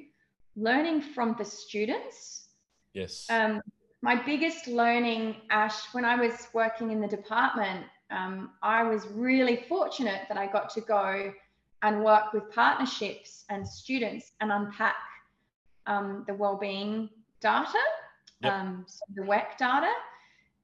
learning 0.57 1.01
from 1.01 1.37
the 1.39 1.45
students. 1.45 2.40
Yes. 2.95 3.27
Um, 3.31 3.61
my 4.03 4.15
biggest 4.15 4.67
learning, 4.67 5.37
Ash, 5.51 5.93
when 5.93 6.05
I 6.05 6.17
was 6.17 6.49
working 6.55 6.91
in 6.91 7.01
the 7.01 7.09
department, 7.09 7.85
um, 8.11 8.51
I 8.63 8.83
was 8.83 9.07
really 9.09 9.65
fortunate 9.69 10.23
that 10.29 10.39
I 10.39 10.47
got 10.47 10.71
to 10.71 10.81
go 10.81 11.33
and 11.83 12.05
work 12.05 12.33
with 12.33 12.51
partnerships 12.53 13.45
and 13.49 13.67
students 13.67 14.33
and 14.41 14.51
unpack 14.51 14.97
um, 15.87 16.25
the 16.27 16.35
wellbeing 16.35 17.09
data, 17.41 17.79
Yep. 18.43 18.53
um, 18.53 18.85
so 18.87 19.05
the 19.15 19.23
WEC 19.23 19.59
data. 19.59 19.93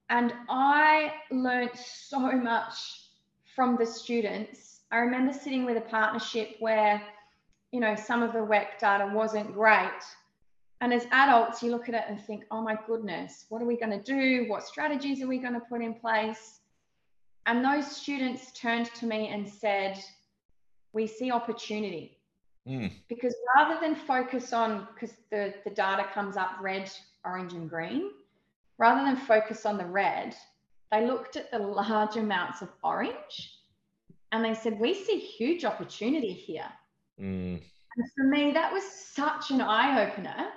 And 0.09 0.33
I 0.49 1.13
learned 1.31 1.77
so 1.77 2.21
much 2.33 3.09
from 3.55 3.77
the 3.77 3.85
students. 3.87 4.81
I 4.93 4.99
remember 4.99 5.33
sitting 5.33 5.65
with 5.65 5.77
a 5.77 5.83
partnership 5.83 6.57
where, 6.61 7.03
you 7.73 7.81
know, 7.81 7.95
some 7.97 8.23
of 8.23 8.33
the 8.33 8.39
WEC 8.39 8.79
data 8.81 9.11
wasn't 9.13 9.53
great. 9.53 9.91
And 10.81 10.93
as 10.93 11.07
adults, 11.11 11.63
you 11.63 11.71
look 11.71 11.89
at 11.89 11.95
it 11.95 12.05
and 12.09 12.21
think, 12.21 12.45
oh 12.51 12.61
my 12.61 12.77
goodness, 12.87 13.47
what 13.49 13.63
are 13.63 13.67
we 13.67 13.77
going 13.77 13.99
to 13.99 14.03
do? 14.03 14.45
What 14.49 14.63
strategies 14.63 15.23
are 15.23 15.27
we 15.27 15.39
going 15.39 15.55
to 15.55 15.61
put 15.61 15.81
in 15.81 15.95
place? 15.95 16.61
And 17.47 17.65
those 17.65 17.87
students 17.87 18.53
turned 18.53 18.87
to 18.95 19.07
me 19.07 19.29
and 19.29 19.49
said, 19.49 19.99
we 20.93 21.07
see 21.07 21.31
opportunity. 21.31 22.19
Mm. 22.69 22.91
Because 23.09 23.35
rather 23.55 23.81
than 23.81 23.95
focus 23.95 24.53
on, 24.53 24.89
because 24.93 25.17
the, 25.31 25.55
the 25.65 25.71
data 25.71 26.07
comes 26.13 26.37
up 26.37 26.57
red, 26.61 26.91
orange, 27.25 27.53
and 27.53 27.71
green, 27.71 28.11
rather 28.79 29.05
than 29.05 29.17
focus 29.17 29.65
on 29.65 29.79
the 29.79 29.87
red, 29.87 30.35
they 30.91 31.07
looked 31.07 31.37
at 31.37 31.51
the 31.51 31.59
large 31.59 32.17
amounts 32.17 32.63
of 32.63 32.69
orange 32.83 33.61
and 34.33 34.45
they 34.45 34.55
said, 34.55 34.79
we 34.79 34.93
see 34.95 35.19
huge 35.19 35.65
opportunity 35.65 36.33
here. 36.33 36.69
Mm. 37.21 37.63
And 37.97 38.11
for 38.15 38.25
me, 38.25 38.53
that 38.53 38.73
was 38.73 38.83
such 38.85 39.51
an 39.51 39.61
eye 39.61 40.07
opener. 40.07 40.49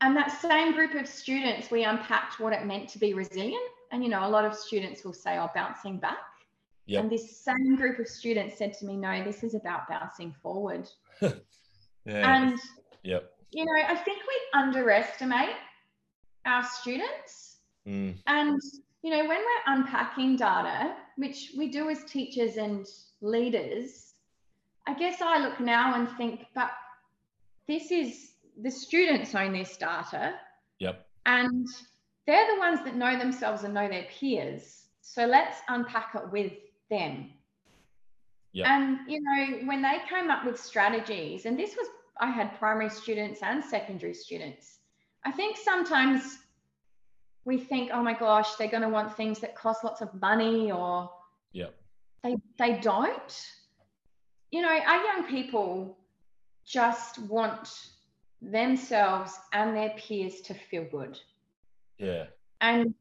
And 0.00 0.16
that 0.16 0.30
same 0.40 0.72
group 0.72 0.94
of 0.94 1.06
students, 1.06 1.70
we 1.70 1.84
unpacked 1.84 2.38
what 2.38 2.52
it 2.52 2.66
meant 2.66 2.88
to 2.90 2.98
be 2.98 3.14
resilient. 3.14 3.62
And, 3.92 4.02
you 4.02 4.10
know, 4.10 4.26
a 4.26 4.28
lot 4.28 4.44
of 4.44 4.54
students 4.54 5.04
will 5.04 5.12
say, 5.12 5.38
oh, 5.38 5.50
bouncing 5.54 5.98
back. 5.98 6.18
Yep. 6.86 7.02
And 7.02 7.10
this 7.10 7.36
same 7.36 7.76
group 7.76 7.98
of 7.98 8.06
students 8.06 8.58
said 8.58 8.74
to 8.74 8.86
me, 8.86 8.96
no, 8.96 9.24
this 9.24 9.42
is 9.42 9.54
about 9.54 9.88
bouncing 9.88 10.34
forward. 10.42 10.88
yeah. 11.20 11.32
And, 12.04 12.58
yep. 13.02 13.32
you 13.52 13.64
know, 13.64 13.72
I 13.88 13.96
think 13.96 14.18
we 14.18 14.60
underestimate 14.60 15.56
our 16.44 16.62
students. 16.64 17.56
Mm. 17.86 18.16
And, 18.26 18.60
you 19.02 19.10
know, 19.10 19.26
when 19.26 19.38
we're 19.38 19.74
unpacking 19.74 20.36
data, 20.36 20.94
which 21.16 21.52
we 21.56 21.68
do 21.68 21.88
as 21.88 22.04
teachers 22.04 22.56
and 22.56 22.86
leaders, 23.20 24.14
I 24.86 24.94
guess 24.94 25.20
I 25.20 25.38
look 25.38 25.58
now 25.58 25.94
and 25.94 26.08
think, 26.16 26.46
but 26.54 26.70
this 27.66 27.90
is 27.90 28.32
the 28.62 28.70
students 28.70 29.34
own 29.34 29.52
this 29.52 29.76
data. 29.76 30.34
Yep. 30.78 31.06
And 31.26 31.66
they're 32.26 32.54
the 32.54 32.58
ones 32.58 32.80
that 32.84 32.96
know 32.96 33.18
themselves 33.18 33.64
and 33.64 33.74
know 33.74 33.88
their 33.88 34.06
peers. 34.18 34.84
So 35.00 35.26
let's 35.26 35.58
unpack 35.68 36.14
it 36.14 36.30
with 36.32 36.52
them. 36.90 37.30
Yep. 38.52 38.66
And, 38.66 38.98
you 39.06 39.20
know, 39.20 39.66
when 39.66 39.82
they 39.82 39.98
came 40.08 40.30
up 40.30 40.44
with 40.44 40.58
strategies, 40.58 41.46
and 41.46 41.58
this 41.58 41.76
was, 41.76 41.86
I 42.20 42.30
had 42.30 42.58
primary 42.58 42.88
students 42.88 43.40
and 43.42 43.62
secondary 43.62 44.14
students. 44.14 44.78
I 45.24 45.32
think 45.32 45.56
sometimes 45.56 46.38
we 47.44 47.58
think, 47.58 47.90
oh 47.92 48.02
my 48.02 48.14
gosh, 48.14 48.54
they're 48.54 48.70
going 48.70 48.82
to 48.82 48.88
want 48.88 49.16
things 49.16 49.40
that 49.40 49.54
cost 49.54 49.84
lots 49.84 50.00
of 50.00 50.12
money 50.20 50.72
or 50.72 51.10
Yep. 51.52 51.74
they, 52.22 52.36
they 52.58 52.80
don't. 52.80 53.46
You 54.50 54.62
know, 54.62 54.68
our 54.68 55.04
young 55.04 55.24
people 55.28 55.98
just 56.64 57.18
want 57.18 57.68
themselves 58.42 59.32
and 59.52 59.76
their 59.76 59.90
peers 59.90 60.40
to 60.42 60.54
feel 60.54 60.84
good 60.84 61.18
Yeah. 61.98 62.24
and 62.60 62.94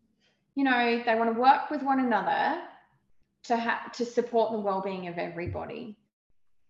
you 0.56 0.64
know 0.64 1.04
they 1.06 1.16
want 1.16 1.34
to 1.34 1.40
work 1.40 1.70
with 1.70 1.84
one 1.84 2.00
another 2.00 2.62
to 3.44 3.58
ha- 3.58 3.92
to 3.94 4.06
support 4.06 4.52
the 4.52 4.60
well-being 4.60 5.08
of 5.08 5.18
everybody 5.18 5.98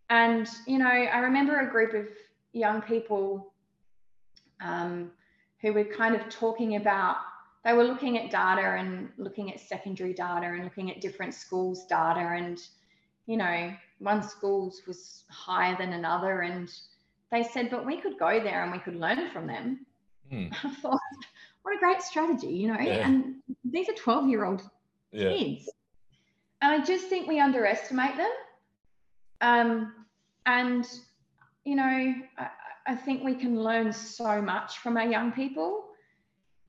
and 0.10 0.50
you 0.68 0.78
know 0.78 0.88
i 0.88 1.20
remember 1.20 1.60
a 1.60 1.70
group 1.70 1.94
of 1.94 2.08
young 2.54 2.82
people 2.82 3.54
um, 4.62 5.12
who 5.62 5.74
were 5.74 5.84
kind 5.84 6.16
of 6.16 6.28
talking 6.30 6.76
about 6.76 7.18
they 7.64 7.74
were 7.74 7.84
looking 7.84 8.18
at 8.18 8.30
data 8.30 8.62
and 8.62 9.10
looking 9.18 9.52
at 9.52 9.60
secondary 9.60 10.14
data 10.14 10.46
and 10.48 10.64
looking 10.64 10.92
at 10.92 11.02
different 11.02 11.34
schools 11.34 11.86
data 11.86 12.20
and 12.20 12.62
you 13.28 13.38
know 13.38 13.74
one 14.00 14.22
school's 14.24 14.82
was 14.88 15.24
higher 15.30 15.76
than 15.78 15.94
another 15.94 16.42
and 16.42 16.72
they 17.32 17.44
said 17.44 17.70
but 17.70 17.86
we 17.86 18.00
could 18.00 18.18
go 18.18 18.40
there 18.40 18.64
and 18.64 18.72
we 18.72 18.80
could 18.80 18.96
learn 18.96 19.30
from 19.32 19.48
them 19.48 19.86
Mm. 20.32 20.52
I 20.64 20.70
thought, 20.76 21.00
what 21.64 21.76
a 21.76 21.80
great 21.80 22.02
strategy, 22.02 22.48
you 22.48 22.68
know. 22.68 22.80
Yeah. 22.80 23.08
And 23.08 23.36
these 23.64 23.90
are 23.90 23.94
12 23.94 24.28
year 24.28 24.46
old 24.46 24.62
Yeah. 25.12 25.30
kids. 25.30 25.70
And 26.62 26.82
I 26.82 26.84
just 26.84 27.08
think 27.08 27.28
we 27.28 27.40
underestimate 27.40 28.16
them. 28.18 28.32
Um, 29.42 30.06
and, 30.46 30.88
you 31.64 31.76
know, 31.76 31.84
I, 32.38 32.50
I 32.88 32.96
think 32.96 33.24
we 33.24 33.36
can 33.36 33.62
learn 33.62 33.92
so 33.92 34.42
much 34.42 34.80
from 34.80 34.98
our 34.98 35.06
young 35.06 35.32
people. 35.32 35.86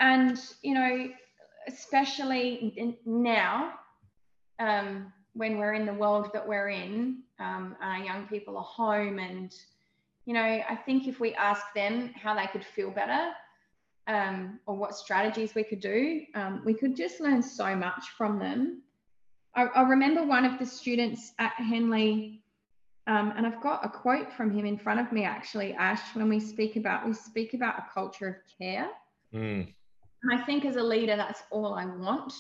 And, 0.00 0.38
you 0.62 0.74
know, 0.74 1.09
especially 1.68 2.74
in, 2.76 2.96
now, 3.07 3.74
um, 4.59 5.12
when 5.34 5.59
we're 5.59 5.74
in 5.74 5.86
the 5.86 5.94
world 5.94 6.30
that 6.32 6.46
we're 6.46 6.68
in, 6.70 7.18
um, 7.38 7.76
our 7.80 7.98
young 7.98 8.26
people 8.26 8.57
are 8.57 8.64
home 8.64 9.18
and, 9.18 9.54
you 10.26 10.34
know, 10.34 10.42
I 10.42 10.76
think 10.84 11.06
if 11.06 11.20
we 11.20 11.34
ask 11.34 11.62
them 11.74 12.12
how 12.20 12.34
they 12.34 12.46
could 12.48 12.64
feel 12.64 12.90
better, 12.90 13.30
um, 14.08 14.60
or 14.66 14.76
what 14.76 14.94
strategies 14.94 15.54
we 15.54 15.64
could 15.64 15.80
do, 15.80 16.22
um, 16.34 16.62
we 16.64 16.74
could 16.74 16.94
just 16.94 17.20
learn 17.20 17.42
so 17.42 17.74
much 17.74 18.10
from 18.16 18.38
them. 18.38 18.82
I, 19.54 19.64
I 19.64 19.82
remember 19.82 20.24
one 20.24 20.44
of 20.44 20.58
the 20.58 20.66
students 20.66 21.32
at 21.38 21.52
Henley, 21.52 22.42
um, 23.06 23.32
and 23.36 23.46
I've 23.46 23.62
got 23.62 23.84
a 23.84 23.88
quote 23.88 24.32
from 24.32 24.50
him 24.50 24.66
in 24.66 24.76
front 24.76 25.00
of 25.00 25.12
me 25.12 25.24
actually, 25.24 25.72
Ash, 25.74 26.14
when 26.14 26.28
we 26.28 26.40
speak 26.40 26.76
about 26.76 27.06
we 27.06 27.14
speak 27.14 27.54
about 27.54 27.78
a 27.78 27.86
culture 27.92 28.28
of 28.28 28.58
care. 28.58 28.88
Mm. 29.32 29.72
And 30.22 30.40
I 30.40 30.44
think 30.44 30.64
as 30.64 30.76
a 30.76 30.82
leader, 30.82 31.16
that's 31.16 31.42
all 31.50 31.74
I 31.74 31.86
want. 31.86 32.32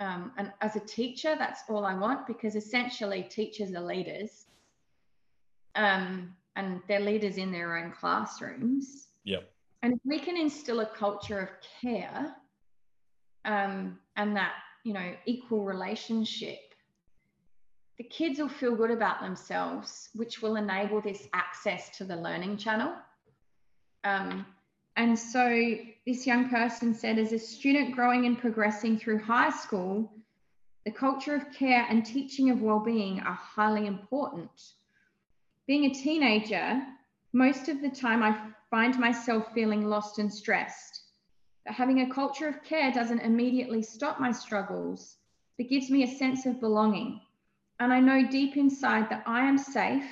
Um, 0.00 0.32
and 0.36 0.52
as 0.60 0.74
a 0.74 0.80
teacher, 0.80 1.36
that's 1.38 1.62
all 1.68 1.84
I 1.84 1.94
want 1.94 2.26
because 2.26 2.56
essentially 2.56 3.22
teachers 3.22 3.72
are 3.74 3.80
leaders. 3.80 4.46
Um, 5.76 6.34
and 6.56 6.80
they're 6.88 7.00
leaders 7.00 7.36
in 7.36 7.52
their 7.52 7.78
own 7.78 7.92
classrooms. 7.92 9.08
Yep. 9.24 9.50
And 9.82 9.94
if 9.94 10.00
we 10.04 10.18
can 10.18 10.36
instill 10.36 10.80
a 10.80 10.86
culture 10.86 11.38
of 11.38 11.48
care 11.80 12.34
um, 13.44 13.98
and 14.16 14.36
that, 14.36 14.52
you 14.84 14.92
know, 14.92 15.14
equal 15.26 15.64
relationship, 15.64 16.58
the 17.98 18.04
kids 18.04 18.38
will 18.38 18.48
feel 18.48 18.74
good 18.74 18.90
about 18.90 19.20
themselves, 19.20 20.08
which 20.14 20.42
will 20.42 20.56
enable 20.56 21.00
this 21.00 21.28
access 21.34 21.90
to 21.98 22.04
the 22.04 22.16
learning 22.16 22.56
channel. 22.56 22.92
Um, 24.04 24.46
and 24.96 25.18
so 25.18 25.76
this 26.06 26.26
young 26.26 26.48
person 26.48 26.94
said, 26.94 27.18
as 27.18 27.32
a 27.32 27.38
student 27.38 27.94
growing 27.94 28.26
and 28.26 28.38
progressing 28.38 28.98
through 28.98 29.20
high 29.20 29.50
school, 29.50 30.12
the 30.84 30.90
culture 30.90 31.34
of 31.34 31.52
care 31.52 31.86
and 31.88 32.04
teaching 32.04 32.50
of 32.50 32.60
well-being 32.60 33.20
are 33.20 33.34
highly 33.34 33.86
important. 33.86 34.50
Being 35.66 35.84
a 35.84 35.94
teenager, 35.94 36.82
most 37.32 37.68
of 37.68 37.80
the 37.80 37.88
time 37.88 38.22
I 38.22 38.50
find 38.68 38.98
myself 38.98 39.52
feeling 39.54 39.86
lost 39.86 40.18
and 40.18 40.32
stressed. 40.32 41.02
But 41.64 41.74
having 41.74 42.00
a 42.00 42.12
culture 42.12 42.48
of 42.48 42.64
care 42.64 42.90
doesn't 42.90 43.20
immediately 43.20 43.80
stop 43.82 44.18
my 44.18 44.32
struggles, 44.32 45.18
but 45.56 45.68
gives 45.68 45.88
me 45.88 46.02
a 46.02 46.16
sense 46.18 46.46
of 46.46 46.58
belonging. 46.58 47.20
And 47.78 47.92
I 47.92 48.00
know 48.00 48.26
deep 48.28 48.56
inside 48.56 49.08
that 49.10 49.22
I 49.24 49.46
am 49.46 49.56
safe 49.56 50.04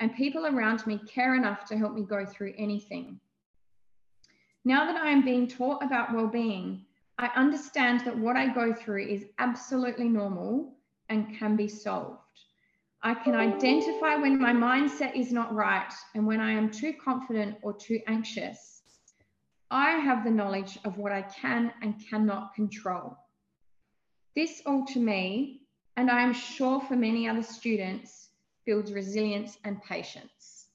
and 0.00 0.14
people 0.14 0.46
around 0.46 0.86
me 0.86 0.98
care 1.06 1.34
enough 1.34 1.66
to 1.66 1.76
help 1.76 1.92
me 1.92 2.02
go 2.02 2.24
through 2.24 2.54
anything. 2.56 3.20
Now 4.64 4.86
that 4.86 4.96
I 4.96 5.10
am 5.10 5.22
being 5.22 5.48
taught 5.48 5.84
about 5.84 6.14
well-being, 6.14 6.86
I 7.18 7.26
understand 7.36 8.00
that 8.06 8.16
what 8.16 8.36
I 8.36 8.52
go 8.52 8.72
through 8.72 9.06
is 9.06 9.26
absolutely 9.38 10.08
normal 10.08 10.78
and 11.10 11.36
can 11.38 11.56
be 11.56 11.68
solved. 11.68 12.21
I 13.04 13.14
can 13.14 13.34
identify 13.34 14.14
when 14.14 14.40
my 14.40 14.52
mindset 14.52 15.16
is 15.16 15.32
not 15.32 15.52
right 15.52 15.92
and 16.14 16.24
when 16.24 16.40
I 16.40 16.52
am 16.52 16.70
too 16.70 16.92
confident 17.04 17.56
or 17.62 17.72
too 17.72 18.00
anxious. 18.06 18.82
I 19.72 19.92
have 19.92 20.22
the 20.22 20.30
knowledge 20.30 20.78
of 20.84 20.98
what 20.98 21.10
I 21.10 21.22
can 21.22 21.72
and 21.82 21.94
cannot 22.08 22.54
control. 22.54 23.16
This 24.36 24.62
all 24.66 24.84
to 24.86 25.00
me, 25.00 25.62
and 25.96 26.10
I 26.10 26.22
am 26.22 26.32
sure 26.32 26.80
for 26.80 26.94
many 26.94 27.28
other 27.28 27.42
students, 27.42 28.28
builds 28.66 28.92
resilience 28.92 29.58
and 29.64 29.82
patience. 29.82 30.66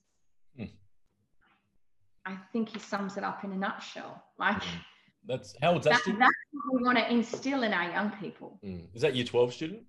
Hmm. 0.57 0.65
I 2.25 2.35
think 2.51 2.69
he 2.69 2.79
sums 2.79 3.15
it 3.15 3.23
up 3.23 3.45
in 3.45 3.53
a 3.53 3.57
nutshell. 3.57 4.21
Like 4.37 4.63
That's 5.25 5.55
how 5.61 5.73
that, 5.73 5.83
that's 5.83 6.07
what 6.07 6.73
we 6.73 6.83
want 6.83 6.97
to 6.97 7.09
instill 7.09 7.63
in 7.63 7.73
our 7.73 7.89
young 7.89 8.11
people. 8.19 8.59
Mm. 8.65 8.87
Is 8.93 9.01
that 9.01 9.15
year 9.15 9.25
12 9.25 9.53
student? 9.53 9.83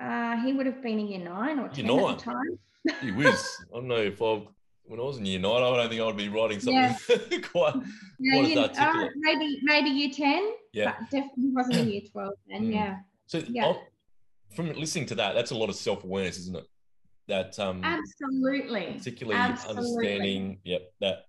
Uh, 0.00 0.36
he 0.44 0.52
would 0.52 0.66
have 0.66 0.82
been 0.82 0.98
a 1.00 1.02
year 1.02 1.18
nine 1.18 1.58
or 1.58 1.62
Year 1.74 1.86
10 1.86 1.86
nine? 1.86 2.10
at 2.12 2.18
the 2.18 2.24
time. 2.24 2.58
Gee 3.02 3.10
whiz. 3.12 3.56
I 3.72 3.76
don't 3.78 3.88
know 3.88 3.96
if 3.96 4.22
I, 4.22 4.42
when 4.84 5.00
I 5.00 5.02
was 5.02 5.18
in 5.18 5.26
year 5.26 5.40
nine, 5.40 5.62
I 5.62 5.76
don't 5.76 5.88
think 5.88 6.00
I 6.00 6.04
would 6.06 6.16
be 6.16 6.28
writing 6.28 6.60
something 6.60 7.42
quite, 7.42 7.74
Yeah, 8.20 8.40
is 8.42 8.48
year- 8.50 8.70
uh, 8.78 9.08
maybe 9.16 9.58
maybe 9.62 9.90
year 9.90 10.10
10, 10.14 10.50
yeah. 10.72 10.94
but 10.98 11.10
definitely 11.10 11.50
wasn't 11.52 11.76
a 11.76 11.82
year 11.82 12.02
12 12.12 12.32
then. 12.48 12.62
Mm. 12.62 12.72
Yeah, 12.74 12.96
So 13.26 13.42
Yeah. 13.48 13.64
I'll- 13.66 13.82
from 14.54 14.72
listening 14.72 15.04
to 15.06 15.14
that, 15.16 15.34
that's 15.34 15.50
a 15.50 15.54
lot 15.54 15.68
of 15.68 15.74
self-awareness, 15.76 16.38
isn't 16.38 16.56
it? 16.56 16.64
That 17.26 17.58
um, 17.58 17.82
absolutely. 17.84 18.94
particularly 18.96 19.38
absolutely. 19.38 19.84
understanding, 19.84 20.60
yep, 20.64 20.90
that 21.00 21.24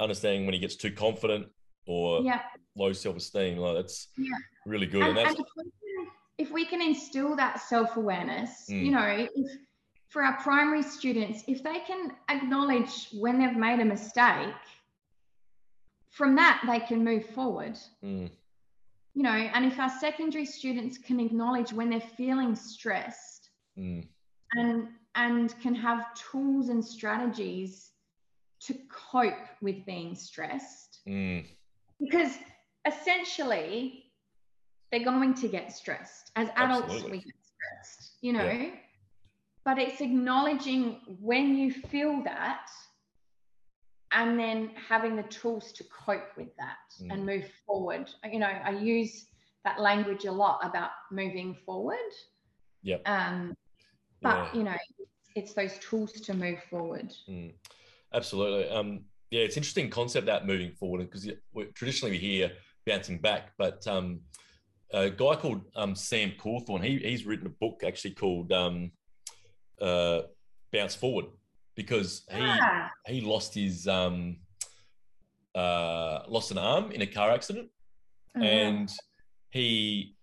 understanding 0.00 0.46
when 0.46 0.54
he 0.54 0.58
gets 0.60 0.76
too 0.76 0.90
confident 0.92 1.48
or 1.86 2.22
Yeah. 2.22 2.40
low 2.74 2.94
self-esteem, 2.94 3.58
like 3.58 3.74
that's 3.74 4.08
Yeah. 4.16 4.30
really 4.64 4.86
good. 4.86 5.02
And, 5.02 5.18
And, 5.18 5.28
that's 5.28 5.38
and 5.38 5.72
if, 6.38 6.50
we 6.50 6.64
can, 6.64 6.76
if 6.78 6.78
we 6.78 6.78
can 6.78 6.82
instill 6.82 7.36
that 7.36 7.60
self 7.60 7.96
awareness, 7.96 8.66
Mm. 8.70 8.84
you 8.84 8.90
know, 8.90 9.28
if 9.34 9.50
for 10.08 10.22
our 10.22 10.36
primary 10.42 10.82
students, 10.82 11.42
if 11.48 11.62
they 11.62 11.80
can 11.80 12.12
acknowledge 12.28 13.08
when 13.12 13.38
they've 13.38 13.56
made 13.56 13.80
a 13.80 13.84
mistake, 13.84 14.54
from 16.10 16.34
that 16.36 16.62
they 16.66 16.80
can 16.80 17.02
move 17.02 17.24
forward. 17.30 17.78
Mm. 18.04 18.30
You 19.14 19.22
know, 19.22 19.30
and 19.30 19.64
if 19.64 19.78
our 19.78 19.88
secondary 19.88 20.44
students 20.44 20.98
can 20.98 21.18
acknowledge 21.20 21.72
when 21.72 21.90
they're 21.90 22.00
feeling 22.00 22.54
stressed 22.54 23.50
Mm. 23.78 24.06
and 24.52 24.88
and 25.14 25.58
can 25.60 25.74
have 25.74 26.14
tools 26.14 26.68
and 26.70 26.82
strategies 26.84 27.90
to 28.60 28.74
cope 28.90 29.34
with 29.60 29.84
being 29.86 30.14
stressed, 30.14 31.00
Mm. 31.06 31.46
because 32.00 32.38
essentially 32.86 34.11
they're 34.92 35.02
going 35.04 35.34
to 35.34 35.48
get 35.48 35.72
stressed 35.72 36.30
as 36.36 36.48
adults 36.56 36.84
Absolutely. 36.84 37.10
we 37.10 37.16
get 37.24 37.34
stressed 37.42 38.12
you 38.20 38.32
know 38.32 38.44
Yeah. 38.44 38.70
but 39.64 39.78
it's 39.78 40.00
acknowledging 40.00 41.00
when 41.20 41.56
you 41.56 41.72
feel 41.72 42.22
that 42.24 42.66
and 44.12 44.38
then 44.38 44.70
having 44.88 45.16
the 45.16 45.22
tools 45.24 45.72
to 45.72 45.84
cope 45.84 46.36
with 46.36 46.54
that 46.56 46.76
Mm. 47.00 47.12
and 47.12 47.26
move 47.26 47.50
forward 47.66 48.10
you 48.30 48.38
know 48.38 48.46
i 48.46 48.70
use 48.70 49.26
that 49.64 49.80
language 49.80 50.24
a 50.26 50.32
lot 50.32 50.60
about 50.62 50.90
moving 51.10 51.56
forward 51.66 51.96
Yep. 52.82 53.02
um 53.06 53.54
but 54.20 54.36
Yeah. 54.52 54.58
you 54.58 54.64
know 54.64 54.76
it's 55.34 55.54
those 55.54 55.78
tools 55.78 56.12
to 56.12 56.34
move 56.34 56.62
forward 56.68 57.10
Mm, 57.28 57.54
absolutely. 58.12 58.68
Um, 58.68 59.06
yeah, 59.30 59.40
it's 59.40 59.56
interesting 59.56 59.88
concept 59.88 60.26
that 60.26 60.46
moving 60.46 60.72
forward 60.72 61.08
because 61.10 61.26
traditionally 61.74 62.12
we 62.12 62.18
hear 62.18 62.52
bouncing 62.86 63.18
back, 63.18 63.52
but 63.56 63.86
um, 63.86 64.20
a 64.92 65.10
guy 65.10 65.34
called 65.36 65.62
um, 65.74 65.94
Sam 65.94 66.32
Cawthorn, 66.38 66.84
he, 66.84 66.98
he's 66.98 67.26
written 67.26 67.46
a 67.46 67.50
book 67.50 67.82
actually 67.84 68.12
called 68.12 68.52
um, 68.52 68.92
uh, 69.80 70.22
Bounce 70.72 70.94
Forward 70.94 71.26
because 71.74 72.24
he 72.30 72.38
Ah, 72.40 72.90
he 73.06 73.20
lost 73.20 73.54
his 73.54 73.88
um, 73.88 74.36
uh, 75.54 76.20
lost 76.28 76.50
an 76.50 76.58
arm 76.58 76.92
in 76.92 77.02
a 77.02 77.06
car 77.06 77.30
accident 77.30 77.68
mhm. 78.36 78.44
and 78.44 78.92
he 79.50 80.16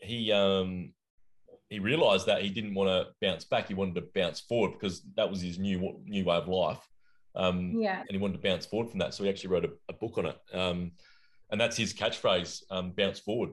he 0.00 0.30
um 0.32 0.92
he 1.70 1.78
realized 1.78 2.26
that 2.26 2.42
he 2.42 2.50
didn't 2.50 2.74
want 2.74 2.88
to 2.88 3.12
bounce 3.20 3.44
back. 3.44 3.68
He 3.68 3.74
wanted 3.74 3.94
to 3.96 4.04
bounce 4.14 4.40
forward 4.40 4.72
because 4.72 5.02
that 5.16 5.28
was 5.28 5.40
his 5.40 5.58
new 5.58 6.00
new 6.04 6.24
way 6.24 6.36
of 6.36 6.48
life 6.48 6.86
um 7.36 7.72
yeah. 7.80 8.00
and 8.00 8.10
he 8.10 8.18
wanted 8.18 8.34
to 8.34 8.48
bounce 8.48 8.66
forward 8.66 8.90
from 8.90 8.98
that. 9.00 9.14
So 9.14 9.24
he 9.24 9.30
actually 9.30 9.50
wrote 9.50 9.64
a, 9.64 9.70
a 9.88 9.92
book 9.92 10.18
on 10.18 10.26
it 10.26 10.38
um 10.52 10.92
and 11.50 11.60
that's 11.60 11.76
his 11.76 11.94
catchphrase 11.94 12.62
um 12.70 12.92
bounce 12.92 13.18
forward 13.18 13.50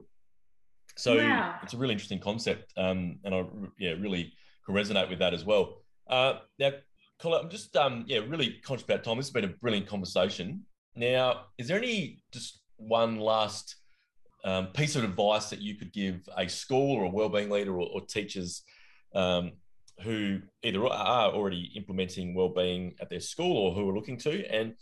so 0.96 1.16
Wow. 1.16 1.58
it's 1.62 1.74
a 1.74 1.76
really 1.76 1.92
interesting 1.92 2.20
concept 2.20 2.72
um 2.76 3.18
and 3.24 3.34
i 3.34 3.44
yeah 3.78 3.92
really 3.98 4.32
can 4.66 4.74
resonate 4.74 5.08
with 5.08 5.18
that 5.18 5.34
as 5.34 5.44
well 5.44 5.82
uh 6.08 6.34
now 6.58 6.70
Colette, 7.18 7.44
i'm 7.44 7.50
just 7.50 7.76
um 7.76 8.04
yeah 8.06 8.18
really 8.28 8.60
conscious 8.64 8.84
about 8.84 9.02
time 9.04 9.16
this 9.16 9.26
has 9.26 9.32
been 9.32 9.44
a 9.44 9.48
brilliant 9.48 9.86
conversation 9.86 10.62
now 10.94 11.46
is 11.58 11.68
there 11.68 11.78
any 11.78 12.22
just 12.32 12.60
one 12.76 13.18
last 13.18 13.76
um, 14.44 14.66
piece 14.68 14.96
of 14.96 15.04
advice 15.04 15.50
that 15.50 15.60
you 15.60 15.76
could 15.76 15.92
give 15.92 16.28
a 16.36 16.48
school 16.48 16.96
or 16.96 17.04
a 17.04 17.08
wellbeing 17.08 17.48
leader 17.48 17.72
or, 17.72 17.88
or 17.92 18.00
teachers 18.06 18.62
um, 19.14 19.52
who 20.02 20.40
either 20.64 20.84
are 20.84 21.30
already 21.30 21.70
implementing 21.76 22.34
wellbeing 22.34 22.94
at 23.00 23.08
their 23.08 23.20
school 23.20 23.56
or 23.56 23.74
who 23.74 23.88
are 23.88 23.94
looking 23.94 24.16
to? 24.18 24.44
And 24.52 24.74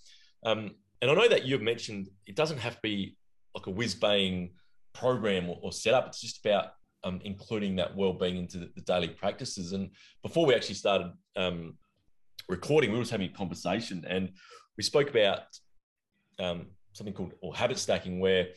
um, 0.46 0.70
and 1.02 1.10
I 1.10 1.14
know 1.14 1.28
that 1.28 1.44
you've 1.44 1.60
mentioned 1.60 2.08
it 2.26 2.36
doesn't 2.36 2.58
have 2.58 2.76
to 2.76 2.80
be 2.82 3.16
like 3.54 3.66
a 3.66 3.70
whiz 3.70 3.94
bang 3.94 4.52
program 4.92 5.48
or, 5.48 5.58
or 5.62 5.72
setup. 5.72 6.06
It's 6.06 6.20
just 6.20 6.44
about 6.44 6.72
um, 7.04 7.20
including 7.24 7.76
that 7.76 7.96
wellbeing 7.96 8.36
into 8.36 8.58
the, 8.58 8.70
the 8.74 8.82
daily 8.82 9.08
practices. 9.08 9.72
And 9.72 9.90
before 10.22 10.46
we 10.46 10.54
actually 10.54 10.74
started 10.74 11.12
um, 11.36 11.74
recording, 12.48 12.90
we 12.90 12.96
were 12.96 13.02
just 13.02 13.12
having 13.12 13.30
a 13.30 13.32
conversation 13.32 14.04
and 14.06 14.30
we 14.76 14.82
spoke 14.82 15.10
about 15.10 15.40
um, 16.38 16.66
something 16.92 17.14
called 17.14 17.32
or 17.42 17.54
habit 17.54 17.78
stacking, 17.78 18.20
where 18.20 18.48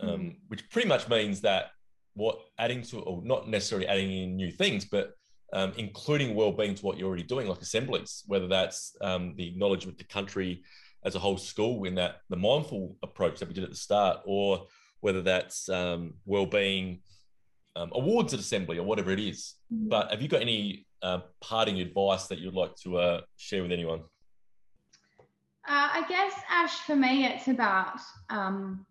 um, 0.00 0.36
which 0.48 0.68
pretty 0.70 0.88
much 0.88 1.08
means 1.08 1.40
that 1.42 1.70
what 2.14 2.40
adding 2.58 2.82
to 2.82 3.00
or 3.00 3.22
not 3.24 3.48
necessarily 3.48 3.86
adding 3.86 4.10
in 4.10 4.36
new 4.36 4.50
things, 4.50 4.84
but 4.84 5.14
um, 5.52 5.72
including 5.76 6.34
well-being 6.34 6.74
to 6.74 6.84
what 6.84 6.98
you're 6.98 7.08
already 7.08 7.22
doing, 7.22 7.46
like 7.46 7.60
assemblies, 7.60 8.22
whether 8.26 8.48
that's 8.48 8.96
um, 9.00 9.34
the 9.36 9.46
acknowledgement 9.46 9.98
the 9.98 10.04
country 10.04 10.64
as 11.04 11.14
a 11.14 11.18
whole 11.18 11.36
school 11.36 11.84
in 11.84 11.94
that 11.94 12.20
the 12.30 12.36
mindful 12.36 12.96
approach 13.02 13.38
that 13.38 13.48
we 13.48 13.54
did 13.54 13.64
at 13.64 13.70
the 13.70 13.76
start, 13.76 14.20
or 14.24 14.66
whether 15.02 15.20
that's 15.20 15.68
um, 15.68 16.14
well-being 16.24 17.02
um, 17.76 17.90
awards 17.92 18.32
at 18.32 18.40
assembly 18.40 18.78
or 18.78 18.84
whatever 18.84 19.10
it 19.10 19.20
is. 19.20 19.54
But 19.70 20.10
have 20.10 20.22
you 20.22 20.28
got 20.28 20.40
any 20.40 20.86
uh, 21.02 21.20
parting 21.40 21.80
advice 21.80 22.26
that 22.28 22.38
you'd 22.38 22.54
like 22.54 22.74
to 22.84 22.96
uh, 22.96 23.20
share 23.36 23.62
with 23.62 23.72
anyone? 23.72 24.00
Uh, 25.68 25.88
I 26.00 26.04
guess, 26.08 26.32
Ash, 26.50 26.74
for 26.86 26.96
me, 26.96 27.26
it's 27.26 27.48
about 27.48 28.00
um, 28.30 28.86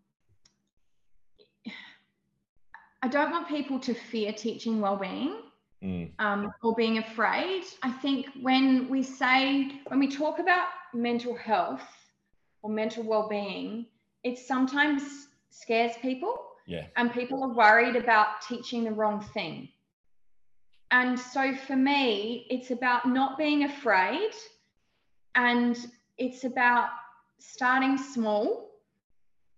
I 3.02 3.08
don't 3.08 3.32
want 3.32 3.48
people 3.48 3.80
to 3.80 3.94
fear 3.94 4.32
teaching 4.32 4.80
well-being 4.80 5.42
Mm, 5.84 6.12
um, 6.20 6.54
or 6.62 6.76
being 6.76 7.00
afraid. 7.00 7.64
I 7.82 7.92
think 7.92 8.28
when 8.40 8.88
we 8.88 9.02
say, 9.02 9.72
when 9.88 10.00
we 10.00 10.08
talk 10.08 10.38
about 10.38 10.68
mental 10.94 11.36
health 11.36 11.82
or 12.62 12.70
mental 12.70 13.04
well-being, 13.04 13.88
it's 14.24 14.48
sometimes 14.48 15.02
scares 15.52 15.92
people 16.02 16.48
yeah. 16.66 16.86
and 16.96 17.14
people 17.14 17.44
are 17.44 17.54
worried 17.54 17.96
about 17.96 18.42
teaching 18.48 18.84
the 18.84 18.92
wrong 18.92 19.24
thing. 19.34 19.70
And 20.90 21.18
so 21.18 21.56
for 21.56 21.76
me, 21.76 22.48
it's 22.50 22.72
about 22.72 23.08
not 23.08 23.38
being 23.38 23.64
afraid 23.64 24.32
and 25.36 25.78
it's 26.18 26.44
about 26.44 26.90
starting 27.40 27.98
small 27.98 28.72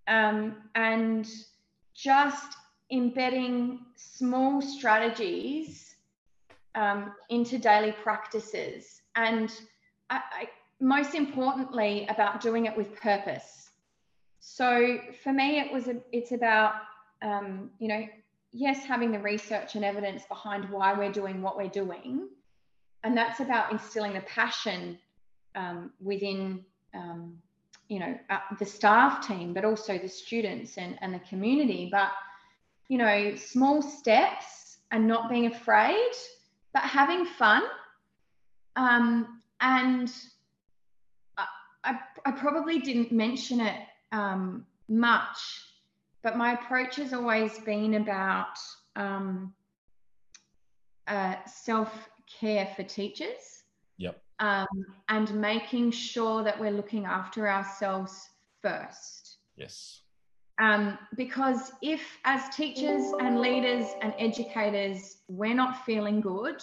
um, 0.08 0.56
and 0.76 1.28
just 1.94 2.56
embedding 2.92 3.80
small 3.96 4.62
strategies 4.62 5.96
um, 6.76 7.14
into 7.30 7.58
daily 7.58 7.92
practices. 7.92 9.02
And 9.16 9.52
I, 10.10 10.18
I, 10.18 10.50
most 10.80 11.16
importantly, 11.16 12.06
about 12.10 12.42
doing 12.42 12.66
it 12.66 12.76
with 12.76 12.96
purpose. 12.96 13.63
So 14.46 15.00
for 15.24 15.32
me, 15.32 15.62
it 15.62 15.72
was 15.72 15.88
a, 15.88 15.96
it's 16.12 16.34
about 16.34 16.74
um, 17.22 17.72
you 17.80 17.88
know 17.88 18.06
yes 18.52 18.84
having 18.84 19.12
the 19.14 19.20
research 19.20 19.76
and 19.76 19.86
evidence 19.86 20.24
behind 20.28 20.70
why 20.70 20.94
we're 20.94 21.14
doing 21.14 21.42
what 21.42 21.56
we're 21.56 21.70
doing, 21.70 22.28
and 23.06 23.16
that's 23.16 23.40
about 23.40 23.72
instilling 23.72 24.14
the 24.14 24.22
passion 24.22 25.00
um, 25.56 25.92
within 26.02 26.66
um, 26.94 27.38
you 27.88 28.00
know 28.00 28.18
uh, 28.30 28.40
the 28.60 28.66
staff 28.66 29.26
team, 29.26 29.54
but 29.54 29.64
also 29.64 29.98
the 29.98 30.10
students 30.10 30.78
and, 30.78 30.98
and 31.02 31.14
the 31.14 31.20
community. 31.20 31.88
But 31.90 32.12
you 32.90 32.98
know 32.98 33.36
small 33.36 33.82
steps 33.82 34.80
and 34.92 35.08
not 35.08 35.30
being 35.30 35.46
afraid, 35.46 36.12
but 36.74 36.84
having 36.84 37.26
fun. 37.26 37.64
Um, 38.76 39.42
and 39.62 40.12
I, 41.38 41.46
I, 41.86 42.00
I 42.26 42.32
probably 42.32 42.80
didn't 42.80 43.14
mention 43.14 43.62
it 43.62 43.80
um, 44.14 44.66
much, 44.88 45.38
but 46.22 46.38
my 46.38 46.54
approach 46.54 46.96
has 46.96 47.12
always 47.12 47.60
been 47.60 47.96
about 47.96 48.58
um, 48.96 49.54
uh, 51.08 51.36
self 51.46 52.10
care 52.40 52.68
for 52.76 52.84
teachers. 52.84 53.64
Yep. 53.98 54.22
Um, 54.40 54.68
and 55.10 55.34
making 55.36 55.92
sure 55.92 56.44
that 56.44 56.60
we're 56.60 56.72
looking 56.72 57.06
after 57.06 57.50
ourselves 57.50 58.30
first. 58.62 59.38
Yes. 59.58 60.02
Um, 60.60 60.98
because 61.16 61.72
if, 61.82 62.02
as 62.26 62.56
teachers 62.56 63.12
and 63.20 63.40
leaders 63.40 63.88
and 64.02 64.14
educators, 64.20 65.18
we're 65.28 65.56
not 65.56 65.84
feeling 65.86 66.22
good, 66.22 66.62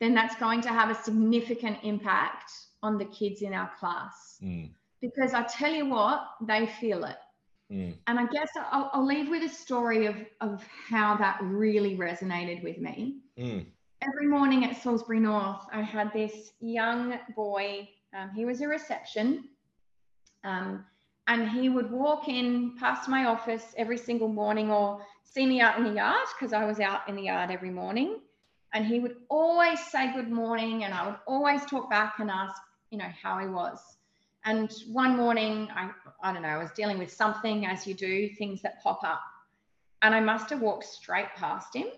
then 0.00 0.14
that's 0.14 0.36
going 0.36 0.60
to 0.62 0.68
have 0.68 0.90
a 0.90 1.02
significant 1.02 1.78
impact 1.82 2.52
on 2.82 2.98
the 2.98 3.04
kids 3.06 3.42
in 3.42 3.52
our 3.52 3.70
class. 3.78 4.38
Mm, 4.42 4.70
Because 5.00 5.34
I 5.34 5.42
tell 5.44 5.72
you 5.72 5.86
what, 5.86 6.26
they 6.42 6.66
feel 6.66 7.04
it. 7.04 7.16
mm, 7.72 7.94
And 8.06 8.18
I 8.18 8.26
guess 8.26 8.48
I'll, 8.56 8.90
I'll 8.92 9.06
leave 9.06 9.28
with 9.28 9.42
a 9.42 9.48
story 9.48 10.06
of, 10.06 10.16
of 10.40 10.64
how 10.88 11.16
that 11.16 11.38
really 11.42 11.96
resonated 11.96 12.62
with 12.62 12.78
me. 12.78 13.20
mm, 13.38 13.66
Every 14.02 14.26
morning 14.26 14.64
at 14.64 14.76
Salisbury 14.76 15.20
North, 15.20 15.60
I 15.72 15.82
had 15.82 16.12
this 16.12 16.52
young 16.60 17.18
boy, 17.36 17.88
um, 18.14 18.30
he 18.34 18.44
was 18.44 18.60
a 18.62 18.68
reception, 18.68 19.44
um, 20.44 20.84
and 21.28 21.48
he 21.48 21.68
would 21.68 21.90
walk 21.90 22.28
in 22.28 22.76
past 22.78 23.08
my 23.08 23.26
office 23.26 23.74
every 23.76 23.98
single 23.98 24.28
morning 24.28 24.70
or 24.70 25.00
see 25.22 25.46
me 25.46 25.60
out 25.60 25.78
in 25.78 25.84
the 25.84 25.92
yard 25.92 26.26
because 26.38 26.52
I 26.52 26.64
was 26.64 26.80
out 26.80 27.08
in 27.08 27.14
the 27.14 27.24
yard 27.24 27.50
every 27.50 27.70
morning. 27.70 28.20
And 28.72 28.86
he 28.86 29.00
would 29.00 29.16
always 29.28 29.80
say 29.86 30.12
good 30.14 30.30
morning, 30.30 30.84
and 30.84 30.94
I 30.94 31.06
would 31.06 31.18
always 31.26 31.64
talk 31.66 31.90
back 31.90 32.14
and 32.18 32.30
ask, 32.30 32.60
you 32.90 32.98
know, 32.98 33.10
how 33.22 33.38
he 33.38 33.48
was. 33.48 33.78
And 34.44 34.72
one 34.90 35.16
morning, 35.16 35.68
I, 35.74 35.90
I 36.22 36.32
don't 36.32 36.42
know, 36.42 36.48
I 36.48 36.58
was 36.58 36.70
dealing 36.72 36.98
with 36.98 37.12
something 37.12 37.66
as 37.66 37.86
you 37.86 37.94
do, 37.94 38.28
things 38.38 38.62
that 38.62 38.82
pop 38.82 39.00
up. 39.04 39.20
And 40.02 40.14
I 40.14 40.20
must 40.20 40.48
have 40.50 40.60
walked 40.60 40.84
straight 40.84 41.28
past 41.36 41.76
him. 41.76 41.88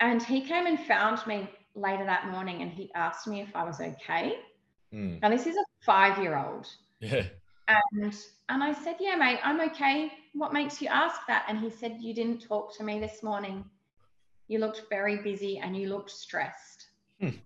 And 0.00 0.22
he 0.22 0.42
came 0.42 0.66
and 0.66 0.78
found 0.78 1.26
me 1.26 1.48
later 1.74 2.04
that 2.04 2.28
morning 2.28 2.62
and 2.62 2.70
he 2.70 2.90
asked 2.94 3.26
me 3.26 3.40
if 3.40 3.54
I 3.54 3.64
was 3.64 3.80
okay. 3.80 4.38
Mm. 4.92 5.20
Now, 5.22 5.30
this 5.30 5.46
is 5.46 5.56
a 5.56 5.64
five 5.84 6.22
year 6.22 6.36
old. 6.36 6.66
Yeah. 7.00 7.24
And 7.68 8.14
and 8.48 8.64
I 8.64 8.72
said, 8.72 8.96
Yeah, 8.98 9.16
mate, 9.16 9.40
I'm 9.42 9.60
okay. 9.60 10.10
What 10.32 10.52
makes 10.52 10.80
you 10.80 10.88
ask 10.88 11.20
that? 11.26 11.44
And 11.48 11.58
he 11.58 11.70
said, 11.70 11.98
You 12.00 12.14
didn't 12.14 12.40
talk 12.40 12.74
to 12.76 12.84
me 12.84 12.98
this 12.98 13.22
morning. 13.22 13.64
You 14.46 14.58
looked 14.58 14.84
very 14.88 15.18
busy 15.18 15.58
and 15.58 15.76
you 15.76 15.88
looked 15.88 16.10
stressed. 16.10 16.86
Hmm. 17.20 17.36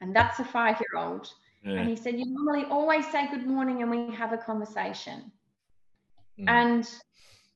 And 0.00 0.14
that's 0.14 0.40
a 0.40 0.44
five 0.44 0.80
year 0.80 1.00
old. 1.00 1.32
And 1.74 1.88
he 1.88 1.96
said, 1.96 2.18
You 2.18 2.26
normally 2.26 2.64
always 2.70 3.10
say 3.10 3.28
good 3.30 3.46
morning 3.46 3.82
and 3.82 3.90
we 3.90 4.14
have 4.14 4.32
a 4.32 4.38
conversation. 4.38 5.32
Mm. 6.38 6.48
And 6.48 6.90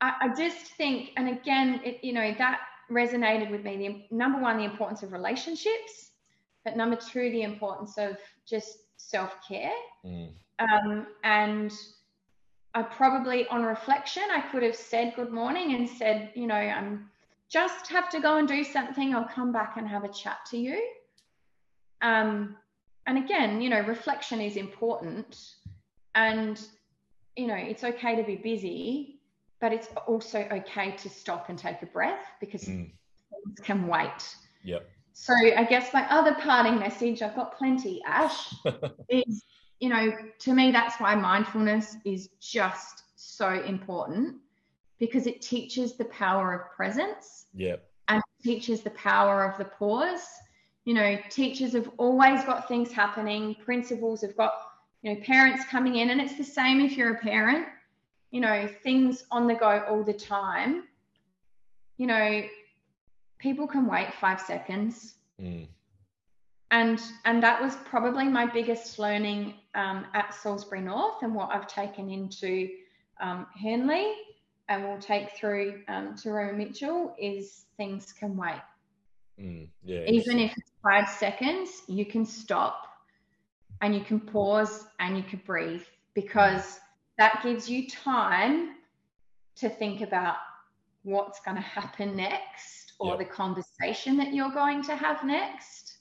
I, 0.00 0.14
I 0.22 0.28
just 0.34 0.72
think, 0.74 1.11
and 1.16 1.28
again, 1.28 1.80
it, 1.84 2.02
you 2.02 2.12
know, 2.12 2.34
that 2.38 2.61
resonated 2.90 3.50
with 3.50 3.62
me. 3.62 3.76
The 4.11 4.16
number 4.16 4.40
one, 4.40 4.58
the 4.58 4.64
importance 4.64 5.02
of 5.02 5.12
relationships, 5.12 6.11
but 6.64 6.76
number 6.76 6.96
two, 6.96 7.30
the 7.30 7.42
importance 7.42 7.96
of 7.98 8.16
just 8.46 8.78
self 8.96 9.36
care. 9.46 9.72
Mm. 10.04 10.30
Um, 10.58 11.06
and 11.24 11.72
I 12.74 12.82
probably, 12.82 13.46
on 13.48 13.62
reflection, 13.62 14.24
I 14.30 14.40
could 14.40 14.62
have 14.62 14.76
said 14.76 15.14
good 15.16 15.32
morning 15.32 15.74
and 15.74 15.88
said, 15.88 16.32
you 16.34 16.46
know, 16.46 16.54
I'm 16.54 17.08
just 17.48 17.88
have 17.88 18.08
to 18.11 18.20
go 18.20 18.36
and 18.36 18.46
do 18.46 18.62
something. 18.62 19.14
I'll 19.14 19.24
come 19.24 19.52
back 19.52 19.76
and 19.76 19.88
have 19.88 20.04
a 20.04 20.08
chat 20.08 20.38
to 20.50 20.58
you. 20.58 20.80
Um, 22.02 22.56
and 23.11 23.18
again, 23.18 23.61
you 23.61 23.68
know, 23.68 23.80
reflection 23.80 24.40
is 24.40 24.56
important. 24.56 25.36
And, 26.14 26.61
you 27.36 27.48
know, 27.48 27.56
it's 27.56 27.82
okay 27.82 28.14
to 28.14 28.22
be 28.22 28.36
busy, 28.36 29.20
but 29.61 29.72
it's 29.72 29.88
also 30.06 30.38
okay 30.52 30.92
to 30.92 31.08
stop 31.08 31.48
and 31.48 31.58
take 31.58 31.82
a 31.82 31.86
breath 31.86 32.24
because 32.40 32.62
Mm. 32.62 32.92
things 33.30 33.61
can 33.64 33.88
wait. 33.88 34.36
Yep. 34.62 34.88
So 35.12 35.34
I 35.34 35.64
guess 35.64 35.92
my 35.92 36.08
other 36.08 36.34
parting 36.34 36.78
message, 36.78 37.20
I've 37.20 37.34
got 37.34 37.58
plenty, 37.58 38.00
Ash, 38.04 38.54
is, 39.08 39.42
you 39.80 39.88
know, 39.88 40.12
to 40.38 40.54
me, 40.54 40.70
that's 40.70 41.00
why 41.00 41.16
mindfulness 41.16 41.96
is 42.04 42.28
just 42.40 43.02
so 43.16 43.61
important 43.64 44.36
because 45.00 45.26
it 45.26 45.42
teaches 45.42 45.96
the 45.96 46.04
power 46.04 46.54
of 46.54 46.70
presence 46.76 47.46
Yep. 47.54 47.84
and 48.06 48.22
teaches 48.44 48.82
the 48.82 48.90
power 48.90 49.44
of 49.50 49.58
the 49.58 49.64
pause. 49.64 50.28
You 50.91 50.97
know, 50.97 51.16
teachers 51.30 51.72
have 51.74 51.88
always 51.99 52.43
got 52.43 52.66
things 52.66 52.91
happening, 52.91 53.55
principals 53.64 54.22
have 54.22 54.36
got, 54.36 54.53
you 55.03 55.14
know, 55.14 55.20
parents 55.20 55.64
coming 55.70 55.95
in, 55.95 56.11
and 56.11 56.20
it's 56.20 56.36
the 56.36 56.43
same 56.43 56.80
if 56.80 56.97
you're 56.97 57.14
a 57.14 57.18
parent, 57.20 57.64
you 58.32 58.41
know, 58.41 58.68
things 58.82 59.24
on 59.30 59.47
the 59.47 59.55
go 59.55 59.84
all 59.88 60.03
the 60.03 60.12
time. 60.12 60.82
You 61.97 62.09
know, 62.09 62.43
people 63.38 63.68
can 63.68 63.86
wait 63.86 64.12
five 64.14 64.41
seconds 64.41 65.14
Mm. 65.41 65.68
and 66.72 67.01
and 67.24 67.41
that 67.41 67.62
was 67.62 67.76
probably 67.84 68.24
my 68.24 68.45
biggest 68.45 68.99
learning 68.99 69.55
um, 69.76 70.09
at 70.12 70.34
Salisbury 70.34 70.80
North 70.80 71.22
and 71.22 71.36
what 71.36 71.51
I've 71.55 71.68
taken 71.68 72.11
into 72.11 72.68
um, 73.20 73.47
Henley 73.55 74.12
and 74.68 74.82
will 74.82 74.99
take 74.99 75.30
through 75.36 75.84
um, 75.86 76.16
to 76.16 76.32
Roma 76.32 76.59
Mitchell 76.59 77.14
is 77.16 77.66
things 77.76 78.12
can 78.12 78.36
wait. 78.36 78.61
Mm. 79.41 79.68
Yeah. 79.82 80.05
Even 80.07 80.38
if 80.38 80.53
it's 80.57 80.72
five 80.82 81.09
seconds, 81.09 81.82
you 81.88 82.05
can 82.05 82.26
stop 82.26 82.86
and 83.80 83.95
you 83.95 84.03
can 84.03 84.20
pause 84.20 84.86
and 84.99 85.16
you 85.16 85.22
can 85.22 85.41
breathe 85.47 85.82
because 86.14 86.80
that 87.18 87.41
gives 87.43 87.68
you 87.68 87.88
time 87.88 88.76
to 89.57 89.68
think 89.68 90.01
about 90.01 90.36
what's 91.03 91.41
going 91.41 91.57
to 91.57 91.62
happen 91.62 92.16
next 92.16 92.93
or 92.99 93.11
Yep. 93.11 93.18
the 93.18 93.24
conversation 93.24 94.16
that 94.18 94.34
you're 94.34 94.51
going 94.51 94.82
to 94.82 94.95
have 94.95 95.24
next. 95.24 95.99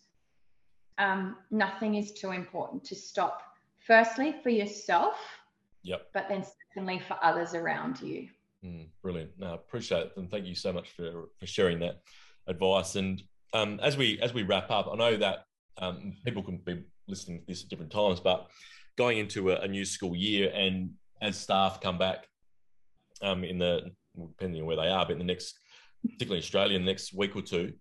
Um, 0.98 1.38
nothing 1.50 1.96
is 1.96 2.12
too 2.12 2.32
important 2.32 2.84
to 2.86 2.96
stop, 2.96 3.42
firstly, 3.80 4.36
for 4.44 4.50
yourself, 4.50 5.16
Yep. 5.84 6.08
but 6.14 6.28
then 6.28 6.44
secondly, 6.44 7.00
for 7.00 7.18
others 7.22 7.54
around 7.54 8.02
you. 8.02 8.28
Mm, 8.66 8.90
brilliant. 9.02 9.32
No, 9.40 9.52
I 9.52 9.56
appreciate 9.56 10.08
it, 10.08 10.14
and 10.18 10.30
thank 10.30 10.46
you 10.46 10.56
so 10.56 10.74
much 10.74 10.90
for 10.90 11.30
for 11.40 11.46
sharing 11.46 11.80
that 11.80 12.02
advice. 12.48 12.96
And 12.96 13.24
um, 13.54 13.80
as 13.82 13.98
we 13.98 14.20
as 14.22 14.34
we 14.34 14.44
wrap 14.44 14.70
up, 14.72 14.90
I 14.92 14.96
know 14.96 15.18
that 15.18 15.46
um, 15.78 16.14
people 16.26 16.44
can 16.44 16.58
be 16.58 16.84
listening 17.08 17.40
to 17.40 17.46
this 17.48 17.64
at 17.64 17.70
different 17.70 17.92
times, 17.92 18.20
but 18.20 18.48
going 18.98 19.18
into 19.18 19.52
a, 19.52 19.62
a 19.62 19.68
new 19.68 19.86
school 19.86 20.16
year, 20.16 20.52
and 20.54 20.92
as 21.22 21.38
staff 21.38 21.82
come 21.82 21.98
back 21.98 22.28
um, 23.22 23.44
in 23.44 23.58
the 23.58 23.92
depending 24.18 24.62
on 24.62 24.68
where 24.68 24.76
they 24.76 24.90
are, 24.90 25.06
but 25.06 25.14
in 25.14 25.20
the 25.20 25.24
next, 25.24 25.60
particularly 26.04 26.40
Australia, 26.40 26.76
in 26.76 26.84
the 26.84 26.92
next 26.92 27.14
week 27.14 27.36
or 27.36 27.42
two, 27.42 27.74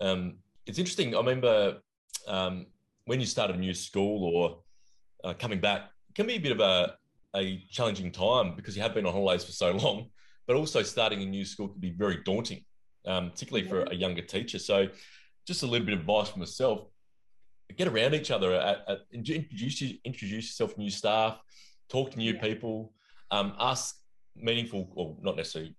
um, 0.00 0.38
it's 0.66 0.78
interesting. 0.78 1.14
I 1.14 1.18
remember 1.18 1.78
um, 2.26 2.66
when 3.04 3.20
you 3.20 3.26
start 3.26 3.50
a 3.50 3.56
new 3.56 3.74
school 3.74 4.24
or 4.34 4.58
uh, 5.24 5.34
coming 5.34 5.60
back, 5.60 5.90
can 6.14 6.26
be 6.26 6.36
a 6.36 6.40
bit 6.40 6.52
of 6.52 6.60
a 6.60 6.96
a 7.34 7.64
challenging 7.70 8.12
time 8.12 8.54
because 8.56 8.76
you 8.76 8.82
have 8.82 8.94
been 8.94 9.06
on 9.06 9.12
holidays 9.12 9.44
for 9.44 9.52
so 9.52 9.70
long, 9.84 10.08
but 10.46 10.56
also 10.56 10.82
starting 10.82 11.22
a 11.22 11.26
new 11.26 11.44
school 11.44 11.68
can 11.68 11.80
be 11.80 11.90
very 11.90 12.22
daunting, 12.24 12.64
um, 13.06 13.30
particularly 13.30 13.68
for 13.68 13.82
a 13.84 13.94
younger 13.94 14.22
teacher. 14.22 14.58
So, 14.58 14.88
just 15.46 15.62
a 15.62 15.66
little 15.66 15.84
bit 15.84 15.94
of 15.94 16.00
advice 16.00 16.28
from 16.28 16.40
myself: 16.40 16.86
get 17.76 17.88
around 17.88 18.14
each 18.14 18.30
other, 18.30 18.54
at, 18.54 18.84
at, 18.88 18.98
introduce 19.12 19.82
introduce 20.04 20.46
yourself 20.46 20.74
to 20.74 20.80
new 20.80 20.90
staff, 20.90 21.40
talk 21.88 22.10
to 22.12 22.18
new 22.18 22.34
Yeah. 22.34 22.40
people, 22.40 22.92
um, 23.30 23.54
ask 23.58 23.96
meaningful, 24.36 24.90
or 24.94 25.16
not 25.20 25.36
necessarily 25.36 25.74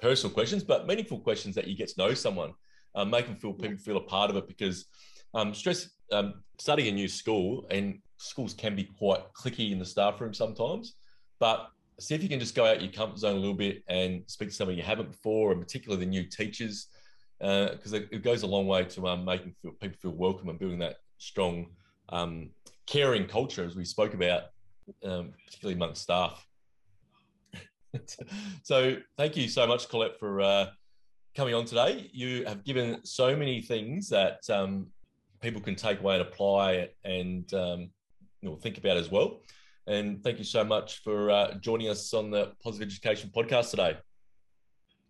personal 0.00 0.32
questions, 0.34 0.62
but 0.64 0.86
meaningful 0.86 1.20
questions 1.20 1.54
that 1.54 1.66
you 1.66 1.76
get 1.76 1.88
to 1.88 1.98
know 1.98 2.14
someone, 2.14 2.52
um, 2.94 3.10
make 3.10 3.26
them 3.26 3.36
feel 3.36 3.52
people 3.52 3.78
feel 3.78 3.96
a 3.96 4.02
part 4.02 4.30
of 4.30 4.36
it 4.36 4.48
because 4.48 4.86
um, 5.34 5.54
stress 5.54 5.90
um, 6.12 6.42
starting 6.58 6.88
a 6.88 6.92
new 6.92 7.08
school 7.08 7.66
and 7.70 8.00
schools 8.18 8.54
can 8.54 8.74
be 8.74 8.84
quite 8.84 9.20
clicky 9.34 9.72
in 9.72 9.78
the 9.78 9.84
staff 9.84 10.20
room 10.20 10.32
sometimes 10.32 10.94
but 11.38 11.68
see 11.98 12.14
if 12.14 12.22
you 12.22 12.28
can 12.28 12.40
just 12.40 12.54
go 12.54 12.66
out 12.66 12.82
your 12.82 12.92
comfort 12.92 13.18
zone 13.18 13.36
a 13.36 13.38
little 13.38 13.54
bit 13.54 13.82
and 13.88 14.22
speak 14.26 14.48
to 14.48 14.54
somebody 14.54 14.76
you 14.76 14.82
haven't 14.82 15.10
before 15.10 15.52
and 15.52 15.60
particularly 15.60 16.04
the 16.04 16.10
new 16.10 16.24
teachers 16.24 16.88
because 17.38 17.92
it, 17.92 18.08
it 18.10 18.22
goes 18.22 18.42
a 18.42 18.46
long 18.46 18.66
way 18.66 18.84
to 18.84 19.06
um, 19.06 19.24
making 19.24 19.54
feel, 19.60 19.72
people 19.72 19.96
feel 20.00 20.10
welcome 20.12 20.48
and 20.48 20.58
building 20.58 20.78
that 20.78 20.96
strong 21.18 21.66
um, 22.10 22.50
caring 22.86 23.26
culture 23.26 23.64
as 23.64 23.74
we 23.74 23.84
spoke 23.84 24.14
about 24.14 24.44
um, 25.04 25.32
particularly 25.46 25.74
amongst 25.74 26.02
staff 26.02 26.46
so 28.62 28.96
thank 29.16 29.36
you 29.36 29.48
so 29.48 29.66
much 29.66 29.88
colette 29.88 30.18
for 30.18 30.40
uh, 30.40 30.66
coming 31.34 31.54
on 31.54 31.64
today 31.64 32.10
you 32.12 32.44
have 32.44 32.64
given 32.64 33.04
so 33.04 33.34
many 33.34 33.60
things 33.60 34.08
that 34.08 34.38
um, 34.50 34.86
people 35.40 35.60
can 35.60 35.74
take 35.74 36.00
away 36.00 36.14
and 36.14 36.22
apply 36.22 36.88
and 37.04 37.52
um, 37.54 37.90
you 38.46 38.52
know, 38.52 38.56
think 38.56 38.78
about 38.78 38.96
as 38.96 39.10
well. 39.10 39.40
And 39.86 40.22
thank 40.22 40.38
you 40.38 40.44
so 40.44 40.64
much 40.64 41.02
for 41.02 41.30
uh, 41.30 41.54
joining 41.54 41.88
us 41.88 42.12
on 42.12 42.30
the 42.30 42.52
Positive 42.62 42.88
Education 42.88 43.30
podcast 43.34 43.70
today. 43.70 43.96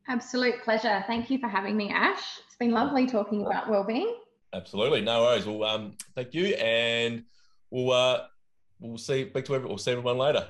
Absolute 0.09 0.63
pleasure. 0.63 1.03
Thank 1.07 1.31
you 1.31 1.39
for 1.39 1.49
having 1.49 1.77
me, 1.77 1.91
Ash. 1.91 2.41
It's 2.47 2.57
been 2.57 2.73
lovely 2.73 3.07
talking 3.07 3.45
about 3.45 3.69
well-being. 3.69 4.15
Absolutely, 4.53 5.01
no 5.01 5.23
worries. 5.23 5.47
Well, 5.47 5.65
um, 5.65 5.97
thank 6.15 6.33
you, 6.35 6.55
and 6.55 7.25
we'll 7.71 7.93
uh, 7.93 8.23
we'll 8.79 8.99
see. 8.99 9.25
Back 9.25 9.45
to 9.47 9.55
everyone. 9.55 9.71
We'll 9.71 9.79
see 9.79 9.91
everyone 9.91 10.19
later. 10.19 10.47